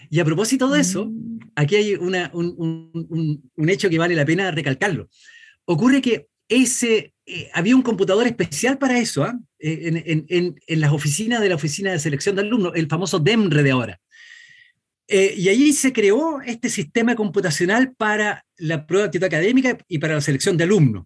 Y 0.10 0.20
a 0.20 0.26
propósito 0.26 0.70
de 0.70 0.82
eso, 0.82 1.06
mm. 1.06 1.40
aquí 1.56 1.76
hay 1.76 1.96
un, 1.96 3.70
hecho 3.70 3.90
que 3.90 3.98
vale 3.98 4.16
la 4.16 4.26
pena 4.26 4.52
recalcarlo. 4.52 5.10
Ocurre 5.66 6.02
que 6.02 6.28
ese, 6.50 7.14
eh, 7.26 7.50
había 7.54 7.76
un 7.76 7.82
computador 7.82 8.28
especial 8.28 8.78
para 8.78 9.00
eso 9.00 9.24
¿ah? 9.24 9.40
eh, 9.60 10.04
en, 10.06 10.56
en, 10.68 10.82
las 10.82 10.92
oficinas 10.92 11.42
de 11.42 11.50
la 11.50 11.56
Oficina 11.56 11.92
de 11.92 12.00
Selección 12.00 12.36
de 12.36 12.42
Alumnos, 12.42 12.74
el 12.76 12.88
famoso 12.88 13.20
DEMRE 13.20 13.64
de 13.64 13.72
ahora. 13.72 14.00
Eh, 15.08 15.34
y 15.38 15.50
allí 15.50 15.74
se 15.74 15.92
creó 15.92 16.42
este 16.42 16.70
sistema 16.70 17.16
computacional 17.16 17.94
para 17.94 18.46
la 18.58 18.86
prueba 18.86 19.04
de 19.04 19.08
actitud 19.08 19.26
académica 19.26 19.78
y 19.88 19.98
para 20.00 20.16
la 20.16 20.22
selección 20.22 20.58
de 20.58 20.64
alumnos. 20.64 21.06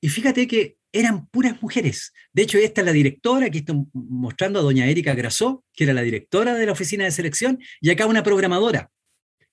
Y 0.00 0.08
fíjate 0.08 0.46
que 0.46 0.76
eran 0.92 1.26
puras 1.28 1.60
mujeres. 1.62 2.12
De 2.32 2.42
hecho, 2.42 2.58
esta 2.58 2.82
es 2.82 2.86
la 2.86 2.92
directora, 2.92 3.46
aquí 3.46 3.58
estoy 3.58 3.86
mostrando 3.92 4.58
a 4.58 4.62
doña 4.62 4.86
Erika 4.86 5.14
Grasó, 5.14 5.64
que 5.72 5.84
era 5.84 5.94
la 5.94 6.02
directora 6.02 6.54
de 6.54 6.66
la 6.66 6.72
oficina 6.72 7.04
de 7.04 7.10
selección, 7.10 7.58
y 7.80 7.90
acá 7.90 8.06
una 8.06 8.22
programadora. 8.22 8.90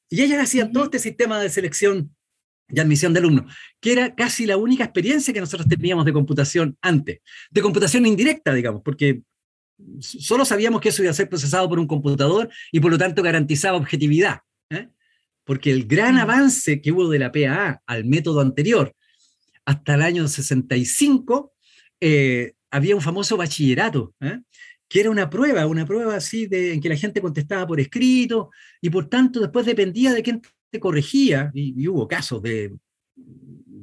Y 0.10 0.22
ella 0.22 0.42
hacía 0.42 0.70
todo 0.72 0.86
este 0.86 1.00
sistema 1.00 1.40
de 1.40 1.50
selección 1.50 2.16
y 2.68 2.80
admisión 2.80 3.14
de 3.14 3.20
alumnos, 3.20 3.54
que 3.80 3.94
era 3.94 4.16
casi 4.16 4.46
la 4.46 4.58
única 4.58 4.84
experiencia 4.84 5.34
que 5.34 5.40
nosotros 5.40 5.68
teníamos 5.68 6.06
de 6.06 6.14
computación 6.14 6.78
antes, 6.82 7.20
de 7.50 7.62
computación 7.62 8.06
indirecta, 8.06 8.54
digamos, 8.54 8.82
porque 8.84 9.22
solo 10.00 10.46
sabíamos 10.46 10.82
que 10.82 10.90
eso 10.90 11.02
iba 11.02 11.12
a 11.12 11.16
ser 11.16 11.30
procesado 11.30 11.70
por 11.70 11.80
un 11.80 11.88
computador 11.88 12.50
y 12.72 12.80
por 12.80 12.92
lo 12.92 12.98
tanto 12.98 13.24
garantizaba 13.24 13.78
objetividad. 13.78 14.40
Porque 15.50 15.72
el 15.72 15.88
gran 15.88 16.16
mm. 16.16 16.20
avance 16.20 16.80
que 16.80 16.92
hubo 16.92 17.10
de 17.10 17.18
la 17.18 17.32
PAA 17.32 17.82
al 17.88 18.06
método 18.06 18.42
anterior 18.42 18.94
hasta 19.66 19.96
el 19.96 20.04
año 20.04 20.28
65, 20.28 21.54
eh, 22.00 22.54
había 22.70 22.96
un 22.96 23.02
famoso 23.02 23.36
bachillerato, 23.36 24.14
¿eh? 24.22 24.42
que 24.88 25.00
era 25.00 25.10
una 25.10 25.28
prueba, 25.28 25.66
una 25.66 25.88
prueba 25.88 26.16
así 26.16 26.46
de, 26.46 26.74
en 26.74 26.82
que 26.82 26.90
la 26.90 26.96
gente 26.96 27.20
contestaba 27.22 27.66
por 27.66 27.80
escrito 27.80 28.52
y 28.80 28.92
por 28.92 29.10
tanto 29.10 29.40
después 29.40 29.66
dependía 29.66 30.14
de 30.14 30.22
quién 30.22 30.42
te 30.70 30.80
corregía, 30.80 31.50
y 31.56 31.88
hubo 31.88 32.08
casos 32.08 32.44
de 32.44 32.72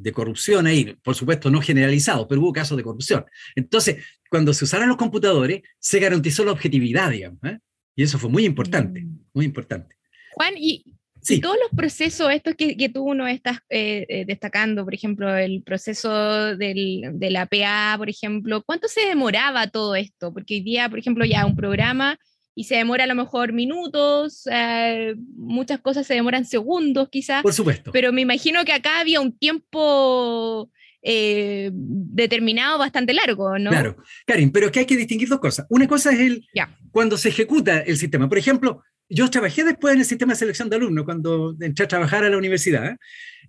de 0.07 0.13
corrupción 0.13 0.69
ahí, 0.69 0.97
por 1.03 1.17
supuesto 1.17 1.51
no 1.51 1.61
generalizado, 1.61 2.29
pero 2.29 2.41
hubo 2.41 2.53
casos 2.53 2.77
de 2.77 2.85
corrupción. 2.85 3.25
Entonces, 3.57 4.05
cuando 4.31 4.55
se 4.55 4.65
usaron 4.65 4.87
los 4.87 4.97
computadores, 4.97 5.63
se 5.81 5.99
garantizó 5.99 6.45
la 6.45 6.53
objetividad, 6.53 7.11
digamos, 7.11 7.41
¿eh? 7.43 7.59
y 7.97 8.05
eso 8.05 8.17
fue 8.17 8.31
muy 8.31 8.45
importante, 8.45 9.01
mm. 9.03 9.19
muy 9.35 9.45
importante. 9.45 9.97
Juan, 10.35 10.55
y, 10.57 10.96
todos 11.41 11.57
los 11.61 11.71
procesos 11.77 12.31
estos 12.33 12.55
que, 12.55 12.77
que 12.77 12.89
tú 12.89 13.15
no 13.15 13.27
estás 13.27 13.59
eh, 13.69 14.07
eh, 14.09 14.25
destacando, 14.27 14.85
por 14.85 14.95
ejemplo, 14.95 15.35
el 15.37 15.63
proceso 15.63 16.57
del, 16.57 17.11
de 17.15 17.31
la 17.31 17.47
PA, 17.47 17.95
por 17.99 18.09
ejemplo, 18.09 18.63
¿cuánto 18.65 18.89
se 18.89 19.07
demoraba 19.07 19.67
todo 19.69 19.95
esto? 19.97 20.33
Porque 20.33 20.55
hoy 20.55 20.61
día, 20.61 20.89
por 20.89 20.99
ejemplo, 20.99 21.25
ya 21.25 21.47
un 21.47 21.57
programa 21.57 22.19
y 22.55 22.65
se 22.65 22.77
demora 22.77 23.05
a 23.05 23.07
lo 23.07 23.15
mejor 23.15 23.53
minutos, 23.53 24.49
eh, 24.51 25.15
muchas 25.37 25.81
cosas 25.81 26.07
se 26.07 26.15
demoran 26.15 26.47
segundos 26.47 27.09
quizás. 27.11 27.43
Por 27.43 27.53
supuesto. 27.53 27.93
Pero 27.93 28.13
me 28.13 28.23
imagino 28.23 28.65
que 28.65 28.73
acá 28.73 29.01
había 29.01 29.21
un 29.21 29.37
tiempo 29.37 30.71
eh, 31.03 31.71
determinado 31.73 32.79
bastante 32.79 33.13
largo, 33.13 33.59
¿no? 33.59 33.71
Claro, 33.71 33.97
Karin, 34.27 34.51
pero 34.51 34.67
es 34.67 34.73
que 34.73 34.81
hay 34.81 34.87
que 34.87 34.97
distinguir 34.97 35.29
dos 35.29 35.39
cosas. 35.39 35.67
Una 35.69 35.87
cosa 35.87 36.13
es 36.13 36.21
el 36.21 36.47
cuando 36.91 37.19
se 37.19 37.29
ejecuta 37.29 37.81
el 37.81 37.99
sistema. 37.99 38.29
Por 38.29 38.39
ejemplo, 38.39 38.83
yo 39.09 39.31
trabajé 39.31 39.65
después 39.65 39.95
en 39.95 40.01
el 40.01 40.07
sistema 40.07 40.33
de 40.33 40.39
selección 40.39 40.69
de 40.69 40.77
alumnos 40.77 41.05
cuando 41.05 41.57
entré 41.61 41.85
a 41.85 41.89
trabajar 41.89 42.25
a 42.25 42.31
la 42.31 42.37
universidad. 42.37 42.87
¿eh? 42.87 42.97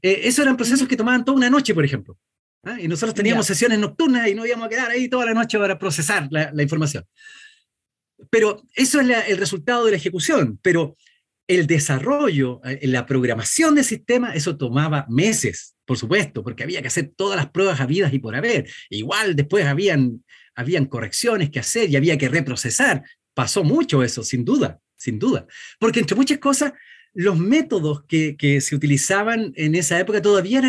Esos 0.01 0.39
eran 0.39 0.57
procesos 0.57 0.87
que 0.87 0.97
tomaban 0.97 1.25
toda 1.25 1.37
una 1.37 1.49
noche, 1.49 1.73
por 1.73 1.85
ejemplo. 1.85 2.17
Y 2.79 2.87
nosotros 2.87 3.13
teníamos 3.13 3.45
sesiones 3.45 3.79
nocturnas 3.79 4.27
y 4.27 4.35
no 4.35 4.45
íbamos 4.45 4.65
a 4.65 4.69
quedar 4.69 4.91
ahí 4.91 5.07
toda 5.07 5.25
la 5.25 5.33
noche 5.33 5.57
para 5.57 5.79
procesar 5.79 6.27
la, 6.31 6.51
la 6.53 6.63
información. 6.63 7.05
Pero 8.29 8.63
eso 8.75 8.99
es 8.99 9.09
el 9.27 9.37
resultado 9.37 9.85
de 9.85 9.91
la 9.91 9.97
ejecución, 9.97 10.59
pero 10.61 10.97
el 11.47 11.65
desarrollo, 11.65 12.61
eh, 12.65 12.85
la 12.87 13.05
programación 13.05 13.75
del 13.75 13.85
sistema, 13.85 14.33
eso 14.33 14.57
tomaba 14.57 15.05
meses, 15.07 15.75
por 15.85 15.97
supuesto, 15.97 16.43
porque 16.43 16.63
había 16.63 16.81
que 16.81 16.89
hacer 16.89 17.11
todas 17.15 17.37
las 17.37 17.49
pruebas 17.49 17.79
habidas 17.79 18.13
y 18.13 18.19
por 18.19 18.35
haber. 18.35 18.69
Igual 18.89 19.35
después 19.35 19.65
habían, 19.65 20.25
habían 20.55 20.85
correcciones 20.85 21.49
que 21.49 21.59
hacer 21.59 21.89
y 21.89 21.95
había 21.95 22.17
que 22.17 22.27
reprocesar. 22.27 23.03
Pasó 23.33 23.63
mucho 23.63 24.03
eso, 24.03 24.23
sin 24.23 24.43
duda, 24.43 24.79
sin 24.97 25.19
duda. 25.19 25.45
Porque 25.79 25.99
entre 25.99 26.15
muchas 26.15 26.39
cosas, 26.39 26.73
los 27.13 27.37
métodos 27.37 28.03
que, 28.05 28.61
se 28.61 28.75
utilizaban 28.75 29.51
en 29.55 29.75
esa 29.75 29.99
época 29.99 30.21
todavía 30.21 30.61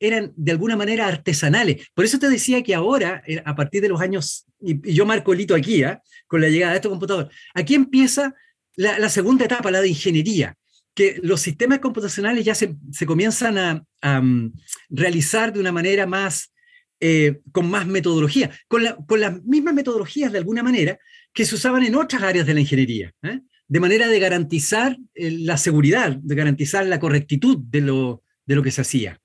eran 0.00 0.32
de 0.34 0.52
alguna 0.52 0.76
manera 0.76 1.06
artesanales. 1.06 1.86
Por 1.94 2.04
eso 2.04 2.18
te 2.18 2.28
decía 2.28 2.62
que 2.62 2.74
ahora, 2.74 3.22
eh, 3.26 3.40
a 3.44 3.54
partir 3.54 3.82
de 3.82 3.88
los 3.88 4.00
años, 4.00 4.46
y 4.60 4.94
yo 4.94 5.06
marco 5.06 5.32
el 5.32 5.40
hito 5.40 5.54
aquí, 5.54 5.84
¿ah? 5.84 6.02
con 6.26 6.40
la 6.40 6.48
llegada 6.48 6.72
de 6.72 6.78
estos 6.78 6.90
computadores, 6.90 7.32
aquí 7.54 7.74
empieza 7.74 8.34
la, 8.74 9.08
segunda 9.08 9.44
etapa, 9.44 9.70
la 9.70 9.80
de 9.80 9.88
ingeniería, 9.88 10.56
que 10.94 11.20
los 11.22 11.40
sistemas 11.40 11.78
computacionales 11.78 12.44
ya 12.44 12.54
se, 12.54 12.74
comienzan 13.06 13.84
a, 14.02 14.20
mm, 14.20 14.52
realizar 14.90 15.52
de 15.52 15.60
una 15.60 15.72
manera 15.72 16.06
más, 16.06 16.52
eh, 16.98 17.40
con 17.52 17.70
más 17.70 17.86
metodología, 17.86 18.50
con, 18.68 18.82
las 18.82 19.42
mismas 19.44 19.74
metodologías 19.74 20.32
de 20.32 20.38
alguna 20.38 20.62
manera 20.62 20.98
que 21.32 21.44
se 21.44 21.54
usaban 21.54 21.84
en 21.84 21.94
otras 21.94 22.22
áreas 22.22 22.46
de 22.46 22.54
la 22.54 22.60
ingeniería, 22.60 23.12
¿eh? 23.22 23.40
De 23.72 23.80
manera 23.80 24.06
de 24.06 24.20
garantizar 24.20 24.98
la 25.14 25.56
seguridad, 25.56 26.14
de 26.16 26.34
garantizar 26.34 26.84
la 26.84 27.00
correctitud 27.00 27.56
de 27.56 27.80
lo, 27.80 28.22
de 28.44 28.54
lo 28.54 28.62
que 28.62 28.70
se 28.70 28.82
hacía. 28.82 29.18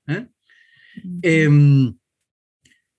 Em, 1.20 1.94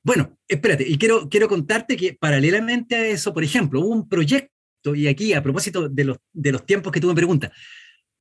bueno, 0.04 0.38
espérate, 0.48 0.88
y 0.88 1.00
quiero, 1.00 1.28
quiero 1.28 1.48
contarte 1.48 1.98
que 1.98 2.14
paralelamente 2.14 2.96
a 2.96 3.08
eso, 3.08 3.34
por 3.34 3.44
ejemplo, 3.44 3.82
hubo 3.82 3.96
un 3.96 4.08
proyecto, 4.08 4.94
y 4.94 5.08
aquí 5.08 5.34
a 5.34 5.42
propósito 5.42 5.90
de 5.90 6.04
los, 6.04 6.18
de 6.32 6.52
los 6.52 6.68
tiempos 6.68 6.92
que 6.92 7.02
tú 7.02 7.08
me 7.08 7.16
preguntas, 7.16 7.52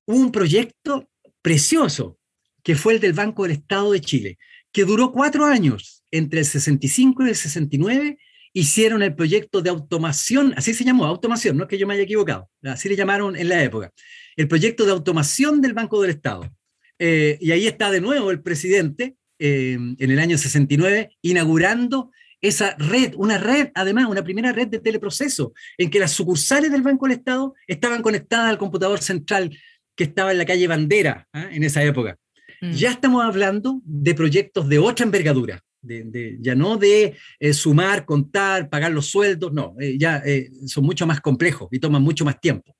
hubo 0.06 0.16
un 0.16 0.32
proyecto 0.32 1.10
precioso 1.42 2.18
que 2.62 2.76
fue 2.76 2.94
el 2.94 3.00
del 3.00 3.12
Banco 3.12 3.42
del 3.42 3.52
Estado 3.52 3.92
de 3.92 4.00
Chile, 4.00 4.38
que 4.72 4.86
duró 4.86 5.12
cuatro 5.12 5.44
años, 5.44 6.02
entre 6.10 6.38
el 6.38 6.46
65 6.46 7.26
y 7.26 7.28
el 7.28 7.36
69, 7.36 8.18
hicieron 8.60 9.02
el 9.02 9.14
proyecto 9.14 9.60
de 9.60 9.70
automación, 9.70 10.54
así 10.56 10.74
se 10.74 10.84
llamó, 10.84 11.04
automación, 11.04 11.56
no 11.56 11.64
es 11.64 11.68
que 11.68 11.78
yo 11.78 11.86
me 11.86 11.94
haya 11.94 12.02
equivocado, 12.02 12.50
así 12.62 12.88
le 12.88 12.96
llamaron 12.96 13.36
en 13.36 13.48
la 13.48 13.62
época, 13.62 13.92
el 14.36 14.48
proyecto 14.48 14.84
de 14.84 14.92
automación 14.92 15.60
del 15.60 15.74
Banco 15.74 16.00
del 16.02 16.10
Estado. 16.10 16.50
Eh, 16.98 17.38
y 17.40 17.52
ahí 17.52 17.66
está 17.66 17.90
de 17.90 18.00
nuevo 18.00 18.30
el 18.30 18.42
presidente, 18.42 19.16
Em, 19.38 19.94
en 20.00 20.10
el 20.10 20.18
año 20.18 20.36
69, 20.36 21.10
inaugurando 21.22 22.10
esa 22.40 22.74
red, 22.76 23.14
una 23.16 23.38
red, 23.38 23.68
además, 23.74 24.06
una 24.06 24.24
primera 24.24 24.52
red 24.52 24.66
de 24.66 24.80
teleproceso, 24.80 25.52
en 25.76 25.90
que 25.90 26.00
las 26.00 26.10
sucursales 26.12 26.72
del 26.72 26.82
Banco 26.82 27.06
del 27.06 27.18
Estado 27.18 27.54
estaban 27.68 28.02
conectadas 28.02 28.50
al 28.50 28.58
computador 28.58 29.00
central 29.00 29.56
que 29.94 30.04
estaba 30.04 30.32
en 30.32 30.38
la 30.38 30.44
calle 30.44 30.66
Bandera 30.66 31.28
¿ah? 31.32 31.48
en 31.52 31.62
esa 31.62 31.84
época. 31.84 32.16
Mm. 32.60 32.72
Ya 32.72 32.90
estamos 32.90 33.24
hablando 33.24 33.80
de 33.84 34.14
proyectos 34.14 34.68
de 34.68 34.80
otra 34.80 35.04
envergadura, 35.04 35.60
de, 35.80 36.38
ya 36.40 36.54
no 36.54 36.76
de 36.76 37.16
eh, 37.38 37.52
sumar, 37.52 38.04
contar, 38.04 38.68
pagar 38.68 38.92
los 38.92 39.06
sueldos, 39.06 39.52
no, 39.52 39.74
eh, 39.80 39.96
ya 39.98 40.22
eh, 40.24 40.50
son 40.66 40.84
mucho 40.84 41.06
más 41.06 41.20
complejos 41.20 41.68
y 41.72 41.78
toman 41.78 42.02
mucho 42.02 42.24
más 42.24 42.40
tiempo. 42.40 42.74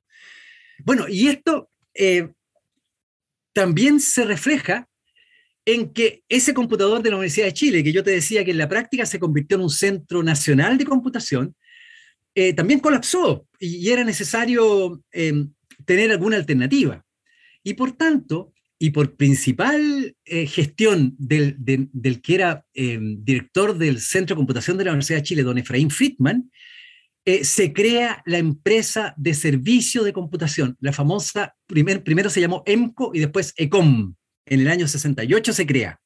Bueno, 0.85 1.07
y 1.09 1.29
esto 1.29 1.71
también 3.53 3.99
se 3.99 4.25
refleja 4.25 4.89
en 5.65 5.93
que 5.93 6.23
ese 6.29 6.55
computador 6.55 7.03
de 7.03 7.11
la 7.11 7.17
Universidad 7.17 7.47
de 7.47 7.53
Chile, 7.53 7.83
que 7.83 7.93
yo 7.93 8.05
te 8.05 8.13
decía 8.13 8.45
que 8.45 8.53
en 8.53 8.59
la 8.59 8.69
práctica 8.69 9.05
se 9.05 9.19
convirtió 9.19 9.57
en 9.57 9.65
un 9.65 9.71
centro 9.71 10.23
nacional 10.23 10.79
de 10.79 10.85
computación, 10.85 11.57
también 12.55 12.79
colapsó 12.79 13.49
y, 13.59 13.91
era 13.91 14.05
necesario 14.05 15.03
em, 15.11 15.53
tener 15.85 16.13
alguna 16.13 16.37
alternativa. 16.37 17.05
Y 17.65 17.75
por 17.75 17.97
tanto, 17.97 18.53
y 18.79 18.91
por 18.91 19.17
principal 19.17 20.17
eh, 20.25 20.47
gestión 20.47 21.17
del, 21.19 21.57
del, 21.59 22.23
que 22.23 22.35
era 22.35 22.65
em, 22.75 23.23
director 23.25 23.77
del 23.77 24.01
Centro 24.01 24.35
de 24.35 24.39
Computación 24.39 24.79
de 24.79 24.85
la 24.85 24.93
Universidad 24.93 25.19
de 25.19 25.25
Chile, 25.25 25.43
don 25.43 25.59
Efraín 25.59 25.91
Friedman, 25.91 26.51
eh, 27.25 27.45
se 27.45 27.73
crea 27.73 28.23
la 28.25 28.39
empresa 28.39 29.15
de 29.17 29.35
servicio 29.35 30.05
de 30.05 30.13
computación, 30.13 30.77
la 30.81 30.93
famosa, 30.93 31.57
primer, 31.67 32.05
primero 32.05 32.31
se 32.31 32.41
llamó 32.41 32.63
EMCO 32.65 33.11
y 33.13 33.19
después 33.19 33.53
ECOM, 33.57 34.15
en 34.47 34.61
el 34.61 34.69
año 34.69 34.87
68 34.87 35.53
se 35.53 35.67
crea. 35.67 36.01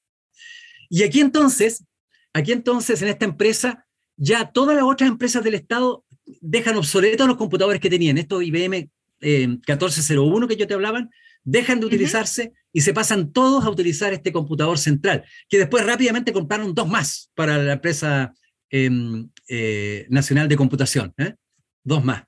Y 0.88 1.02
aquí 1.02 1.20
entonces, 1.20 1.84
aquí 2.32 2.52
entonces 2.52 3.02
en 3.02 3.08
esta 3.08 3.24
empresa, 3.24 3.86
ya 4.16 4.50
todas 4.50 4.74
las 4.74 4.84
otras 4.84 5.08
empresas 5.08 5.44
del 5.44 5.54
Estado 5.54 6.04
dejan 6.40 6.76
obsoletos 6.76 7.26
los 7.28 7.36
computadores 7.36 7.80
que 7.80 7.90
tenían. 7.90 8.18
Estos 8.18 8.42
IBM 8.42 8.90
1401 9.20 10.44
eh, 10.44 10.48
que 10.48 10.56
yo 10.56 10.66
te 10.66 10.74
hablaban, 10.74 11.10
dejan 11.44 11.80
de 11.80 11.86
utilizarse 11.86 12.52
y 12.72 12.80
se 12.80 12.94
pasan 12.94 13.32
todos 13.32 13.64
a 13.64 13.70
utilizar 13.70 14.12
este 14.12 14.32
computador 14.32 14.78
central, 14.78 15.24
que 15.48 15.58
después 15.58 15.84
rápidamente 15.84 16.32
compraron 16.32 16.74
dos 16.74 16.88
más 16.88 17.30
para 17.34 17.58
la 17.58 17.74
empresa 17.74 18.32
em, 18.70 19.28
eh, 19.48 20.06
nacional 20.08 20.48
de 20.48 20.56
computación. 20.56 21.12
¿eh? 21.18 21.34
Dos 21.84 22.04
más. 22.04 22.24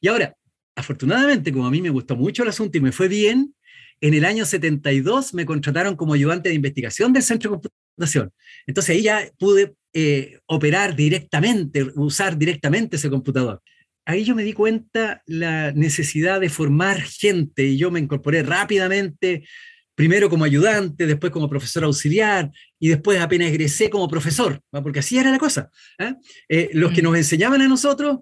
Y 0.00 0.08
ahora, 0.08 0.34
afortunadamente, 0.74 1.52
como 1.52 1.66
a 1.66 1.70
mí 1.70 1.82
me 1.82 1.90
gustó 1.90 2.16
mucho 2.16 2.42
el 2.42 2.48
asunto 2.48 2.78
y 2.78 2.80
me 2.80 2.92
fue 2.92 3.08
bien, 3.08 3.54
en 4.00 4.14
el 4.14 4.24
año 4.24 4.44
72 4.44 5.34
me 5.34 5.46
contrataron 5.46 5.96
como 5.96 6.14
ayudante 6.14 6.48
de 6.48 6.54
investigación 6.54 7.12
del 7.12 7.22
Centro 7.22 7.50
de 7.50 7.68
Computación. 7.68 8.32
Entonces 8.66 8.96
ahí 8.96 9.02
ya 9.02 9.30
pude 9.38 9.74
eh, 9.92 10.40
operar 10.46 10.96
directamente, 10.96 11.84
usar 11.94 12.36
directamente 12.36 12.96
ese 12.96 13.10
computador. 13.10 13.62
Ahí 14.06 14.24
yo 14.24 14.34
me 14.34 14.42
di 14.42 14.52
cuenta 14.52 15.22
la 15.26 15.72
necesidad 15.72 16.40
de 16.40 16.50
formar 16.50 17.00
gente 17.00 17.64
y 17.64 17.78
yo 17.78 17.90
me 17.90 18.00
incorporé 18.00 18.42
rápidamente, 18.42 19.46
primero 19.94 20.28
como 20.28 20.44
ayudante, 20.44 21.06
después 21.06 21.32
como 21.32 21.48
profesor 21.48 21.84
auxiliar 21.84 22.50
y 22.78 22.88
después 22.88 23.20
apenas 23.20 23.48
egresé 23.48 23.88
como 23.90 24.08
profesor, 24.08 24.60
porque 24.70 24.98
así 24.98 25.18
era 25.18 25.30
la 25.30 25.38
cosa. 25.38 25.70
¿ah? 25.98 26.16
Eh, 26.48 26.70
los 26.72 26.92
que 26.92 27.02
mm. 27.02 27.04
nos 27.04 27.16
enseñaban 27.16 27.62
a 27.62 27.68
nosotros, 27.68 28.20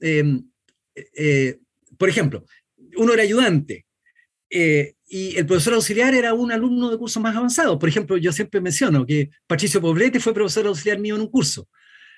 em, 0.00 0.42
eh, 0.94 1.58
por 1.98 2.08
ejemplo, 2.08 2.44
uno 2.96 3.12
era 3.12 3.22
ayudante, 3.22 3.84
y 5.08 5.36
el 5.36 5.46
profesor 5.46 5.74
auxiliar 5.74 6.14
era 6.14 6.34
un 6.34 6.50
alumno 6.50 6.90
de 6.90 6.98
cursos 6.98 7.22
más 7.22 7.36
avanzados. 7.36 7.78
Por 7.78 7.88
ejemplo, 7.88 8.16
yo 8.16 8.32
siempre 8.32 8.60
menciono 8.60 9.06
que 9.06 9.30
Patricio 9.46 9.80
Poblete 9.80 10.18
fue 10.18 10.34
profesor 10.34 10.66
auxiliar 10.66 10.98
mío 10.98 11.14
en 11.14 11.22
un 11.22 11.30
curso, 11.30 11.68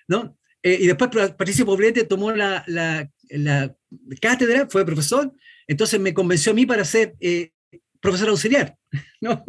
¿no? 0.07 0.39
Eh, 0.63 0.79
y 0.81 0.87
después 0.87 1.11
Patricio 1.11 1.67
Poblete 1.67 2.05
tomó 2.05 2.33
la, 2.33 2.65
la, 2.67 3.09
la, 3.29 3.75
cátedra, 4.21 4.67
fue 4.69 4.85
profesor, 4.85 5.33
entonces 5.67 6.01
me 6.01 6.15
convenció 6.15 6.53
a 6.53 6.55
mí 6.55 6.67
para 6.67 6.85
ser 6.85 7.15
eh, 7.21 7.51
profesor 8.01 8.31
auxiliar, 8.31 8.77
¿no? 9.21 9.45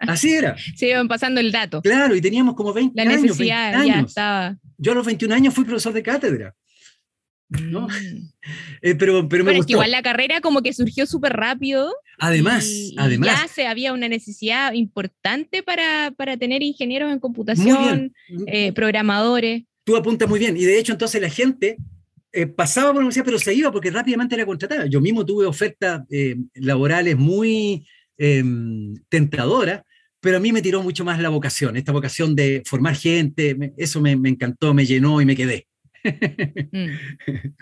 Así 0.00 0.34
era. 0.34 0.56
Se 0.74 0.88
iban 0.88 1.08
pasando 1.08 1.40
el 1.40 1.52
dato. 1.52 1.82
Claro, 1.82 2.14
y 2.14 2.20
teníamos 2.20 2.54
como 2.54 2.72
20 2.72 3.00
años. 3.00 3.14
La 3.14 3.20
necesidad 3.20 3.84
ya 3.84 4.00
estaba. 4.00 4.56
Yo 4.78 4.92
a 4.92 4.94
los 4.94 5.06
21 5.06 5.34
años 5.34 5.54
fui 5.54 5.64
profesor 5.64 5.92
de 5.92 6.02
cátedra. 6.02 6.54
¿no? 7.48 7.88
Mm. 7.88 7.88
Eh, 8.82 8.94
pero, 8.94 9.28
pero 9.28 9.42
me 9.42 9.56
gustó. 9.56 9.72
igual 9.72 9.90
la 9.90 10.02
carrera 10.02 10.40
como 10.40 10.62
que 10.62 10.72
surgió 10.72 11.04
súper 11.06 11.32
rápido. 11.32 11.92
Además, 12.18 12.70
además. 12.96 13.28
ya 13.28 13.48
se 13.48 13.66
había 13.66 13.92
una 13.92 14.08
necesidad 14.08 14.72
importante 14.72 15.64
para, 15.64 16.12
para 16.16 16.36
tener 16.36 16.62
ingenieros 16.62 17.10
en 17.10 17.18
computación, 17.18 18.12
eh, 18.46 18.72
programadores. 18.72 19.64
Tú 19.82 19.96
apuntas 19.96 20.28
muy 20.28 20.38
bien. 20.38 20.56
Y 20.56 20.64
de 20.64 20.78
hecho, 20.78 20.92
entonces 20.92 21.20
la 21.20 21.30
gente 21.30 21.78
eh, 22.32 22.46
pasaba 22.46 22.88
por 22.88 22.96
la 22.96 23.00
universidad, 23.00 23.24
pero 23.24 23.38
se 23.40 23.54
iba 23.54 23.72
porque 23.72 23.90
rápidamente 23.90 24.36
era 24.36 24.46
contratada. 24.46 24.86
Yo 24.86 25.00
mismo 25.00 25.26
tuve 25.26 25.46
ofertas 25.46 26.02
laborales 26.54 27.16
muy 27.16 27.84
em, 28.18 28.94
tentadoras, 29.08 29.82
pero 30.20 30.38
a 30.38 30.40
mí 30.40 30.52
me 30.52 30.62
tiró 30.62 30.82
mucho 30.82 31.04
más 31.04 31.20
la 31.20 31.28
vocación, 31.28 31.76
esta 31.76 31.92
vocación 31.92 32.34
de 32.34 32.62
formar 32.66 32.96
gente. 32.96 33.74
eso 33.76 34.00
me, 34.00 34.16
me 34.16 34.30
encantó, 34.30 34.74
me 34.74 34.86
llenó 34.86 35.20
y 35.20 35.26
me 35.26 35.36
quedé. 35.36 35.66
Mm. 36.72 36.88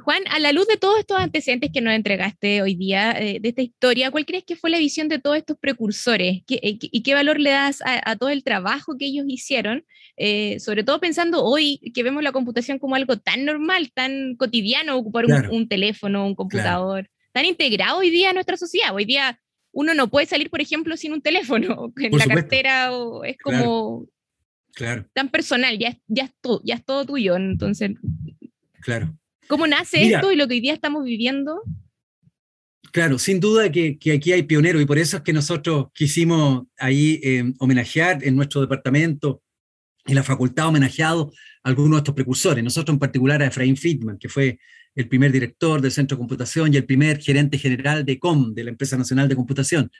Juan, 0.00 0.22
a 0.30 0.38
la 0.38 0.52
luz 0.52 0.66
de 0.66 0.76
todos 0.76 0.98
estos 0.98 1.18
antecedentes 1.18 1.70
que 1.72 1.80
nos 1.80 1.92
entregaste 1.92 2.62
hoy 2.62 2.74
día, 2.74 3.12
eh, 3.12 3.40
de 3.40 3.48
esta 3.48 3.62
historia, 3.62 4.10
¿cuál 4.10 4.26
crees 4.26 4.44
que 4.44 4.54
fue 4.54 4.70
la 4.70 4.78
visión 4.78 5.08
de 5.08 5.18
todos 5.18 5.36
estos 5.36 5.58
precursores? 5.58 6.42
Eh, 6.48 6.78
¿Y 6.80 7.02
qué 7.02 7.14
valor 7.14 7.40
le 7.40 7.50
das 7.50 7.80
a, 7.84 8.16
todo 8.16 8.28
el 8.28 8.44
trabajo 8.44 8.96
que 8.96 9.06
ellos 9.06 9.24
hicieron? 9.28 9.84
Eh, 10.16 10.60
sobre 10.60 10.84
todo 10.84 11.00
pensando 11.00 11.44
hoy 11.44 11.80
que 11.94 12.02
vemos 12.02 12.22
la 12.22 12.32
computación 12.32 12.78
como 12.78 12.94
algo 12.94 13.18
tan 13.18 13.44
normal, 13.44 13.90
tan 13.92 14.36
cotidiano, 14.36 14.96
ocupar 14.96 15.26
un, 15.50 15.68
teléfono, 15.68 16.26
un 16.26 16.34
computador, 16.34 17.10
tan 17.32 17.44
integrado 17.44 17.98
hoy 17.98 18.10
día 18.10 18.30
en 18.30 18.34
nuestra 18.34 18.56
sociedad. 18.56 18.94
Hoy 18.94 19.04
día 19.04 19.40
uno 19.78 19.94
no 19.94 20.10
puede 20.10 20.26
salir, 20.26 20.50
por 20.50 20.60
ejemplo, 20.60 20.96
sin 20.96 21.12
un 21.12 21.22
teléfono 21.22 21.92
en 21.96 22.18
la 22.18 22.26
cartera, 22.26 22.92
o 22.92 23.22
es 23.22 23.38
como 23.38 24.08
claro. 24.74 25.06
tan 25.12 25.28
personal, 25.28 25.78
ya, 25.78 25.96
ya, 26.08 26.24
es 26.24 26.32
todo, 26.40 26.60
ya 26.64 26.74
es 26.74 26.84
todo 26.84 27.06
tuyo. 27.06 27.36
Entonces, 27.36 27.92
claro. 28.80 29.16
¿Cómo 29.46 29.68
nace 29.68 30.02
esto 30.02 30.32
y 30.32 30.36
lo 30.36 30.48
que 30.48 30.54
hoy 30.54 30.60
día 30.60 30.74
estamos 30.74 31.04
viviendo? 31.04 31.62
Claro, 32.90 33.20
sin 33.20 33.38
duda 33.38 33.70
que, 33.70 33.96
aquí 34.12 34.32
hay 34.32 34.42
pioneros 34.42 34.82
y 34.82 34.84
por 34.84 34.98
eso 34.98 35.18
es 35.18 35.22
que 35.22 35.32
nosotros 35.32 35.86
quisimos 35.94 36.64
ahí 36.76 37.20
eh, 37.22 37.44
homenajear 37.60 38.24
en 38.24 38.34
nuestro 38.34 38.60
departamento, 38.60 39.42
en 40.06 40.16
la 40.16 40.24
facultad 40.24 40.66
homenajeado 40.66 41.30
a 41.62 41.68
algunos 41.68 41.92
de 41.92 41.98
estos 41.98 42.14
precursores. 42.16 42.64
Nosotros 42.64 42.96
en 42.96 42.98
particular 42.98 43.40
a 43.42 43.46
Efraín 43.46 43.76
Friedman, 43.76 44.18
que 44.18 44.28
fue 44.28 44.58
el 44.98 45.08
primer 45.08 45.30
director 45.30 45.80
del 45.80 45.92
Centro 45.92 46.16
de 46.16 46.18
Computación 46.18 46.74
y 46.74 46.76
el 46.76 46.84
primer 46.84 47.20
gerente 47.20 47.56
general 47.56 48.04
de 48.04 48.18
COM, 48.18 48.52
de 48.52 48.64
la 48.64 48.70
Empresa 48.70 48.96
Nacional 48.96 49.28
de 49.28 49.36
Computación. 49.36 49.92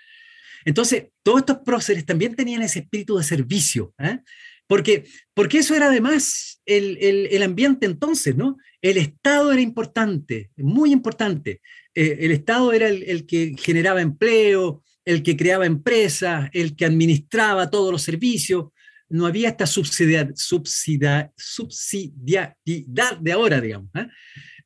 Entonces, 0.65 1.05
todos 1.23 1.39
estos 1.39 1.59
próceres 1.65 2.05
también 2.05 2.35
tenían 2.35 2.63
ese 2.63 2.81
espíritu 2.81 3.17
de 3.17 3.23
servicio. 3.23 3.95
¿eh? 3.97 4.19
Porque, 4.67 5.05
porque 5.35 5.59
eso 5.59 5.77
era 5.77 5.87
además 5.87 6.61
el, 6.67 6.99
el, 7.31 7.43
ambiente 7.45 7.87
entonces, 7.87 8.35
¿no? 8.35 8.57
El 8.83 8.97
Estado 8.97 9.53
era 9.53 9.61
importante, 9.61 10.51
muy 10.57 10.91
importante. 10.91 11.61
Eh, 11.95 12.19
el 12.23 12.33
Estado 12.33 12.73
era 12.73 12.89
el, 12.89 13.25
que 13.25 13.55
generaba 13.57 14.03
empleo, 14.03 14.83
el 15.05 15.23
que 15.23 15.37
creaba 15.37 15.65
empresas, 15.65 16.51
el 16.53 16.75
que 16.75 16.87
administraba 16.87 17.71
todos 17.71 17.93
los 17.93 18.03
servicios. 18.03 18.67
No 19.09 19.27
había 19.27 19.51
esta 19.51 19.65
subsidiar, 19.65 20.33
subsidiar, 20.35 21.31
subsidiariedad 21.37 23.17
de 23.21 23.33
ahora, 23.33 23.61
digamos. 23.61 23.91
¿eh? 23.95 24.09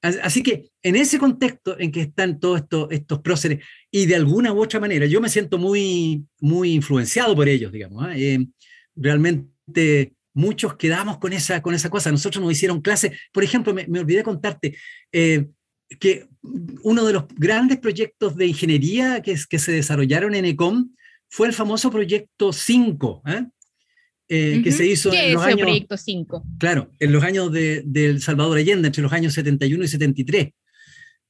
Así 0.03 0.43
que 0.43 0.71
en 0.83 0.97
ese 0.97 1.19
contexto 1.19 1.79
en 1.79 1.93
que 1.93 2.01
están 2.01 2.41
todos 2.41 2.63
estos, 2.63 2.89
estos 2.91 3.21
próceres, 3.21 3.65
y 3.89 4.07
de 4.07 4.17
alguna 4.17 4.53
u 4.53 4.61
otra 4.61 4.81
manera, 4.81 5.07
yo 5.07 5.21
me 5.21 5.29
siento 5.29 5.59
muy, 5.59 6.25
muy 6.41 6.73
influenciado 6.73 7.37
por 7.37 7.49
ellos, 7.49 7.71
digamos. 7.71 8.09
¿eh? 8.15 8.45
realmente 8.97 10.15
muchos 10.35 10.77
quedamos 10.77 11.19
con 11.19 11.33
esa, 11.33 11.63
con 11.63 11.75
esa 11.75 11.89
cosa. 11.89 12.11
Nosotros 12.11 12.43
nos 12.43 12.53
hicieron 12.53 12.81
clases, 12.81 13.19
por 13.33 13.45
ejemplo, 13.45 13.73
me, 13.75 14.01
olvidé 14.01 14.23
contarte 14.23 14.77
eh, 15.13 15.47
que 16.01 16.27
uno 16.83 17.05
de 17.05 17.13
los 17.13 17.25
grandes 17.37 17.79
proyectos 17.79 18.37
de 18.37 18.47
ingeniería 18.47 19.23
que, 19.23 19.37
que 19.49 19.59
se 19.59 19.73
desarrollaron 19.73 20.35
en 20.35 20.47
ECOM 20.47 20.91
fue 21.29 21.47
el 21.47 21.55
famoso 21.55 21.91
proyecto 21.91 22.53
5, 22.53 23.23
¿eh? 24.29 24.57
eh, 24.57 24.63
que 24.63 24.73
se 24.73 24.87
hizo 24.87 25.13
en 25.13 25.35
los 25.35 25.43
años... 25.43 25.61
proyecto 25.61 25.97
5? 25.97 26.45
Claro, 26.59 26.91
en 26.99 27.13
los 27.13 27.23
años 27.23 27.53
de, 27.53 27.83
del 27.85 28.21
Salvador 28.21 28.59
Allende, 28.59 28.89
entre 28.89 29.03
los 29.03 29.13
años 29.13 29.35
71 29.35 29.85
y 29.85 29.89
73. 29.89 30.49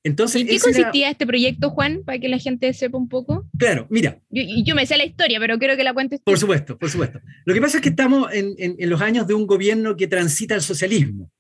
Entonces, 0.04 0.42
¿En 0.42 0.48
qué 0.48 0.58
consistía 0.58 1.10
este 1.10 1.26
proyecto, 1.26 1.70
Juan, 1.70 2.02
para 2.04 2.18
que 2.18 2.28
la 2.28 2.38
gente 2.38 2.72
sepa 2.72 2.98
un 2.98 3.08
poco? 3.08 3.48
Claro, 3.56 3.86
mira. 3.88 4.20
Yo, 4.30 4.42
yo 4.64 4.74
me 4.74 4.84
sé 4.84 4.96
la 4.96 5.04
historia, 5.04 5.38
pero 5.38 5.58
quiero 5.58 5.76
que 5.76 5.84
la 5.84 5.94
cuentes 5.94 6.20
tú. 6.20 6.24
Por 6.24 6.38
supuesto, 6.38 6.76
por 6.76 6.90
supuesto. 6.90 7.20
Lo 7.44 7.54
que 7.54 7.60
pasa 7.60 7.78
es 7.78 7.82
que 7.82 7.90
estamos 7.90 8.32
en, 8.32 8.54
en, 8.58 8.90
los 8.90 9.00
años 9.00 9.28
de 9.28 9.34
un 9.34 9.46
gobierno 9.46 9.96
que 9.96 10.08
transita 10.08 10.56
al 10.56 10.62
socialismo. 10.62 11.30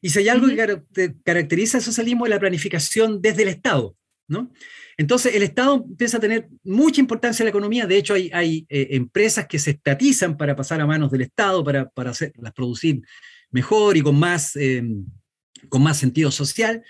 Y 0.00 0.10
si 0.10 0.20
hay 0.20 0.28
algo 0.28 0.46
que 0.46 1.14
caracteriza 1.24 1.78
al 1.78 1.84
socialismo 1.84 2.26
es 2.26 2.30
la 2.30 2.38
planificación 2.38 3.20
desde 3.20 3.42
el 3.42 3.48
Estado, 3.48 3.96
¿no? 4.28 4.50
Entonces, 4.96 5.34
el 5.34 5.42
Estado 5.42 5.84
empieza 5.88 6.16
a 6.16 6.20
tener 6.20 6.48
mucha 6.64 7.00
importancia 7.00 7.42
en 7.42 7.46
la 7.46 7.50
economía. 7.50 7.86
De 7.86 7.96
hecho, 7.96 8.14
hay, 8.14 8.66
eh, 8.68 8.88
empresas 8.90 9.46
que 9.46 9.58
se 9.58 9.72
estatizan 9.72 10.36
para 10.36 10.56
pasar 10.56 10.80
a 10.80 10.86
manos 10.86 11.10
del 11.10 11.22
Estado, 11.22 11.64
para, 11.64 11.90
hacerlas 11.94 12.52
producir 12.52 13.02
mejor 13.50 13.96
y 13.96 14.02
con 14.02 14.18
más, 14.18 14.56
eh, 14.56 14.82
con 15.68 15.82
más 15.82 15.98
sentido 15.98 16.30
social. 16.30 16.82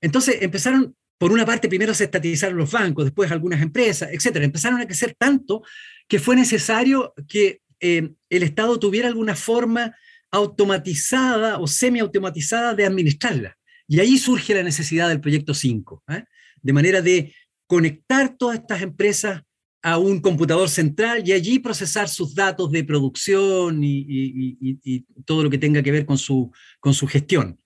Entonces 0.00 0.38
empezaron, 0.40 0.94
por 1.18 1.32
una 1.32 1.46
parte, 1.46 1.68
primero 1.68 1.94
se 1.94 2.04
estatizaron 2.04 2.56
los 2.56 2.70
bancos, 2.70 3.04
después 3.04 3.30
algunas 3.30 3.62
empresas, 3.62 4.10
etcétera. 4.12 4.44
Empezaron 4.44 4.80
a 4.80 4.86
crecer 4.86 5.14
tanto 5.18 5.62
que 6.08 6.18
fue 6.18 6.36
necesario 6.36 7.14
que 7.28 7.60
eh, 7.80 8.10
el 8.30 8.42
Estado 8.42 8.78
tuviera 8.78 9.08
alguna 9.08 9.34
forma 9.34 9.96
automatizada 10.30 11.58
o 11.58 11.66
semi-automatizada 11.66 12.74
de 12.74 12.84
administrarla. 12.84 13.56
Y 13.88 14.00
ahí 14.00 14.18
surge 14.18 14.54
la 14.54 14.62
necesidad 14.62 15.08
del 15.08 15.20
proyecto 15.20 15.54
5, 15.54 16.04
¿eh? 16.08 16.24
De 16.66 16.72
manera 16.72 17.00
de 17.00 17.32
conectar 17.66 18.36
todas 18.36 18.58
estas 18.58 18.82
empresas 18.82 19.42
a 19.82 19.98
un 19.98 20.20
computador 20.20 20.68
central 20.68 21.22
y 21.24 21.32
allí 21.32 21.60
procesar 21.60 22.08
sus 22.08 22.34
datos 22.34 22.72
de 22.72 22.82
producción 22.82 23.80
y, 23.84 25.04
todo 25.24 25.44
lo 25.44 25.50
que 25.50 25.58
tenga 25.58 25.82
que 25.82 25.92
ver 25.92 26.04
con 26.04 26.18
su, 26.18 26.50
con 26.80 26.92
su 26.92 27.06
gestión. 27.06 27.60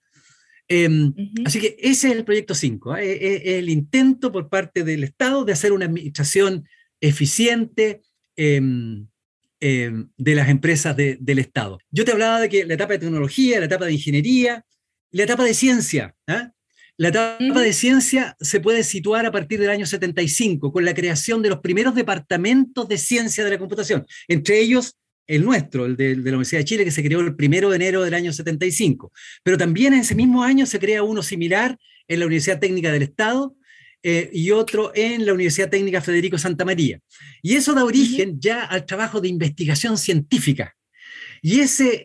Em, 0.67 1.13
así 1.43 1.59
que 1.59 1.75
ese 1.79 2.09
es 2.09 2.15
el 2.15 2.23
proyecto 2.23 2.53
5, 2.53 2.95
¿eh? 2.97 3.17
es, 3.21 3.41
el 3.57 3.69
intento 3.69 4.31
por 4.31 4.49
parte 4.49 4.83
del 4.83 5.03
Estado 5.03 5.43
de 5.43 5.53
hacer 5.53 5.73
una 5.73 5.85
administración 5.85 6.63
eficiente 7.01 8.03
em, 8.35 9.07
de 9.59 10.35
las 10.35 10.49
empresas 10.49 10.95
del 10.95 11.39
Estado. 11.39 11.79
Yo 11.89 12.05
te 12.05 12.11
hablaba 12.11 12.39
de 12.39 12.49
que 12.49 12.65
la 12.65 12.75
etapa 12.75 12.93
de 12.93 12.99
tecnología, 12.99 13.59
la 13.59 13.65
etapa 13.65 13.85
de 13.85 13.93
ingeniería, 13.93 14.63
la 15.11 15.23
etapa 15.23 15.43
de 15.43 15.53
ciencia. 15.53 16.15
La 17.01 17.07
etapa 17.07 17.61
de 17.61 17.73
ciencia 17.73 18.37
se 18.39 18.59
puede 18.59 18.83
situar 18.83 19.25
a 19.25 19.31
partir 19.31 19.59
del 19.59 19.71
año 19.71 19.87
75, 19.87 20.71
con 20.71 20.85
la 20.85 20.93
creación 20.93 21.41
de 21.41 21.49
los 21.49 21.57
primeros 21.57 21.95
departamentos 21.95 22.87
de 22.87 22.99
ciencia 22.99 23.43
de 23.43 23.49
la 23.49 23.57
computación, 23.57 24.05
entre 24.27 24.59
ellos 24.59 24.95
el 25.25 25.43
nuestro, 25.43 25.87
el 25.87 25.97
de, 25.97 26.15
la 26.15 26.21
Universidad 26.21 26.59
de 26.59 26.65
Chile, 26.65 26.85
que 26.85 26.91
se 26.91 27.01
creó 27.01 27.21
el 27.21 27.35
primero 27.35 27.71
de 27.71 27.77
enero 27.77 28.03
del 28.03 28.13
año 28.13 28.31
75. 28.31 29.11
Pero 29.41 29.57
también 29.57 29.95
en 29.95 30.01
ese 30.01 30.13
mismo 30.13 30.43
año 30.43 30.67
se 30.67 30.77
crea 30.77 31.01
uno 31.01 31.23
similar 31.23 31.75
en 32.07 32.19
la 32.19 32.27
Universidad 32.27 32.59
Técnica 32.59 32.91
del 32.91 33.01
Estado 33.01 33.55
eh, 34.03 34.29
y 34.31 34.51
otro 34.51 34.91
en 34.93 35.25
la 35.25 35.33
Universidad 35.33 35.71
Técnica 35.71 36.01
Federico 36.01 36.37
Santa 36.37 36.65
María. 36.65 36.99
Y 37.41 37.55
eso 37.55 37.73
da 37.73 37.83
origen 37.83 38.39
ya 38.39 38.63
al 38.63 38.85
trabajo 38.85 39.19
de 39.19 39.27
investigación 39.27 39.97
científica. 39.97 40.75
Y 41.41 41.59
ese 41.59 42.03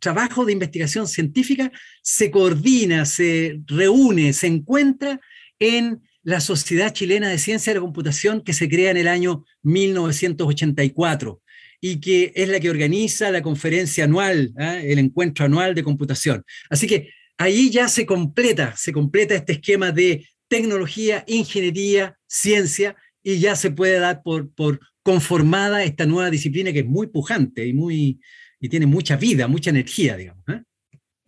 trabajo 0.00 0.44
de 0.44 0.52
investigación 0.52 1.06
científica 1.06 1.70
se 2.02 2.30
coordina, 2.30 3.04
se 3.04 3.60
reúne, 3.66 4.32
se 4.32 4.48
encuentra 4.48 5.20
en 5.58 6.02
la 6.22 6.40
Sociedad 6.40 6.92
Chilena 6.92 7.28
de 7.28 7.38
Ciencia 7.38 7.72
de 7.72 7.80
Computación 7.80 8.42
que 8.42 8.52
se 8.52 8.68
crea 8.68 8.90
en 8.90 8.96
el 8.96 9.08
año 9.08 9.44
1984 9.62 11.40
y 11.80 12.00
que 12.00 12.32
es 12.34 12.48
la 12.48 12.58
que 12.60 12.70
organiza 12.70 13.30
la 13.30 13.42
conferencia 13.42 14.04
anual, 14.04 14.52
¿ah? 14.58 14.78
el 14.78 14.98
encuentro 14.98 15.44
anual 15.44 15.74
de 15.74 15.84
computación. 15.84 16.44
Así 16.68 16.86
que 16.86 17.10
ahí 17.38 17.70
ya 17.70 17.88
se 17.88 18.04
completa, 18.04 18.74
se 18.76 18.92
completa 18.92 19.34
este 19.34 19.52
esquema 19.52 19.92
de 19.92 20.26
tecnología, 20.48 21.24
ingeniería, 21.26 22.18
ciencia, 22.26 22.96
y 23.22 23.38
ya 23.38 23.56
se 23.56 23.70
puede 23.70 23.98
dar 23.98 24.22
por, 24.22 24.50
por 24.52 24.80
conformada 25.02 25.84
esta 25.84 26.06
nueva 26.06 26.30
disciplina 26.30 26.72
que 26.72 26.80
es 26.80 26.86
muy 26.86 27.06
pujante 27.08 27.66
y, 27.66 27.72
muy, 27.72 28.20
y 28.60 28.68
tiene 28.68 28.86
mucha 28.86 29.16
vida, 29.16 29.46
mucha 29.48 29.70
energía, 29.70 30.16
digamos. 30.16 30.44
¿eh? 30.48 30.62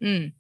Mm. 0.01 0.35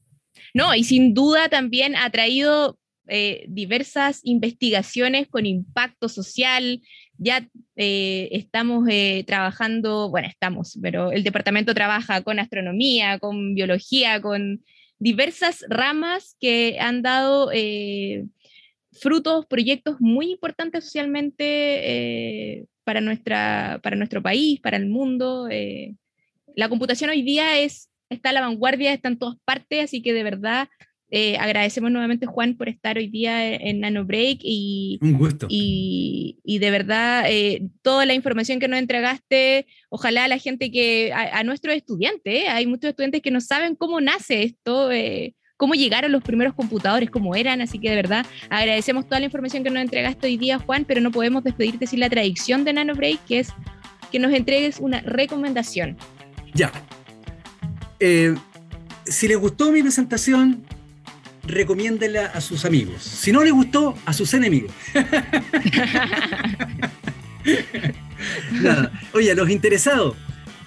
No, 0.55 0.75
y 0.75 0.85
sin 0.85 1.15
duda 1.15 1.49
también 1.49 1.97
ha 1.97 2.11
traído 2.11 2.79
eh, 3.13 3.45
diversas 3.49 4.21
investigaciones 4.23 5.27
con 5.27 5.45
impacto 5.45 6.09
social, 6.09 6.81
ya 7.19 7.45
eh, 7.75 8.29
estamos 8.31 8.87
eh, 8.89 9.25
trabajando, 9.27 10.11
bueno, 10.11 10.29
estamos, 10.29 10.79
pero 10.81 11.11
el 11.11 11.25
departamento 11.25 11.75
trabaja 11.75 12.23
con 12.23 12.39
astronomía, 12.39 13.19
con 13.19 13.57
biología, 13.57 14.21
con 14.21 14.63
diversas 15.01 15.65
ramas 15.69 16.37
que 16.39 16.79
han 16.79 17.03
dado 17.03 17.51
frutos, 18.93 19.47
proyectos 19.47 19.97
muy 20.01 20.31
importantes 20.31 20.85
socialmente 20.85 22.69
para, 22.85 23.01
nuestra, 23.01 23.81
para 23.83 23.97
nuestro 23.97 24.23
país, 24.23 24.61
para 24.61 24.77
el 24.77 24.87
mundo. 24.87 25.49
La 26.57 26.69
computación 26.69 27.11
hoy 27.11 27.23
día 27.23 27.59
es, 27.59 27.91
está 28.09 28.31
a 28.31 28.33
la 28.33 28.41
vanguardia, 28.41 28.93
está 28.93 29.09
en 29.09 29.19
todas 29.19 29.37
partes, 29.45 29.85
así 29.85 30.03
que 30.03 30.13
de 30.13 30.23
verdad 30.23 30.69
eh, 31.13 31.37
agradecemos 31.39 31.91
nuevamente, 31.91 32.27
Juan, 32.27 32.57
por 32.57 32.69
estar 32.69 32.97
hoy 32.97 33.09
día 33.09 33.55
en 33.55 33.81
Nano 33.81 34.05
Break 34.05 34.39
y, 34.43 34.99
Un 35.03 35.15
gusto. 35.15 35.47
y, 35.51 36.39
y 36.45 36.59
de 36.61 36.71
verdad, 36.71 37.25
eh, 37.29 37.69
toda 37.83 38.07
la 38.07 38.15
información 38.15 38.61
que 38.61 38.69
nos 38.69 38.79
entregaste, 38.79 39.67
ojalá 39.89 40.25
a 40.25 40.29
la 40.29 40.39
gente 40.39 40.71
que, 40.71 41.13
a, 41.13 41.43
nuestros 41.43 41.75
estudiantes, 41.75 42.33
¿eh? 42.33 42.49
hay 42.49 42.67
muchos 42.67 42.91
estudiantes 42.91 43.23
que 43.23 43.33
no 43.33 43.41
saben 43.41 43.75
cómo 43.75 44.01
nace 44.01 44.45
esto, 44.45 44.91
cómo 45.57 45.75
llegaron 45.75 46.13
los 46.13 46.23
primeros 46.23 46.55
computadores, 46.55 47.11
cómo 47.11 47.35
eran, 47.35 47.61
así 47.61 47.81
que 47.81 47.91
de 47.91 47.97
verdad 47.97 48.25
agradecemos 48.49 49.07
toda 49.07 49.19
la 49.19 49.27
información 49.27 49.65
que 49.65 49.71
nos 49.71 49.83
entregaste 49.83 50.29
hoy 50.29 50.37
día, 50.37 50.59
Juan, 50.59 50.85
pero 50.85 51.01
no 51.01 51.11
podemos 51.11 51.43
despedirte 51.43 51.89
sin 51.89 51.99
la 51.99 52.09
tradición 52.09 52.65
de 52.65 52.73
Nano 52.73 52.95
Break, 52.95 53.25
que 53.27 53.41
es 53.41 53.49
que 54.13 54.21
nos 54.21 54.33
entregues 54.33 54.79
una 54.79 55.01
recomendación. 55.01 55.97
Ya. 56.55 56.73
si 59.07 59.29
les 59.29 59.39
gustó 59.39 59.73
mi 59.73 59.83
presentación, 59.83 60.65
recomiéndela 61.45 62.27
a 62.27 62.41
sus 62.41 62.65
amigos. 62.65 63.03
Si 63.03 63.33
no 63.33 63.43
les 63.43 63.53
gustó, 63.53 63.97
a 64.07 64.13
sus 64.13 64.33
enemigos. 64.35 64.71
Oye, 69.13 69.33
a 69.33 69.35
los 69.35 69.51
interesados, 69.51 70.17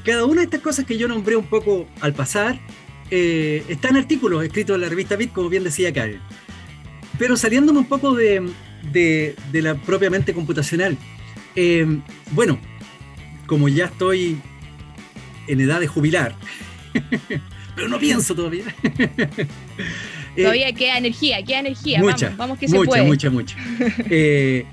cada 0.03 0.25
una 0.25 0.41
de 0.41 0.45
estas 0.45 0.61
cosas 0.61 0.85
que 0.85 0.97
yo 0.97 1.07
nombré 1.07 1.35
un 1.35 1.45
poco 1.45 1.87
al 2.01 2.13
pasar, 2.13 2.59
eh, 3.09 3.63
está 3.69 3.89
en 3.89 3.97
artículos 3.97 4.43
escritos 4.43 4.75
en 4.75 4.81
la 4.81 4.89
revista 4.89 5.15
Bit, 5.15 5.33
como 5.33 5.49
bien 5.49 5.63
decía 5.63 5.93
Karen. 5.93 6.19
Pero 7.17 7.37
saliéndome 7.37 7.79
un 7.79 7.85
poco 7.85 8.15
de, 8.15 8.51
la 9.53 9.75
propiamente 9.75 10.33
computacional, 10.33 10.97
eh, 11.55 11.85
bueno, 12.31 12.59
como 13.45 13.69
ya 13.69 13.85
estoy 13.85 14.41
en 15.47 15.61
edad 15.61 15.79
de 15.79 15.87
jubilar, 15.87 16.35
pero 17.75 17.87
no 17.87 17.99
pienso 17.99 18.35
todavía. 18.35 18.63
todavía 20.35 20.73
queda 20.73 20.97
energía, 20.97 21.43
queda 21.43 21.59
energía. 21.59 21.99
Mucha, 21.99 22.27
vamos, 22.27 22.37
vamos 22.37 22.59
que 22.59 22.67
mucha, 22.67 22.79
se 22.79 22.85
puede. 22.85 23.03
Mucha, 23.03 23.29
mucha, 23.29 23.57
eh, 24.09 24.65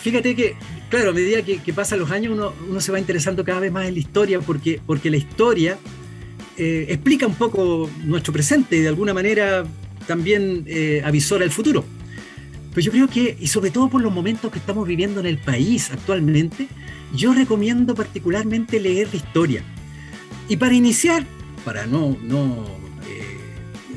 fíjate 0.00 0.34
que, 0.34 0.54
claro, 0.88 1.10
a 1.10 1.12
medida 1.12 1.42
que, 1.42 1.72
pasan 1.72 1.98
los 1.98 2.10
años, 2.10 2.32
uno, 2.32 2.80
se 2.80 2.92
va 2.92 2.98
interesando 2.98 3.44
cada 3.44 3.60
vez 3.60 3.72
más 3.72 3.86
en 3.86 3.94
la 3.94 4.00
historia, 4.00 4.40
porque, 4.40 4.80
porque 4.84 5.10
la 5.10 5.16
historia 5.16 5.78
eh, 6.56 6.86
explica 6.88 7.26
un 7.26 7.34
poco 7.34 7.90
nuestro 8.04 8.32
presente 8.32 8.76
y 8.76 8.80
de 8.80 8.88
alguna 8.88 9.14
manera 9.14 9.64
también 10.06 10.64
eh, 10.66 11.02
avisora 11.04 11.44
el 11.44 11.50
futuro. 11.50 11.84
Pero 12.74 12.84
yo 12.84 12.92
creo 12.92 13.08
que, 13.08 13.36
y 13.38 13.48
sobre 13.48 13.70
todo 13.70 13.88
por 13.88 14.00
los 14.00 14.12
momentos 14.12 14.50
que 14.50 14.58
estamos 14.58 14.86
viviendo 14.86 15.20
en 15.20 15.26
el 15.26 15.38
país 15.38 15.90
actualmente, 15.90 16.68
yo 17.14 17.34
recomiendo 17.34 17.94
particularmente 17.94 18.80
leer 18.80 19.08
la 19.10 19.16
historia. 19.16 19.62
Y 20.52 20.58
para 20.58 20.74
iniciar, 20.74 21.24
para 21.64 21.86
no, 21.86 22.14
no 22.24 22.66
eh, 23.08 23.38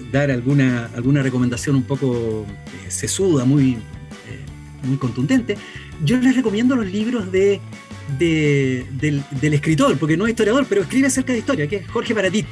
dar 0.10 0.32
alguna, 0.32 0.90
alguna 0.96 1.22
recomendación 1.22 1.76
un 1.76 1.84
poco 1.84 2.46
eh, 2.48 2.90
sesuda, 2.90 3.44
muy, 3.44 3.74
eh, 3.74 3.78
muy 4.84 4.96
contundente, 4.96 5.58
yo 6.06 6.18
les 6.18 6.34
recomiendo 6.34 6.78
los 6.78 6.86
libros 6.86 7.30
de, 7.30 7.60
del, 8.18 9.54
escritor, 9.54 9.98
porque 9.98 10.16
no 10.16 10.28
es 10.28 10.30
historiador, 10.30 10.66
pero 10.70 10.84
escribe 10.84 11.08
acerca 11.08 11.34
de 11.34 11.40
historia, 11.40 11.68
que 11.68 11.76
es 11.76 11.88
Jorge 11.90 12.14
Baratit. 12.14 12.48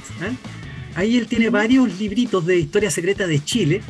Ahí 0.95 1.15
él 1.15 1.25
tiene 1.27 1.49
varios 1.49 1.97
libritos 1.97 2.45
de 2.45 2.59
historia 2.59 2.91
secreta 2.91 3.25
de 3.25 3.41
Chile 3.41 3.81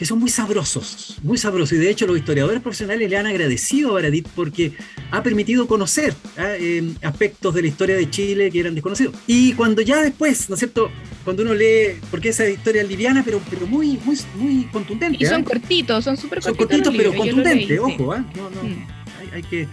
que 0.00 0.06
son 0.06 0.18
muy 0.18 0.30
sabrosos, 0.30 1.18
muy 1.22 1.36
sabrosos. 1.36 1.74
Y 1.74 1.76
de 1.76 1.90
hecho 1.90 2.06
los 2.06 2.16
historiadores 2.16 2.62
profesionales 2.62 3.10
le 3.10 3.18
han 3.18 3.26
agradecido 3.26 3.90
a 3.90 3.92
Baradit 3.92 4.26
porque 4.34 4.72
ha 5.10 5.22
permitido 5.22 5.66
conocer 5.66 6.14
em, 6.38 6.94
aspectos 7.02 7.52
de 7.52 7.60
la 7.60 7.68
historia 7.68 7.96
de 7.96 8.08
Chile 8.08 8.50
que 8.50 8.60
eran 8.60 8.74
desconocidos. 8.74 9.14
Y 9.26 9.52
cuando 9.52 9.82
ya 9.82 10.00
después, 10.00 10.48
¿no 10.48 10.54
es 10.54 10.60
cierto? 10.60 10.90
Cuando 11.22 11.42
uno 11.42 11.52
lee, 11.52 11.98
porque 12.10 12.30
esa 12.30 12.48
historia 12.48 12.80
es 12.80 12.88
liviana, 12.88 13.22
pero, 13.22 13.42
pero 13.50 13.66
muy, 13.66 13.98
muy, 14.02 14.16
muy 14.36 14.64
contundente. 14.72 15.22
Y 15.22 15.26
son 15.26 15.42
¿ah? 15.42 15.44
cortitos, 15.44 16.02
son 16.02 16.16
súper 16.16 16.40
cortitos. 16.40 16.56
Son 16.56 16.66
cortitos, 16.66 16.94
pero 16.96 17.14
contundentes, 17.14 17.78
ojo, 17.78 18.12
¿ah? 18.14 18.24
No, 18.34 18.48
no, 18.48 18.62
mm. 18.62 18.86
hay, 19.34 19.42
que... 19.42 19.68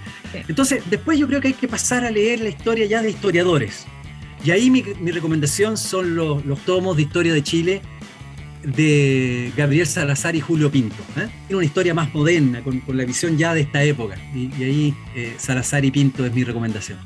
Entonces, 0.49 0.83
después 0.89 1.17
yo 1.17 1.25
creo 1.29 1.39
que 1.39 1.47
hay 1.47 1.53
que 1.53 1.69
pasar 1.69 2.03
a 2.03 2.11
leer 2.11 2.41
la 2.41 2.49
historia 2.49 2.85
ya 2.85 3.01
de 3.01 3.11
historiadores. 3.11 3.85
Y 4.43 4.51
ahí 4.51 4.69
mi, 4.69 4.83
mi 4.99 5.11
recomendación 5.11 5.77
son 5.77 6.17
los, 6.17 6.45
los 6.45 6.59
tomos 6.65 6.97
de 6.97 7.03
historia 7.03 7.33
de 7.33 7.41
Chile 7.43 7.81
de 8.75 9.53
Gabriel 9.55 9.87
Salazar 9.87 10.35
y 10.35 10.41
Julio 10.41 10.69
Pinto. 10.69 11.01
¿eh? 11.15 11.29
Tiene 11.47 11.55
una 11.55 11.65
historia 11.65 11.93
más 11.93 12.13
moderna, 12.13 12.61
con, 12.61 12.81
la 12.87 13.05
visión 13.05 13.37
ya 13.37 13.53
de 13.53 13.61
esta 13.61 13.83
época. 13.83 14.17
Y, 14.35 14.51
ahí 14.63 14.93
eh, 15.15 15.35
Salazar 15.37 15.85
y 15.85 15.91
Pinto 15.91 16.25
es 16.25 16.33
mi 16.33 16.43
recomendación. 16.43 16.99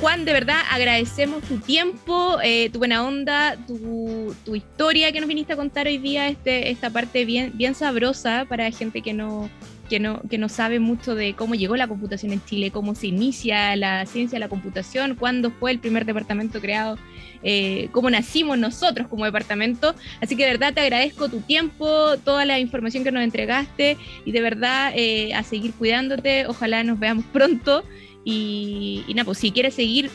Juan, 0.00 0.26
de 0.26 0.32
verdad 0.34 0.60
agradecemos 0.70 1.42
tu 1.44 1.56
tiempo, 1.58 2.38
eh, 2.42 2.68
tu 2.70 2.78
buena 2.78 3.02
onda, 3.06 3.56
tu, 3.66 4.34
historia 4.54 5.10
que 5.10 5.20
nos 5.20 5.28
viniste 5.28 5.54
a 5.54 5.56
contar 5.56 5.86
hoy 5.86 5.96
día, 5.96 6.28
este, 6.28 6.70
esta 6.70 6.90
parte 6.90 7.24
bien, 7.24 7.52
bien 7.54 7.74
sabrosa 7.74 8.44
para 8.46 8.70
gente 8.70 9.00
que 9.00 9.14
no, 9.14 9.48
que 9.88 9.98
no, 9.98 10.20
que 10.28 10.36
no 10.36 10.50
sabe 10.50 10.80
mucho 10.80 11.14
de 11.14 11.34
cómo 11.34 11.54
llegó 11.54 11.76
la 11.76 11.88
computación 11.88 12.32
en 12.32 12.44
Chile, 12.44 12.70
cómo 12.70 12.94
se 12.94 13.06
inicia 13.06 13.74
la 13.76 14.04
ciencia 14.04 14.36
de 14.36 14.40
la 14.40 14.48
computación, 14.48 15.14
cuándo 15.14 15.50
fue 15.50 15.70
el 15.70 15.78
primer 15.78 16.04
departamento 16.04 16.60
creado, 16.60 16.98
eh, 17.42 17.88
cómo 17.92 18.10
nacimos 18.10 18.58
nosotros 18.58 19.08
como 19.08 19.24
departamento. 19.24 19.94
Así 20.20 20.36
que 20.36 20.44
de 20.44 20.50
verdad 20.50 20.74
te 20.74 20.80
agradezco 20.80 21.30
tu 21.30 21.40
tiempo, 21.40 22.18
toda 22.18 22.44
la 22.44 22.58
información 22.58 23.02
que 23.02 23.12
nos 23.12 23.22
entregaste 23.22 23.96
y 24.26 24.32
de 24.32 24.40
verdad 24.42 24.92
eh, 24.94 25.32
a 25.34 25.42
seguir 25.42 25.72
cuidándote. 25.72 26.46
Ojalá 26.46 26.84
nos 26.84 26.98
veamos 26.98 27.24
pronto. 27.32 27.84
Y, 28.28 29.04
nada, 29.10 29.24
pues 29.24 29.38
si 29.38 29.52
quieres 29.52 29.74
seguir 29.74 30.10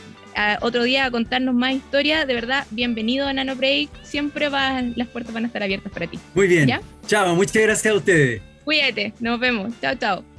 otro 0.60 0.82
día 0.82 1.06
a 1.06 1.10
contarnos 1.10 1.54
más 1.54 1.72
historias, 1.72 2.26
de 2.26 2.34
verdad, 2.34 2.66
bienvenido 2.70 3.26
a 3.26 3.32
Nano 3.32 3.56
Break. 3.56 3.88
Siempre 4.02 4.50
las 4.50 5.08
puertas 5.08 5.32
van 5.32 5.44
a 5.44 5.46
estar 5.46 5.62
abiertas 5.62 5.90
para 5.90 6.06
ti. 6.06 6.18
Muy 6.34 6.46
bien. 6.46 6.70
Chao, 7.06 7.34
muchas 7.34 7.62
gracias 7.62 7.94
a 7.94 7.96
ustedes. 7.96 8.42
Cuídate, 8.64 9.14
nos 9.18 9.40
vemos. 9.40 9.72
Chao, 9.80 9.94
chao. 9.94 10.31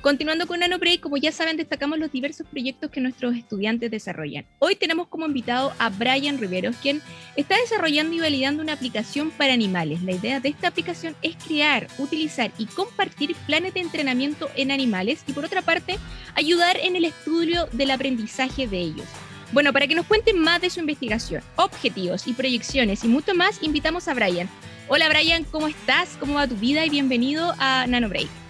Continuando 0.00 0.46
con 0.46 0.60
NanoBreak, 0.60 1.00
como 1.00 1.16
ya 1.16 1.32
saben, 1.32 1.56
destacamos 1.56 1.98
los 1.98 2.12
diversos 2.12 2.46
proyectos 2.46 2.88
que 2.88 3.00
nuestros 3.00 3.34
estudiantes 3.34 3.90
desarrollan. 3.90 4.46
Hoy 4.60 4.76
tenemos 4.76 5.08
como 5.08 5.26
invitado 5.26 5.72
a 5.80 5.90
Brian 5.90 6.38
Riveros, 6.38 6.76
quien 6.76 7.02
está 7.34 7.56
desarrollando 7.56 8.14
y 8.14 8.20
validando 8.20 8.62
una 8.62 8.74
aplicación 8.74 9.32
para 9.32 9.54
animales. 9.54 10.00
La 10.02 10.12
idea 10.12 10.38
de 10.38 10.50
esta 10.50 10.68
aplicación 10.68 11.16
es 11.20 11.34
crear, 11.34 11.88
utilizar 11.98 12.52
y 12.58 12.66
compartir 12.66 13.34
planes 13.46 13.74
de 13.74 13.80
entrenamiento 13.80 14.48
en 14.54 14.70
animales 14.70 15.24
y 15.26 15.32
por 15.32 15.44
otra 15.44 15.62
parte, 15.62 15.98
ayudar 16.36 16.76
en 16.76 16.94
el 16.94 17.04
estudio 17.04 17.66
del 17.72 17.90
aprendizaje 17.90 18.68
de 18.68 18.78
ellos. 18.78 19.06
Bueno, 19.50 19.72
para 19.72 19.88
que 19.88 19.96
nos 19.96 20.06
cuenten 20.06 20.38
más 20.38 20.60
de 20.60 20.70
su 20.70 20.78
investigación, 20.78 21.42
objetivos 21.56 22.28
y 22.28 22.34
proyecciones 22.34 23.02
y 23.02 23.08
mucho 23.08 23.34
más, 23.34 23.60
invitamos 23.64 24.06
a 24.06 24.14
Brian. 24.14 24.48
Hola 24.86 25.08
Brian, 25.08 25.42
¿cómo 25.42 25.66
estás? 25.66 26.16
¿Cómo 26.20 26.34
va 26.34 26.46
tu 26.46 26.54
vida? 26.54 26.86
Y 26.86 26.90
bienvenido 26.90 27.52
a 27.58 27.84
NanoBreak. 27.88 28.47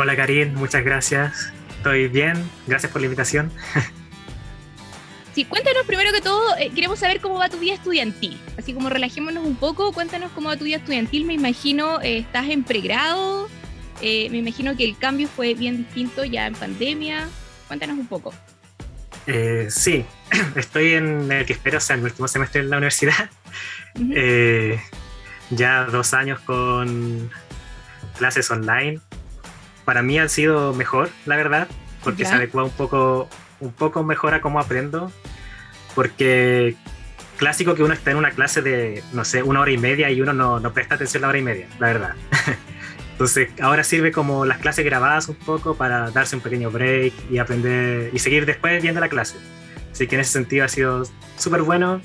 Hola 0.00 0.14
Karin, 0.14 0.54
muchas 0.54 0.84
gracias. 0.84 1.52
Estoy 1.70 2.06
bien, 2.06 2.48
gracias 2.68 2.92
por 2.92 3.00
la 3.00 3.06
invitación. 3.06 3.50
Sí, 5.34 5.44
cuéntanos 5.44 5.86
primero 5.86 6.12
que 6.12 6.20
todo, 6.20 6.56
eh, 6.56 6.70
queremos 6.72 7.00
saber 7.00 7.20
cómo 7.20 7.36
va 7.36 7.48
tu 7.48 7.58
vida 7.58 7.74
estudiantil. 7.74 8.40
Así 8.56 8.72
como 8.72 8.90
relajémonos 8.90 9.44
un 9.44 9.56
poco, 9.56 9.92
cuéntanos 9.92 10.30
cómo 10.32 10.50
va 10.50 10.56
tu 10.56 10.64
vida 10.64 10.76
estudiantil. 10.76 11.24
Me 11.24 11.34
imagino, 11.34 12.00
eh, 12.00 12.18
estás 12.18 12.48
en 12.48 12.62
pregrado, 12.62 13.48
eh, 14.00 14.28
me 14.30 14.38
imagino 14.38 14.76
que 14.76 14.84
el 14.84 14.96
cambio 14.96 15.26
fue 15.26 15.54
bien 15.54 15.78
distinto 15.78 16.24
ya 16.24 16.46
en 16.46 16.54
pandemia. 16.54 17.28
Cuéntanos 17.66 17.98
un 17.98 18.06
poco. 18.06 18.32
sí, 19.68 20.04
estoy 20.54 20.94
en 20.94 21.30
el 21.32 21.44
que 21.44 21.54
espero, 21.54 21.80
sea, 21.80 21.94
en 21.94 22.00
el 22.00 22.06
último 22.06 22.28
semestre 22.28 22.62
de 22.62 22.68
la 22.68 22.76
universidad. 22.76 23.30
ya 25.50 25.84
dos 25.86 26.14
años 26.14 26.38
con 26.40 27.30
clases 28.16 28.48
online 28.52 29.00
para 29.88 30.02
mí 30.02 30.18
han 30.18 30.28
sido 30.28 30.74
mejor, 30.74 31.08
la 31.24 31.34
verdad, 31.34 31.66
porque 32.04 32.26
se 32.26 32.34
adecua 32.34 32.62
un 32.62 32.70
poco, 32.70 33.26
un 33.58 33.72
poco 33.72 34.04
mejor 34.04 34.34
a 34.34 34.42
cómo 34.42 34.60
aprendo, 34.60 35.10
porque 35.94 36.76
clásico 37.38 37.74
que 37.74 37.82
uno 37.82 37.94
está 37.94 38.10
en 38.10 38.18
una 38.18 38.32
clase 38.32 38.60
de, 38.60 39.02
no 39.14 39.24
sé, 39.24 39.42
una 39.42 39.60
hora 39.60 39.70
y 39.70 39.78
media 39.78 40.10
y 40.10 40.20
uno 40.20 40.34
no, 40.34 40.60
no 40.60 40.74
presta 40.74 40.96
atención 40.96 41.22
a 41.22 41.28
la 41.28 41.28
hora 41.30 41.38
y 41.38 41.42
media, 41.42 41.68
la 41.78 41.86
verdad. 41.86 42.14
Entonces, 43.12 43.48
ahora 43.62 43.82
sirve 43.82 44.12
como 44.12 44.44
las 44.44 44.58
clases 44.58 44.84
grabadas 44.84 45.26
un 45.30 45.36
poco 45.36 45.74
para 45.74 46.10
darse 46.10 46.36
un 46.36 46.42
pequeño 46.42 46.70
break 46.70 47.14
y 47.30 47.38
aprender 47.38 48.10
y 48.12 48.18
seguir 48.18 48.44
después 48.44 48.82
viendo 48.82 49.00
la 49.00 49.08
clase. 49.08 49.36
Así 49.90 50.06
que 50.06 50.16
en 50.16 50.20
ese 50.20 50.32
sentido 50.32 50.66
ha 50.66 50.68
sido 50.68 51.04
súper 51.38 51.62
bueno 51.62 52.02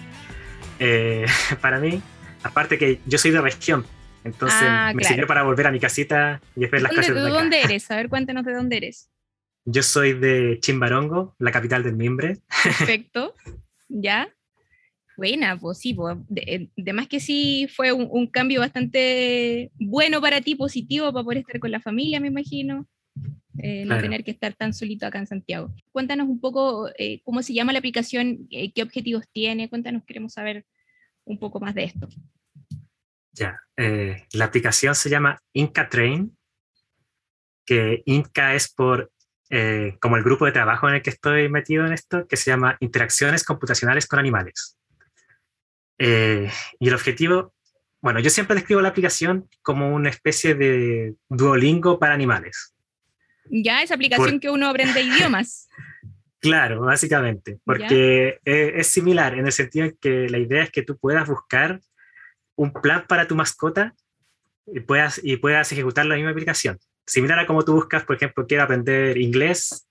eh, 0.79 1.25
para 1.59 1.79
mí. 1.79 2.01
Aparte 2.43 2.77
que 2.77 3.01
yo 3.05 3.17
soy 3.17 3.31
de 3.31 3.41
región, 3.41 3.85
entonces 4.23 4.59
ah, 4.61 4.93
me 4.95 5.03
sirvió 5.03 5.27
para 5.27 5.43
volver 5.43 5.67
a 5.67 5.71
mi 5.71 5.79
casita 5.79 6.41
y 6.55 6.61
después 6.61 6.81
las 6.81 6.91
clases 6.91 7.13
de, 7.13 7.21
de 7.21 7.29
dónde 7.29 7.61
eres? 7.61 7.89
A 7.91 7.95
ver, 7.95 8.09
cuéntanos 8.09 8.45
de 8.45 8.53
dónde 8.53 8.77
eres. 8.77 9.09
Yo 9.65 9.81
soy 9.81 10.13
de 10.13 10.59
Chimbarongo, 10.59 11.35
la 11.39 11.51
capital 11.51 11.83
del 11.83 11.95
Mimbre. 11.95 12.39
Perfecto. 12.63 13.33
¿Ya? 13.87 14.27
Buena, 15.15 15.57
pues 15.57 15.77
sí, 15.77 15.93
pues, 15.93 16.17
de, 16.27 16.93
más 16.93 17.07
que 17.07 17.19
sí 17.19 17.67
fue 17.73 17.93
un, 17.93 18.27
cambio 18.27 18.61
bastante 18.61 19.71
bueno 19.75 20.19
para 20.19 20.41
ti, 20.41 20.55
positivo, 20.55 21.13
para 21.13 21.23
poder 21.23 21.37
estar 21.39 21.59
con 21.59 21.71
la 21.71 21.79
familia, 21.79 22.19
me 22.19 22.27
imagino. 22.27 22.87
Eh, 23.59 23.85
no 23.85 23.99
tener 24.01 24.23
que 24.23 24.31
estar 24.31 24.53
tan 24.53 24.73
solito 24.73 25.05
acá 25.05 25.19
en 25.19 25.27
Santiago. 25.27 25.71
Cuéntanos 25.91 26.27
un 26.27 26.39
poco 26.39 26.89
eh, 26.97 27.21
cómo 27.23 27.43
se 27.43 27.53
llama 27.53 27.71
la 27.71 27.79
aplicación, 27.79 28.47
eh, 28.49 28.71
qué 28.73 28.81
objetivos 28.81 29.25
tiene, 29.31 29.69
cuéntanos, 29.69 30.03
queremos 30.03 30.33
saber 30.33 30.65
un 31.25 31.37
poco 31.37 31.59
más 31.59 31.75
de 31.75 31.83
esto. 31.83 32.09
Ya, 33.33 33.59
eh, 33.77 34.27
la 34.33 34.45
aplicación 34.45 34.93
se 34.93 35.09
llama 35.09 35.41
Inca 35.53 35.89
Train, 35.89 36.37
que 37.65 38.03
Inca 38.05 38.53
es 38.53 38.71
por 38.71 39.11
eh, 39.49 39.97
como 39.99 40.17
el 40.17 40.23
grupo 40.23 40.45
de 40.45 40.51
trabajo 40.51 40.87
en 40.87 40.95
el 40.95 41.01
que 41.01 41.09
estoy 41.09 41.49
metido 41.49 41.85
en 41.85 41.93
esto, 41.93 42.27
que 42.27 42.37
se 42.37 42.51
llama 42.51 42.77
Interacciones 42.79 43.43
Computacionales 43.43 44.07
con 44.07 44.19
Animales. 44.19 44.77
Eh, 45.97 46.49
y 46.79 46.87
el 46.87 46.93
objetivo, 46.93 47.53
bueno, 48.01 48.19
yo 48.19 48.29
siempre 48.29 48.55
describo 48.55 48.81
la 48.81 48.89
aplicación 48.89 49.49
como 49.63 49.93
una 49.93 50.09
especie 50.09 50.53
de 50.53 51.15
Duolingo 51.27 51.97
para 51.97 52.13
animales. 52.13 52.75
Ya, 53.45 53.81
esa 53.81 53.95
aplicación 53.95 54.39
que 54.39 54.49
uno 54.49 54.69
aprende 54.69 55.01
idiomas. 55.01 55.67
Claro, 56.39 56.81
básicamente, 56.81 57.59
porque 57.63 58.39
es, 58.43 58.87
similar 58.87 59.33
en 59.35 59.45
el 59.45 59.51
sentido 59.51 59.89
que 59.99 60.27
la 60.29 60.37
idea 60.37 60.63
es 60.63 60.71
que 60.71 60.83
tú 60.83 60.97
puedas 60.97 61.27
buscar 61.27 61.79
un 62.55 62.71
plan 62.73 63.05
para 63.07 63.27
tu 63.27 63.35
mascota 63.35 63.93
y 64.67 64.79
puedas, 64.79 65.19
y 65.23 65.37
puedas 65.37 65.71
ejecutar 65.71 66.05
la 66.05 66.15
misma 66.15 66.31
aplicación. 66.31 66.79
Similar 67.05 67.39
a 67.39 67.47
como 67.47 67.63
tú 67.63 67.73
buscas, 67.73 68.03
por 68.03 68.15
ejemplo, 68.15 68.45
quiero 68.47 68.63
aprender 68.63 69.17
inglés, 69.17 69.87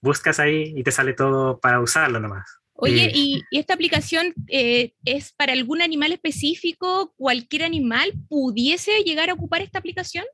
buscas 0.00 0.40
ahí 0.40 0.72
y 0.76 0.82
te 0.82 0.90
sale 0.90 1.12
todo 1.12 1.58
para 1.60 1.80
usarlo 1.80 2.20
nomás. 2.20 2.58
Oye, 2.80 3.10
¿y, 3.12 3.42
esta 3.50 3.74
aplicación 3.74 4.34
eh, 4.46 4.92
es 5.04 5.32
para 5.32 5.52
algún 5.52 5.82
animal 5.82 6.12
específico? 6.12 7.12
¿Cualquier 7.16 7.64
animal 7.64 8.12
pudiese 8.28 9.02
llegar 9.02 9.30
a 9.30 9.34
ocupar 9.34 9.62
esta 9.62 9.80
aplicación? 9.80 10.24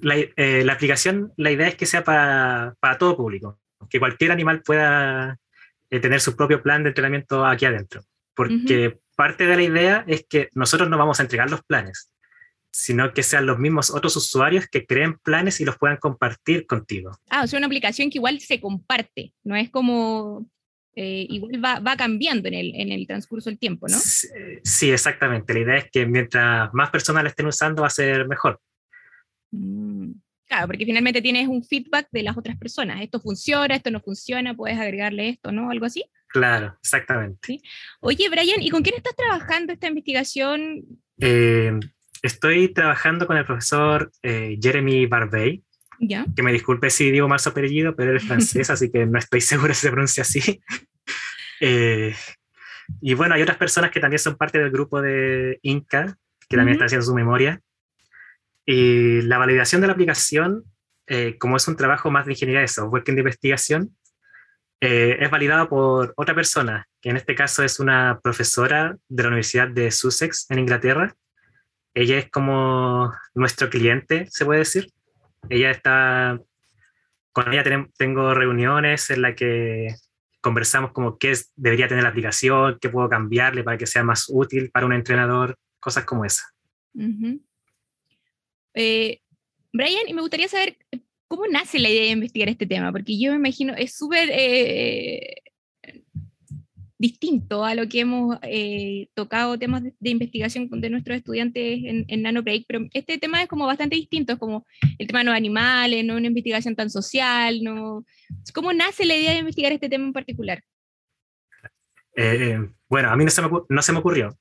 La, 0.00 0.14
eh, 0.16 0.62
la 0.64 0.74
aplicación, 0.74 1.32
la 1.36 1.50
idea 1.50 1.66
es 1.66 1.74
que 1.74 1.86
sea 1.86 2.04
para, 2.04 2.76
para 2.78 2.98
todo 2.98 3.16
público, 3.16 3.58
que 3.90 3.98
cualquier 3.98 4.30
animal 4.30 4.62
pueda 4.62 5.38
eh, 5.90 5.98
tener 5.98 6.20
su 6.20 6.36
propio 6.36 6.62
plan 6.62 6.84
de 6.84 6.90
entrenamiento 6.90 7.44
aquí 7.44 7.64
adentro, 7.64 8.02
porque 8.34 9.00
parte 9.16 9.46
de 9.46 9.56
la 9.56 9.62
idea 9.62 10.04
es 10.06 10.24
que 10.28 10.48
nosotros 10.54 10.88
no 10.88 10.98
vamos 10.98 11.18
a 11.18 11.22
entregar 11.22 11.50
los 11.50 11.62
planes, 11.64 12.12
sino 12.70 13.12
que 13.12 13.22
sean 13.22 13.46
los 13.46 13.58
mismos 13.58 13.90
otros 13.90 14.16
usuarios 14.16 14.66
que 14.70 14.86
creen 14.86 15.18
planes 15.18 15.60
y 15.60 15.64
los 15.64 15.78
puedan 15.78 15.96
compartir 15.96 16.66
contigo. 16.66 17.18
Ah, 17.30 17.42
o 17.44 17.46
sea, 17.46 17.58
una 17.58 17.66
aplicación 17.66 18.10
que 18.10 18.18
igual 18.18 18.38
se 18.40 18.60
comparte, 18.60 19.32
no 19.42 19.56
es 19.56 19.70
como 19.70 20.46
eh, 20.98 21.26
igual 21.28 21.62
va, 21.62 21.96
cambiando 21.96 22.48
en 22.48 22.54
el, 22.54 22.74
en 22.74 22.90
el, 22.90 23.06
transcurso 23.06 23.50
del 23.50 23.58
tiempo, 23.58 23.86
¿no? 23.86 23.98
Sí, 24.64 24.90
exactamente. 24.90 25.52
La 25.52 25.60
idea 25.60 25.76
es 25.76 25.90
que 25.90 26.06
mientras 26.06 26.72
más 26.72 26.88
personas 26.88 27.22
la 27.22 27.28
estén 27.28 27.44
usando 27.44 27.82
va 27.82 27.88
a 27.88 27.90
ser 27.90 28.26
mejor. 28.26 28.58
Mm, 29.50 30.12
claro, 30.46 30.68
porque 30.68 30.86
finalmente 30.86 31.20
tienes 31.20 31.48
un 31.48 31.62
feedback 31.62 32.08
de 32.10 32.22
las 32.22 32.38
otras 32.38 32.56
personas. 32.56 33.02
Esto 33.02 33.20
funciona, 33.20 33.76
esto 33.76 33.90
no 33.90 34.00
funciona, 34.00 34.54
puedes 34.54 34.78
agregarle 34.78 35.28
esto, 35.28 35.52
¿no? 35.52 35.70
Algo 35.70 35.84
así. 35.84 36.02
Claro, 36.36 36.76
exactamente. 36.82 37.62
Oye, 38.00 38.28
Brian, 38.28 38.60
¿y 38.60 38.68
con 38.68 38.82
quién 38.82 38.96
estás 38.96 39.16
trabajando 39.16 39.72
esta 39.72 39.88
investigación? 39.88 40.84
Eh, 41.18 41.72
Estoy 42.22 42.68
trabajando 42.74 43.26
con 43.26 43.38
el 43.38 43.46
profesor 43.46 44.12
eh, 44.22 44.58
Jeremy 44.60 45.06
Barbey, 45.06 45.62
¿Ya? 45.98 46.26
que 46.36 46.42
me 46.42 46.52
disculpe 46.52 46.90
si 46.90 47.10
digo 47.10 47.26
mal 47.26 47.40
su 47.40 47.48
apellido, 47.48 47.96
pero 47.96 48.10
él 48.10 48.18
es 48.18 48.24
francés, 48.24 48.68
así 48.70 48.90
que 48.90 49.06
no 49.06 49.18
estoy 49.18 49.40
seguro 49.40 49.72
si 49.72 49.80
se 49.80 49.90
pronuncia 49.90 50.22
así. 50.22 50.60
Eh, 51.58 52.14
y 53.00 53.14
bueno, 53.14 53.34
hay 53.34 53.40
otras 53.40 53.56
personas 53.56 53.90
que 53.90 54.00
también 54.00 54.18
son 54.18 54.36
parte 54.36 54.58
del 54.58 54.70
grupo 54.70 55.00
de 55.00 55.58
Inca, 55.62 56.18
que 56.50 56.56
también 56.58 56.74
están 56.74 56.84
haciendo 56.84 57.06
su 57.06 57.14
memoria. 57.14 57.62
Y 58.66 59.22
la 59.22 59.38
validación 59.38 59.80
de 59.80 59.86
la 59.86 59.94
aplicación, 59.94 60.64
eh, 61.06 61.38
como 61.38 61.56
es 61.56 61.66
un 61.66 61.76
trabajo 61.76 62.10
más 62.10 62.26
de 62.26 62.32
ingeniería 62.32 62.60
de 62.60 62.68
software 62.68 63.04
que 63.04 63.12
de 63.12 63.20
investigación, 63.20 63.96
es 64.80 65.30
validado 65.30 65.68
por 65.68 66.12
otra 66.16 66.34
persona, 66.34 66.86
que 67.00 67.10
en 67.10 67.16
este 67.16 67.34
caso 67.34 67.62
es 67.62 67.80
una 67.80 68.20
profesora 68.22 68.96
de 69.08 69.22
la 69.22 69.28
Universidad 69.28 69.68
de 69.68 69.90
Sussex 69.90 70.46
en 70.50 70.58
Inglaterra, 70.58 71.14
ella 71.96 72.18
es 72.18 72.30
como 72.30 73.10
nuestro 73.34 73.70
cliente, 73.70 74.26
se 74.28 74.44
puede 74.44 74.58
decir. 74.60 74.92
Ella 75.48 75.70
está, 75.70 76.38
con 77.32 77.50
ella 77.50 77.64
tengo 77.96 78.34
reuniones 78.34 79.08
en 79.08 79.22
las 79.22 79.34
que 79.34 79.94
conversamos 80.42 80.92
como 80.92 81.16
qué 81.16 81.32
debería 81.54 81.88
tener 81.88 82.02
la 82.02 82.10
aplicación, 82.10 82.76
qué 82.82 82.90
puedo 82.90 83.08
cambiarle 83.08 83.64
para 83.64 83.78
que 83.78 83.86
sea 83.86 84.04
más 84.04 84.26
útil 84.28 84.70
para 84.70 84.84
un 84.84 84.92
entrenador, 84.92 85.56
cosas 85.80 86.04
como 86.04 86.26
esa. 86.26 86.44
Eh, 88.74 89.22
Brian, 89.72 90.06
y 90.06 90.12
me 90.12 90.20
gustaría 90.20 90.48
saber 90.48 90.76
cómo 91.28 91.46
nace 91.46 91.78
la 91.78 91.88
idea 91.88 92.04
de 92.04 92.10
investigar 92.10 92.48
este 92.48 92.66
tema, 92.66 92.92
porque 92.92 93.18
yo 93.18 93.30
me 93.32 93.36
imagino, 93.36 93.74
es 93.74 93.96
súper 93.96 94.28
eh, 94.32 95.42
distinto 96.98 97.64
a 97.64 97.74
lo 97.74 97.88
que 97.88 98.00
hemos 98.00 98.38
eh, 98.42 99.08
tocado 99.14 99.58
temas 99.58 99.82
de, 99.82 100.10
investigación 100.10 100.68
de 100.70 100.90
nuestros 100.90 101.18
estudiantes 101.18 101.80
en, 101.84 102.06
en 102.08 102.64
pero 102.66 102.86
este 102.92 103.18
tema 103.18 103.42
es 103.42 103.48
como 103.48 103.66
bastante 103.66 103.96
distinto, 103.96 104.32
es 104.32 104.38
como 104.38 104.66
el 104.98 105.06
tema 105.06 105.20
de 105.20 105.26
los 105.26 105.34
animales, 105.34 106.04
no 106.04 106.16
una 106.16 106.26
investigación 106.26 106.74
tan 106.74 106.90
social, 106.90 107.62
no... 107.62 108.04
¿Cómo 108.54 108.72
nace 108.72 109.04
la 109.04 109.16
idea 109.16 109.32
de 109.32 109.40
investigar 109.40 109.72
este 109.72 109.88
tema 109.88 110.06
en 110.06 110.12
particular? 110.12 110.62
Eh, 112.16 112.58
bueno, 112.88 113.10
a 113.10 113.16
mí 113.16 113.24
no 113.24 113.30
se 113.30 113.42
me, 113.42 113.48
no 113.68 113.82
se 113.82 113.92
me 113.92 113.98
ocurrió. 113.98 114.38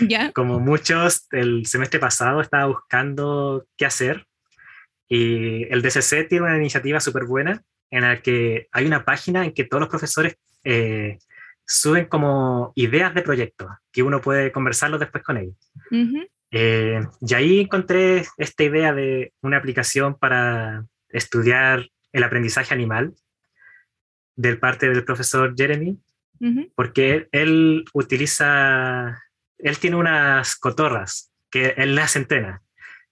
¿Ya? 0.00 0.32
como 0.34 0.58
muchos, 0.58 1.28
el 1.30 1.64
semestre 1.66 2.00
pasado 2.00 2.40
estaba 2.40 2.66
buscando 2.66 3.66
qué 3.76 3.86
hacer 3.86 4.26
y 5.08 5.64
el 5.64 5.82
DCC 5.82 6.28
tiene 6.28 6.46
una 6.46 6.56
iniciativa 6.56 7.00
súper 7.00 7.24
buena 7.24 7.62
en 7.90 8.02
la 8.02 8.20
que 8.22 8.68
hay 8.72 8.86
una 8.86 9.04
página 9.04 9.44
en 9.44 9.52
que 9.52 9.64
todos 9.64 9.80
los 9.80 9.90
profesores 9.90 10.36
eh, 10.64 11.18
suben 11.66 12.06
como 12.06 12.72
ideas 12.74 13.14
de 13.14 13.22
proyectos 13.22 13.68
que 13.92 14.02
uno 14.02 14.20
puede 14.20 14.52
conversarlo 14.52 14.98
después 14.98 15.22
con 15.22 15.36
ellos. 15.36 15.56
Eh, 16.50 17.00
y 17.20 17.34
ahí 17.34 17.60
encontré 17.60 18.24
esta 18.36 18.62
idea 18.62 18.92
de 18.92 19.32
una 19.42 19.56
aplicación 19.56 20.16
para 20.18 20.84
estudiar 21.08 21.88
el 22.12 22.22
aprendizaje 22.22 22.72
animal 22.72 23.14
del 24.36 24.58
parte 24.58 24.88
del 24.88 25.04
profesor 25.04 25.54
Jeremy, 25.56 25.98
porque 26.74 27.28
él, 27.32 27.84
utiliza, 27.94 29.22
él 29.58 29.78
tiene 29.78 29.96
unas 29.96 30.56
cotorras 30.56 31.32
que 31.50 31.74
él 31.76 31.94
las 31.94 32.16
entrena. 32.16 32.62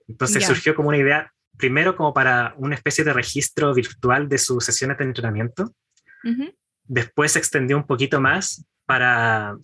Entonces 0.07 0.45
surgió 0.45 0.75
como 0.75 0.89
una 0.89 0.99
idea, 0.99 1.33
primero 1.57 1.97
como 1.97 2.13
para 2.13 2.55
una 2.57 2.75
especie 2.75 3.05
de 3.05 3.13
registro 3.13 3.75
virtual 3.75 4.29
de 4.29 4.39
sus 4.39 4.65
sesiones 4.65 4.99
de 4.99 5.05
entrenamiento, 5.05 5.75
después 6.85 7.33
se 7.33 7.39
extendió 7.39 7.77
un 7.77 7.87
poquito 7.87 8.21
más 8.21 8.65
para 8.87 9.57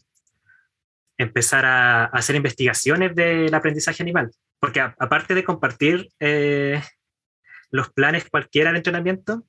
empezar 1.17 1.65
a, 1.65 2.05
hacer 2.07 2.37
investigaciones 2.37 3.15
del 3.15 3.53
aprendizaje 3.53 4.03
animal, 4.03 4.31
porque 4.61 4.81
aparte 4.81 5.35
de 5.35 5.45
compartir 5.45 6.09
eh, 6.21 6.81
los 7.71 7.91
planes 7.91 8.29
cualquiera 8.31 8.71
de 8.71 8.79
entrenamiento, 8.79 9.45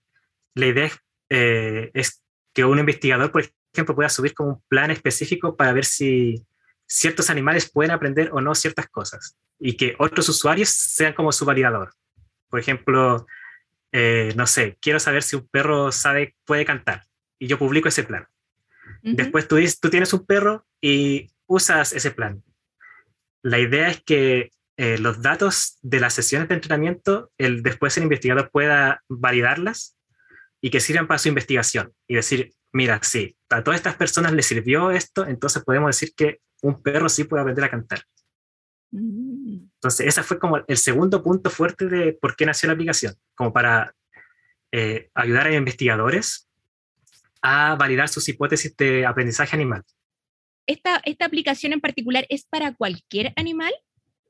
la 0.56 0.66
idea 0.66 0.92
eh, 1.30 1.92
es, 1.94 2.24
que 2.54 2.66
un 2.66 2.80
investigador, 2.80 3.32
por 3.32 3.46
ejemplo, 3.74 3.96
pueda 3.96 4.10
subir 4.10 4.34
como 4.34 4.50
un 4.50 4.64
plan 4.68 4.92
específico 4.92 5.56
para 5.56 5.74
ver 5.74 5.86
si 5.86 6.44
ciertos 6.88 7.30
animales 7.30 7.72
pueden 7.72 7.92
aprender 7.92 8.32
o 8.34 8.42
no 8.42 8.56
ciertas 8.56 8.88
cosas 8.88 9.38
y 9.60 9.78
que 9.78 9.96
otros 10.00 10.28
usuarios 10.30 10.70
sean 10.70 11.14
como 11.14 11.32
su 11.32 11.46
validador. 11.46 11.94
Por 12.50 12.60
ejemplo, 12.60 13.26
eh, 13.92 14.34
no 14.36 14.48
sé, 14.48 14.78
quiero 14.82 15.00
saber 15.00 15.24
si 15.24 15.36
un 15.36 15.48
perro 15.48 15.92
sabe, 15.92 16.36
puede 16.46 16.66
cantar 16.66 17.04
y 17.40 17.48
yo 17.48 17.58
publico 17.58 17.88
ese 17.88 18.04
plan. 18.04 18.28
Después 19.02 19.48
tú, 19.48 19.58
tú 19.82 19.90
tienes 19.90 20.12
un 20.14 20.26
perro 20.26 20.66
y 20.82 21.32
usas 21.48 21.94
ese 21.94 22.12
plan. 22.12 22.44
La 23.42 23.60
idea 23.60 23.90
es 23.90 24.02
que 24.02 24.52
eh, 24.78 24.98
los 24.98 25.22
datos 25.22 25.78
de 25.82 26.00
las 26.00 26.14
sesiones 26.14 26.50
de 26.50 26.56
entrenamiento, 26.56 27.32
el, 27.38 27.64
después 27.64 27.96
el 27.98 28.04
investigador 28.04 28.50
pueda 28.52 29.04
validarlas 29.08 29.98
y 30.62 30.70
que 30.70 30.80
sirvan 30.80 31.08
para 31.08 31.18
su 31.18 31.30
investigación 31.30 31.94
y 32.08 32.16
decir, 32.16 32.54
mira, 32.72 33.00
sí, 33.04 33.38
a 33.50 33.64
todas 33.64 33.80
estas 33.80 33.96
personas 33.96 34.34
les 34.34 34.46
sirvió 34.46 34.92
esto, 34.92 35.26
entonces 35.26 35.64
podemos 35.64 35.90
decir 35.90 36.14
que 36.16 36.40
un 36.62 36.82
perro 36.82 37.10
sí 37.10 37.24
puede 37.24 37.42
aprender 37.42 37.66
a 37.66 37.70
cantar. 37.70 38.04
Mm. 38.92 39.70
Entonces, 39.76 40.08
ese 40.08 40.24
fue 40.24 40.40
como 40.40 40.58
el 40.68 40.78
segundo 40.78 41.24
punto 41.24 41.50
fuerte 41.50 41.88
de 41.88 42.14
por 42.14 42.36
qué 42.36 42.46
nació 42.46 42.68
la 42.68 42.74
aplicación, 42.74 43.16
como 43.36 43.54
para 43.54 43.94
eh, 44.72 45.10
ayudar 45.14 45.48
a 45.48 45.56
investigadores 45.56 46.50
a 47.42 47.76
validar 47.76 48.10
sus 48.10 48.28
hipótesis 48.28 48.76
de 48.76 49.06
aprendizaje 49.06 49.56
animal. 49.56 49.84
¿Esta, 50.68 51.02
esta 51.06 51.26
aplicación 51.26 51.74
en 51.74 51.82
particular 51.82 52.26
es 52.30 52.46
para 52.46 52.74
cualquier 52.74 53.34
animal? 53.36 53.74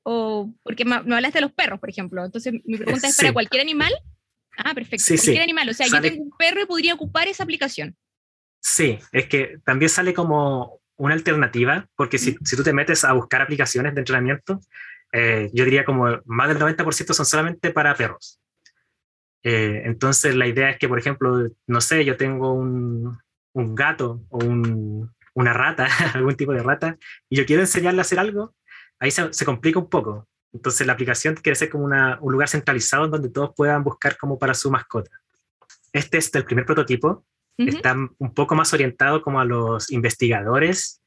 O, 0.03 0.53
porque 0.63 0.85
me, 0.85 0.95
hablaste 0.95 1.39
de 1.39 1.41
los 1.41 1.51
perros, 1.51 1.79
por 1.79 1.89
ejemplo. 1.89 2.23
Entonces, 2.23 2.53
mi 2.63 2.77
pregunta 2.77 3.07
es: 3.07 3.17
¿para 3.17 3.33
cualquier 3.33 3.61
animal? 3.61 3.93
Ah, 4.57 4.73
perfecto. 4.73 5.05
cualquier 5.07 5.41
animal. 5.41 5.69
O 5.69 5.73
sea, 5.73 5.87
yo 5.87 6.01
tengo 6.01 6.23
un 6.23 6.31
perro 6.37 6.61
y 6.61 6.65
podría 6.65 6.93
ocupar 6.93 7.27
esa 7.27 7.43
aplicación. 7.43 7.95
Sí, 8.61 8.99
es 9.11 9.27
que 9.27 9.57
también 9.65 9.89
sale 9.89 10.13
como 10.13 10.78
una 10.99 11.13
alternativa, 11.15 11.87
porque 11.95 12.17
si, 12.17 12.37
si 12.43 12.55
tú 12.57 12.63
te 12.63 12.73
metes 12.73 13.05
a 13.05 13.13
buscar 13.13 13.41
aplicaciones 13.41 13.95
de 13.95 14.01
entrenamiento, 14.01 14.59
eh, 15.13 15.49
yo 15.53 15.63
diría 15.63 15.85
como 15.85 16.19
más 16.25 16.49
del 16.49 16.59
90% 16.59 17.13
son 17.13 17.25
solamente 17.25 17.71
para 17.71 17.95
perros. 17.95 18.39
Eh, 19.41 19.83
entonces 19.85 20.35
la 20.35 20.45
idea 20.45 20.69
es 20.69 20.77
que, 20.77 20.89
por 20.89 20.99
ejemplo, 20.99 21.47
no 21.67 21.81
sé, 21.81 22.03
yo 22.03 22.17
tengo 22.17 22.53
un, 22.53 23.17
un 23.53 23.75
gato 23.75 24.21
o 24.29 24.39
un, 24.39 25.09
una 25.33 25.53
rata, 25.53 25.87
algún 26.13 26.35
tipo 26.35 26.51
de 26.51 26.63
rata, 26.63 26.97
y 27.29 27.37
yo 27.37 27.45
quiero 27.45 27.61
enseñarle 27.61 28.01
a 28.01 28.03
hacer 28.03 28.19
algo, 28.19 28.53
ahí 28.99 29.09
se, 29.09 29.33
se 29.33 29.45
complica 29.45 29.79
un 29.79 29.89
poco. 29.89 30.27
Entonces 30.51 30.85
la 30.85 30.93
aplicación 30.93 31.35
quiere 31.35 31.55
ser 31.55 31.69
como 31.69 31.85
una, 31.85 32.17
un 32.19 32.33
lugar 32.33 32.49
centralizado 32.49 33.05
en 33.05 33.11
donde 33.11 33.29
todos 33.29 33.53
puedan 33.55 33.85
buscar 33.85 34.17
como 34.17 34.37
para 34.37 34.53
su 34.53 34.69
mascota. 34.69 35.11
Este 35.93 36.17
es 36.17 36.35
el 36.35 36.43
primer 36.43 36.65
prototipo, 36.65 37.25
está 37.67 37.95
un 37.95 38.33
poco 38.33 38.55
más 38.55 38.73
orientado 38.73 39.21
como 39.21 39.39
a 39.39 39.45
los 39.45 39.91
investigadores 39.91 41.01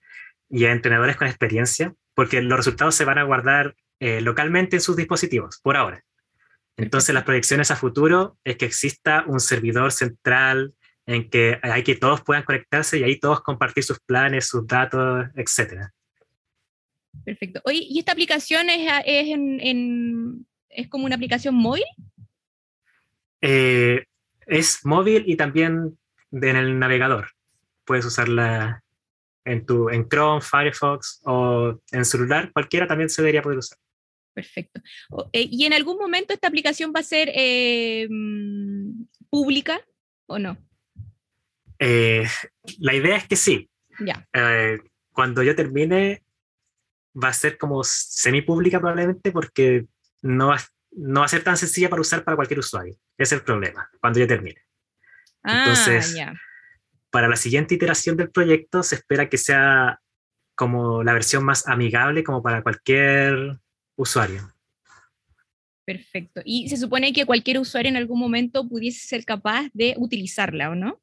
y 0.51 0.67
a 0.67 0.73
entrenadores 0.73 1.17
con 1.17 1.27
experiencia, 1.27 1.95
porque 2.15 2.43
los 2.43 2.59
resultados 2.59 2.95
se 2.95 3.05
van 3.05 3.19
a 3.19 3.23
guardar 3.23 3.75
eh, 4.01 4.21
localmente 4.21 4.77
en 4.77 4.83
sus 4.83 4.97
dispositivos, 4.97 5.61
por 5.63 5.77
ahora. 5.77 6.05
Entonces 6.77 7.15
las 7.15 7.25
proyecciones 7.25 7.71
a 7.71 7.77
futuro 7.77 8.39
es 8.45 8.57
que 8.57 8.67
exista 8.67 9.25
un 9.27 9.41
servidor 9.41 9.93
central 9.93 10.75
en 11.07 11.29
que 11.31 11.59
hay 11.63 11.83
que 11.83 11.97
todos 11.97 12.23
puedan 12.23 12.45
conectarse 12.45 12.99
y 12.99 13.03
ahí 13.03 13.19
todos 13.19 13.43
compartir 13.43 13.85
sus 13.85 14.01
planes, 14.01 14.49
sus 14.49 14.67
datos, 14.67 15.27
etc. 15.35 15.89
Perfecto. 17.25 17.61
Oye, 17.65 17.81
¿y 17.89 17.99
esta 17.99 18.13
aplicación 18.13 18.71
es, 18.71 18.91
es, 19.05 19.29
en, 19.29 20.47
es 20.69 20.89
como 20.89 21.07
una 21.07 21.17
aplicación 21.17 21.55
móvil? 21.55 21.85
Eh, 23.41 24.05
es 24.47 24.85
móvil 24.85 25.25
y 25.27 25.37
también 25.37 25.99
en 26.33 26.57
el 26.57 26.79
navegador. 26.79 27.31
Puedes 27.85 28.05
usarla 28.05 28.83
en, 29.45 29.67
tu, 29.67 29.91
en 29.91 30.09
Chrome, 30.09 30.41
Firefox 30.41 31.21
o 31.25 31.81
en 31.91 32.05
celular, 32.05 32.51
cualquiera 32.53 32.87
también 32.87 33.11
se 33.11 33.23
debería 33.23 33.43
poder 33.43 33.59
usar. 33.59 33.79
Perfecto. 34.35 34.81
Eh, 35.33 35.49
¿Y 35.51 35.67
en 35.67 35.75
algún 35.75 35.99
momento 35.99 36.33
esta 36.33 36.49
aplicación 36.49 36.93
va 36.95 37.01
a 37.01 37.05
ser 37.05 37.31
eh, 37.35 38.07
mm, 38.09 39.05
pública 39.31 39.81
o 40.27 40.39
no? 40.39 40.57
la 42.79 42.95
idea 42.95 43.17
es 43.17 43.27
que 43.27 43.35
sí. 43.35 43.69
Ya. 43.99 44.25
cuando 45.13 45.43
yo 45.43 45.57
termine, 45.57 46.23
va 47.13 47.29
a 47.29 47.33
ser 47.33 47.59
como 47.59 47.83
semi-pública 47.83 48.79
probablemente 48.79 49.33
porque 49.33 49.87
no 50.23 50.49
va, 50.49 50.59
no 50.93 51.21
va 51.21 51.27
a 51.27 51.29
ser 51.29 51.43
tan 51.43 51.57
sencilla 51.57 51.91
para 51.91 52.03
usar 52.03 52.23
para 52.23 52.37
cualquier 52.37 52.61
usuario. 52.61 52.95
Ese 53.19 53.35
es 53.35 53.41
el 53.41 53.43
problema, 53.43 53.91
cuando 54.01 54.21
ya 54.21 54.29
termine. 54.29 54.62
Ah, 55.43 55.65
Entonces, 55.69 56.17
para 57.11 57.29
la 57.29 57.37
siguiente 57.37 57.75
iteración 57.75 58.17
del 58.17 58.31
proyecto 58.31 58.83
se 58.83 58.97
espera 58.97 59.29
que 59.29 59.39
sea 59.39 60.01
como 60.55 61.03
la 61.03 61.13
versión 61.13 61.45
más 61.45 61.67
amigable 61.67 62.25
como 62.25 62.43
para 62.43 62.63
cualquier 62.63 63.59
usuario. 63.97 64.53
Perfecto. 65.85 66.41
Y 66.45 66.69
se 66.69 66.77
supone 66.77 67.13
que 67.13 67.27
cualquier 67.27 67.59
usuario 67.59 67.91
en 67.91 67.97
algún 67.97 68.21
momento 68.21 68.69
pudiese 68.69 69.07
ser 69.07 69.25
capaz 69.25 69.69
de 69.73 69.95
utilizarla, 69.99 70.71
¿o 70.71 70.75
no? 70.75 71.01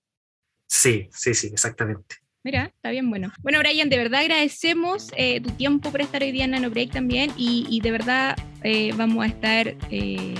Sí, 0.68 1.10
sí, 1.12 1.34
sí, 1.34 1.48
exactamente. 1.48 2.18
Mira, 2.44 2.72
está 2.74 2.92
bien 2.92 3.10
bueno. 3.10 3.34
Bueno, 3.42 3.60
Brian, 3.60 3.90
de 3.90 3.98
verdad 3.98 4.22
agradecemos 4.22 5.12
eh, 5.18 5.42
tu 5.42 5.52
tiempo 5.52 5.92
por 5.92 6.02
estar 6.02 6.24
hoy 6.24 6.32
día 6.32 6.46
en 6.46 6.52
Nano 6.52 6.70
Break 6.70 6.92
también 6.92 7.32
y, 7.36 7.82
de 7.82 7.92
verdad 7.92 8.38
eh, 8.64 8.94
vamos 8.96 9.26
a 9.26 9.28
estar, 9.28 9.76
eh, 9.92 10.36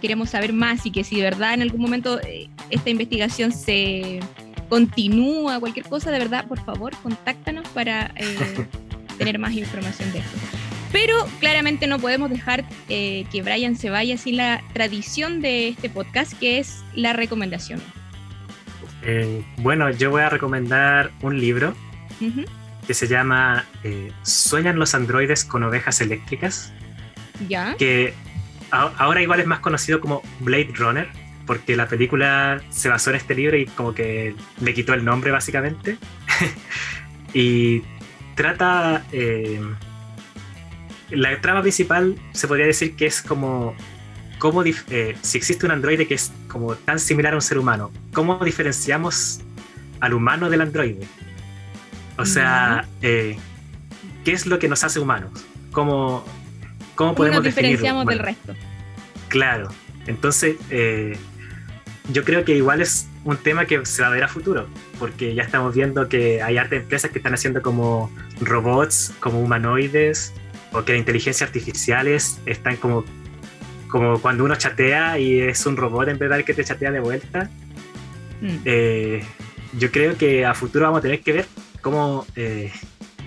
queremos 0.00 0.30
saber 0.30 0.52
más 0.52 0.86
y 0.86 0.90
que 0.90 1.04
si 1.04 1.16
de 1.16 1.22
verdad 1.22 1.54
en 1.54 1.62
algún 1.62 1.80
momento 1.80 2.20
esta 2.70 2.90
investigación 2.90 3.52
se 3.52 4.20
continúa, 4.68 5.60
cualquier 5.60 5.86
cosa, 5.86 6.10
de 6.10 6.18
verdad, 6.18 6.46
por 6.46 6.64
favor, 6.64 6.92
contáctanos 7.02 7.66
para 7.68 8.12
tener 9.18 9.38
más 9.38 9.52
información 9.52 10.12
de 10.12 10.18
esto. 10.18 10.38
Pero 10.92 11.26
claramente 11.40 11.86
no 11.86 11.98
podemos 11.98 12.30
dejar 12.30 12.64
que 12.88 13.42
Brian 13.44 13.76
se 13.76 13.90
vaya 13.90 14.16
sin 14.16 14.36
la 14.36 14.62
tradición 14.72 15.40
de 15.40 15.68
este 15.68 15.90
podcast, 15.90 16.32
que 16.38 16.58
es 16.58 16.84
la 16.94 17.12
recomendación. 17.12 17.80
Eh, 19.02 19.44
bueno, 19.58 19.90
yo 19.90 20.10
voy 20.10 20.22
a 20.22 20.28
recomendar 20.28 21.12
un 21.22 21.40
libro 21.40 21.74
que 22.86 22.94
se 22.94 23.06
llama 23.06 23.64
eh, 23.84 24.10
¿Sueñan 24.22 24.78
los 24.78 24.94
androides 24.94 25.44
con 25.44 25.62
ovejas 25.62 26.00
eléctricas? 26.00 26.72
Ya. 27.48 27.76
Que 27.78 28.14
ahora 28.70 29.22
igual 29.22 29.40
es 29.40 29.46
más 29.46 29.60
conocido 29.60 30.00
como 30.00 30.22
Blade 30.40 30.72
Runner, 30.74 31.08
porque 31.46 31.76
la 31.76 31.86
película 31.86 32.60
se 32.70 32.88
basó 32.88 33.10
en 33.10 33.16
este 33.16 33.34
libro 33.34 33.56
y 33.56 33.66
como 33.66 33.94
que 33.94 34.34
le 34.60 34.74
quitó 34.74 34.94
el 34.94 35.04
nombre 35.04 35.30
básicamente. 35.30 35.98
y 37.34 37.82
trata... 38.34 39.04
Eh, 39.12 39.60
la 41.10 41.40
trama 41.40 41.62
principal 41.62 42.16
se 42.32 42.48
podría 42.48 42.66
decir 42.66 42.96
que 42.96 43.06
es 43.06 43.22
como 43.22 43.76
cómo 44.38 44.62
eh, 44.64 45.16
si 45.22 45.38
existe 45.38 45.66
un 45.66 45.72
androide 45.72 46.06
que 46.06 46.14
es 46.14 46.32
como 46.48 46.74
tan 46.74 46.98
similar 46.98 47.32
a 47.32 47.36
un 47.36 47.42
ser 47.42 47.58
humano, 47.58 47.90
¿cómo 48.12 48.44
diferenciamos 48.44 49.40
al 50.00 50.14
humano 50.14 50.50
del 50.50 50.60
androide? 50.60 51.06
O 52.18 52.24
sea, 52.24 52.86
eh, 53.02 53.36
¿qué 54.24 54.32
es 54.32 54.46
lo 54.46 54.58
que 54.58 54.68
nos 54.68 54.84
hace 54.84 55.00
humanos? 55.00 55.30
¿Cómo, 55.72 56.24
cómo 56.96 57.14
podemos 57.14 57.36
nos 57.38 57.44
diferenciamos 57.44 58.06
del 58.06 58.18
resto? 58.18 58.54
Claro, 59.28 59.68
entonces 60.06 60.56
eh, 60.70 61.16
yo 62.12 62.24
creo 62.24 62.44
que 62.44 62.56
igual 62.56 62.80
es 62.80 63.08
un 63.24 63.36
tema 63.36 63.66
que 63.66 63.84
se 63.86 64.02
va 64.02 64.08
a 64.08 64.10
ver 64.10 64.24
a 64.24 64.28
futuro, 64.28 64.66
porque 64.98 65.34
ya 65.34 65.42
estamos 65.42 65.74
viendo 65.74 66.08
que 66.08 66.42
hay 66.42 66.58
arte 66.58 66.76
empresas 66.76 67.10
que 67.10 67.18
están 67.18 67.34
haciendo 67.34 67.62
como 67.62 68.10
robots, 68.40 69.12
como 69.20 69.40
humanoides, 69.40 70.32
o 70.72 70.84
que 70.84 70.92
las 70.92 70.98
inteligencias 70.98 71.46
artificiales 71.48 72.40
están 72.46 72.76
como 72.76 73.04
como 73.88 74.20
cuando 74.20 74.44
uno 74.44 74.56
chatea 74.56 75.18
y 75.18 75.40
es 75.40 75.64
un 75.64 75.76
robot 75.76 76.08
en 76.08 76.18
verdad 76.18 76.38
el 76.38 76.44
que 76.44 76.54
te 76.54 76.64
chatea 76.64 76.90
de 76.90 77.00
vuelta. 77.00 77.50
Mm. 78.40 78.56
Eh, 78.64 79.24
yo 79.78 79.90
creo 79.90 80.16
que 80.16 80.44
a 80.44 80.54
futuro 80.54 80.84
vamos 80.84 80.98
a 80.98 81.02
tener 81.02 81.20
que 81.20 81.32
ver 81.32 81.46
cómo, 81.80 82.26
eh, 82.36 82.72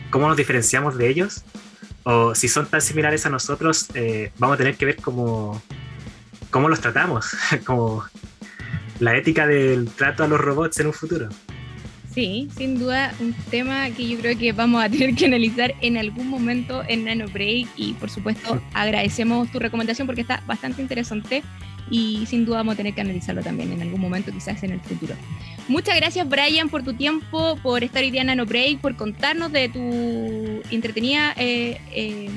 cómo 0.09 0.28
nos 0.28 0.38
diferenciamos 0.38 0.97
de 0.97 1.09
ellos. 1.09 1.43
O 2.03 2.33
si 2.35 2.47
son 2.47 2.67
tan 2.67 2.81
similares 2.81 3.25
a 3.25 3.29
nosotros, 3.29 3.87
eh, 3.93 4.31
vamos 4.37 4.55
a 4.55 4.57
tener 4.57 4.75
que 4.77 4.85
ver 4.85 4.95
cómo, 4.97 5.61
cómo 6.49 6.69
los 6.69 6.79
tratamos, 6.79 7.35
como 7.65 8.03
la 8.99 9.15
ética 9.15 9.47
del 9.47 9.89
trato 9.89 10.23
a 10.23 10.27
los 10.27 10.39
robots 10.39 10.79
en 10.79 10.87
un 10.87 10.93
futuro. 10.93 11.29
Sí, 12.13 12.49
sin 12.57 12.79
duda 12.79 13.13
un 13.19 13.33
tema 13.51 13.89
que 13.91 14.07
yo 14.07 14.17
creo 14.19 14.37
que 14.37 14.51
vamos 14.51 14.83
a 14.83 14.89
tener 14.89 15.15
que 15.15 15.25
analizar 15.25 15.75
en 15.81 15.95
algún 15.97 16.27
momento 16.27 16.83
en 16.87 17.05
Nano 17.05 17.27
Break 17.27 17.67
y 17.77 17.93
por 17.93 18.09
supuesto 18.09 18.61
agradecemos 18.73 19.51
tu 19.51 19.59
recomendación 19.59 20.07
porque 20.07 20.21
está 20.21 20.41
bastante 20.47 20.81
interesante 20.81 21.43
y 21.89 22.25
sin 22.25 22.45
duda 22.45 22.57
vamos 22.57 22.73
a 22.73 22.77
tener 22.77 22.93
que 22.93 23.01
analizarlo 23.01 23.41
también 23.41 23.71
en 23.71 23.81
algún 23.81 24.01
momento, 24.01 24.31
quizás 24.31 24.61
en 24.63 24.71
el 24.71 24.79
futuro. 24.81 25.15
Muchas 25.67 25.95
gracias 25.95 26.27
Brian 26.27 26.69
por 26.69 26.83
tu 26.83 26.93
tiempo, 26.93 27.57
por 27.61 27.83
estar 27.83 28.03
hoy 28.03 28.11
día 28.11 28.21
en 28.21 28.27
Nano 28.27 28.45
Break, 28.45 28.79
por 28.79 28.95
contarnos 28.95 29.51
de 29.51 29.69
tu 29.69 30.73
entretenida 30.73 31.33
eh, 31.37 31.79
eh, 31.91 32.29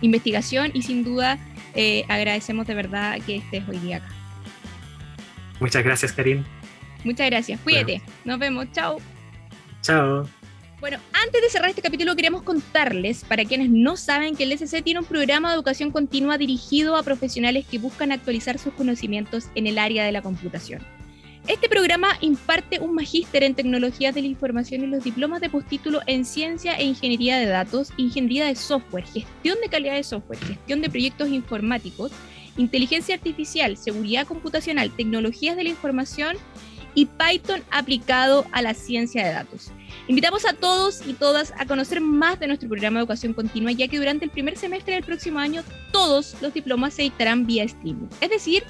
investigación 0.00 0.70
y 0.74 0.82
sin 0.82 1.04
duda 1.04 1.38
eh, 1.74 2.04
agradecemos 2.08 2.66
de 2.66 2.74
verdad 2.74 3.18
que 3.24 3.36
estés 3.36 3.68
hoy 3.68 3.78
día 3.78 3.98
acá. 3.98 4.08
Muchas 5.60 5.84
gracias 5.84 6.12
Karim. 6.12 6.44
Muchas 7.04 7.26
gracias. 7.30 7.60
Cuídate. 7.60 8.02
Nos 8.24 8.38
vemos. 8.38 8.66
Chao. 8.72 8.98
Chao. 9.82 10.28
Bueno, 10.80 10.98
antes 11.12 11.42
de 11.42 11.50
cerrar 11.50 11.70
este 11.70 11.82
capítulo 11.82 12.14
queremos 12.14 12.42
contarles, 12.42 13.24
para 13.24 13.44
quienes 13.44 13.68
no 13.68 13.96
saben, 13.96 14.36
que 14.36 14.44
el 14.44 14.52
SC 14.52 14.80
tiene 14.80 15.00
un 15.00 15.06
programa 15.06 15.48
de 15.48 15.56
educación 15.56 15.90
continua 15.90 16.38
dirigido 16.38 16.94
a 16.94 17.02
profesionales 17.02 17.66
que 17.68 17.80
buscan 17.80 18.12
actualizar 18.12 18.60
sus 18.60 18.72
conocimientos 18.74 19.48
en 19.56 19.66
el 19.66 19.76
área 19.76 20.04
de 20.04 20.12
la 20.12 20.22
computación. 20.22 20.80
Este 21.48 21.68
programa 21.68 22.16
imparte 22.20 22.78
un 22.78 22.94
magíster 22.94 23.42
en 23.42 23.56
tecnologías 23.56 24.14
de 24.14 24.20
la 24.20 24.28
información 24.28 24.84
y 24.84 24.86
los 24.86 25.02
diplomas 25.02 25.40
de 25.40 25.50
postítulo 25.50 26.00
en 26.06 26.24
ciencia 26.24 26.74
e 26.74 26.84
ingeniería 26.84 27.38
de 27.38 27.46
datos, 27.46 27.90
ingeniería 27.96 28.46
de 28.46 28.54
software, 28.54 29.04
gestión 29.04 29.58
de 29.60 29.68
calidad 29.68 29.94
de 29.94 30.04
software, 30.04 30.38
gestión 30.38 30.80
de 30.80 30.90
proyectos 30.90 31.28
informáticos, 31.28 32.12
inteligencia 32.56 33.16
artificial, 33.16 33.76
seguridad 33.76 34.28
computacional, 34.28 34.92
tecnologías 34.92 35.56
de 35.56 35.64
la 35.64 35.70
información 35.70 36.36
y 36.98 37.06
Python 37.06 37.62
aplicado 37.70 38.44
a 38.50 38.60
la 38.60 38.74
ciencia 38.74 39.24
de 39.24 39.32
datos. 39.32 39.70
Invitamos 40.08 40.44
a 40.44 40.52
todos 40.52 41.06
y 41.06 41.12
todas 41.12 41.54
a 41.56 41.64
conocer 41.64 42.00
más 42.00 42.40
de 42.40 42.48
nuestro 42.48 42.68
programa 42.68 42.98
de 42.98 43.02
educación 43.02 43.34
continua, 43.34 43.70
ya 43.70 43.86
que 43.86 43.98
durante 43.98 44.24
el 44.24 44.32
primer 44.32 44.58
semestre 44.58 44.94
del 44.94 45.04
próximo 45.04 45.38
año 45.38 45.62
todos 45.92 46.34
los 46.40 46.52
diplomas 46.52 46.94
se 46.94 47.02
dictarán 47.02 47.46
vía 47.46 47.62
streaming, 47.62 48.08
es 48.20 48.30
decir, 48.30 48.64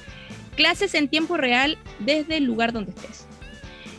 clases 0.57 0.93
en 0.93 1.09
tiempo 1.09 1.39
real 1.39 1.79
desde 2.01 2.37
el 2.37 2.45
lugar 2.45 2.75
donde 2.75 2.91
estés. 2.91 3.27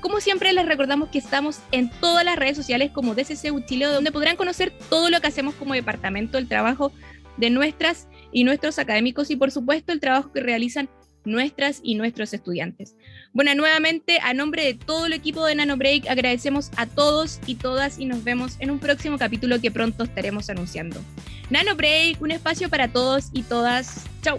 Como 0.00 0.20
siempre, 0.20 0.52
les 0.52 0.66
recordamos 0.66 1.08
que 1.08 1.18
estamos 1.18 1.60
en 1.72 1.90
todas 1.90 2.24
las 2.24 2.36
redes 2.36 2.56
sociales 2.56 2.90
como 2.92 3.14
DCC 3.14 3.64
Chile, 3.66 3.86
donde 3.86 4.12
podrán 4.12 4.36
conocer 4.36 4.72
todo 4.88 5.10
lo 5.10 5.20
que 5.20 5.26
hacemos 5.26 5.54
como 5.54 5.74
departamento, 5.74 6.38
el 6.38 6.46
trabajo 6.46 6.92
de 7.36 7.50
nuestras 7.50 8.06
y 8.30 8.44
nuestros 8.44 8.78
académicos 8.78 9.30
y, 9.30 9.36
por 9.36 9.50
supuesto, 9.50 9.92
el 9.92 10.00
trabajo 10.00 10.30
que 10.30 10.40
realizan 10.40 10.88
nuestras 11.24 11.80
y 11.82 11.96
nuestros 11.96 12.32
estudiantes. 12.32 12.94
Bueno, 13.32 13.54
nuevamente, 13.54 14.18
a 14.22 14.34
nombre 14.34 14.64
de 14.64 14.74
todo 14.74 15.06
el 15.06 15.12
equipo 15.12 15.44
de 15.44 15.54
Nano 15.56 15.76
Break, 15.76 16.08
agradecemos 16.08 16.70
a 16.76 16.86
todos 16.86 17.40
y 17.46 17.56
todas 17.56 17.98
y 17.98 18.06
nos 18.06 18.22
vemos 18.24 18.56
en 18.60 18.70
un 18.70 18.78
próximo 18.78 19.18
capítulo 19.18 19.60
que 19.60 19.70
pronto 19.70 20.04
estaremos 20.04 20.48
anunciando. 20.48 21.00
Nano 21.50 21.74
Break, 21.74 22.22
un 22.22 22.30
espacio 22.30 22.68
para 22.68 22.88
todos 22.88 23.30
y 23.32 23.42
todas. 23.42 24.04
Chau. 24.22 24.38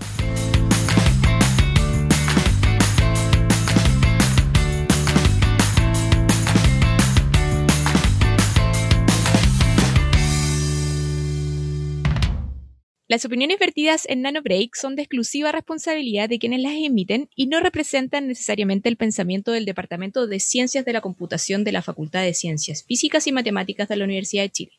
Las 13.09 13.25
opiniones 13.25 13.57
vertidas 13.57 14.05
en 14.07 14.21
Nano 14.21 14.43
Break 14.43 14.75
son 14.75 14.95
de 14.95 15.01
exclusiva 15.01 15.51
responsabilidad 15.51 16.29
de 16.29 16.37
quienes 16.37 16.61
las 16.61 16.73
emiten 16.73 17.27
y 17.35 17.47
no 17.47 17.59
representan 17.59 18.27
necesariamente 18.27 18.87
el 18.87 18.97
pensamiento 18.97 19.51
del 19.51 19.65
Departamento 19.65 20.27
de 20.27 20.39
Ciencias 20.39 20.85
de 20.85 20.93
la 20.93 21.01
Computación 21.01 21.63
de 21.63 21.71
la 21.71 21.81
Facultad 21.81 22.21
de 22.21 22.35
Ciencias 22.35 22.83
Físicas 22.83 23.25
y 23.25 23.31
Matemáticas 23.31 23.89
de 23.89 23.95
la 23.95 24.05
Universidad 24.05 24.43
de 24.43 24.51
Chile. 24.51 24.78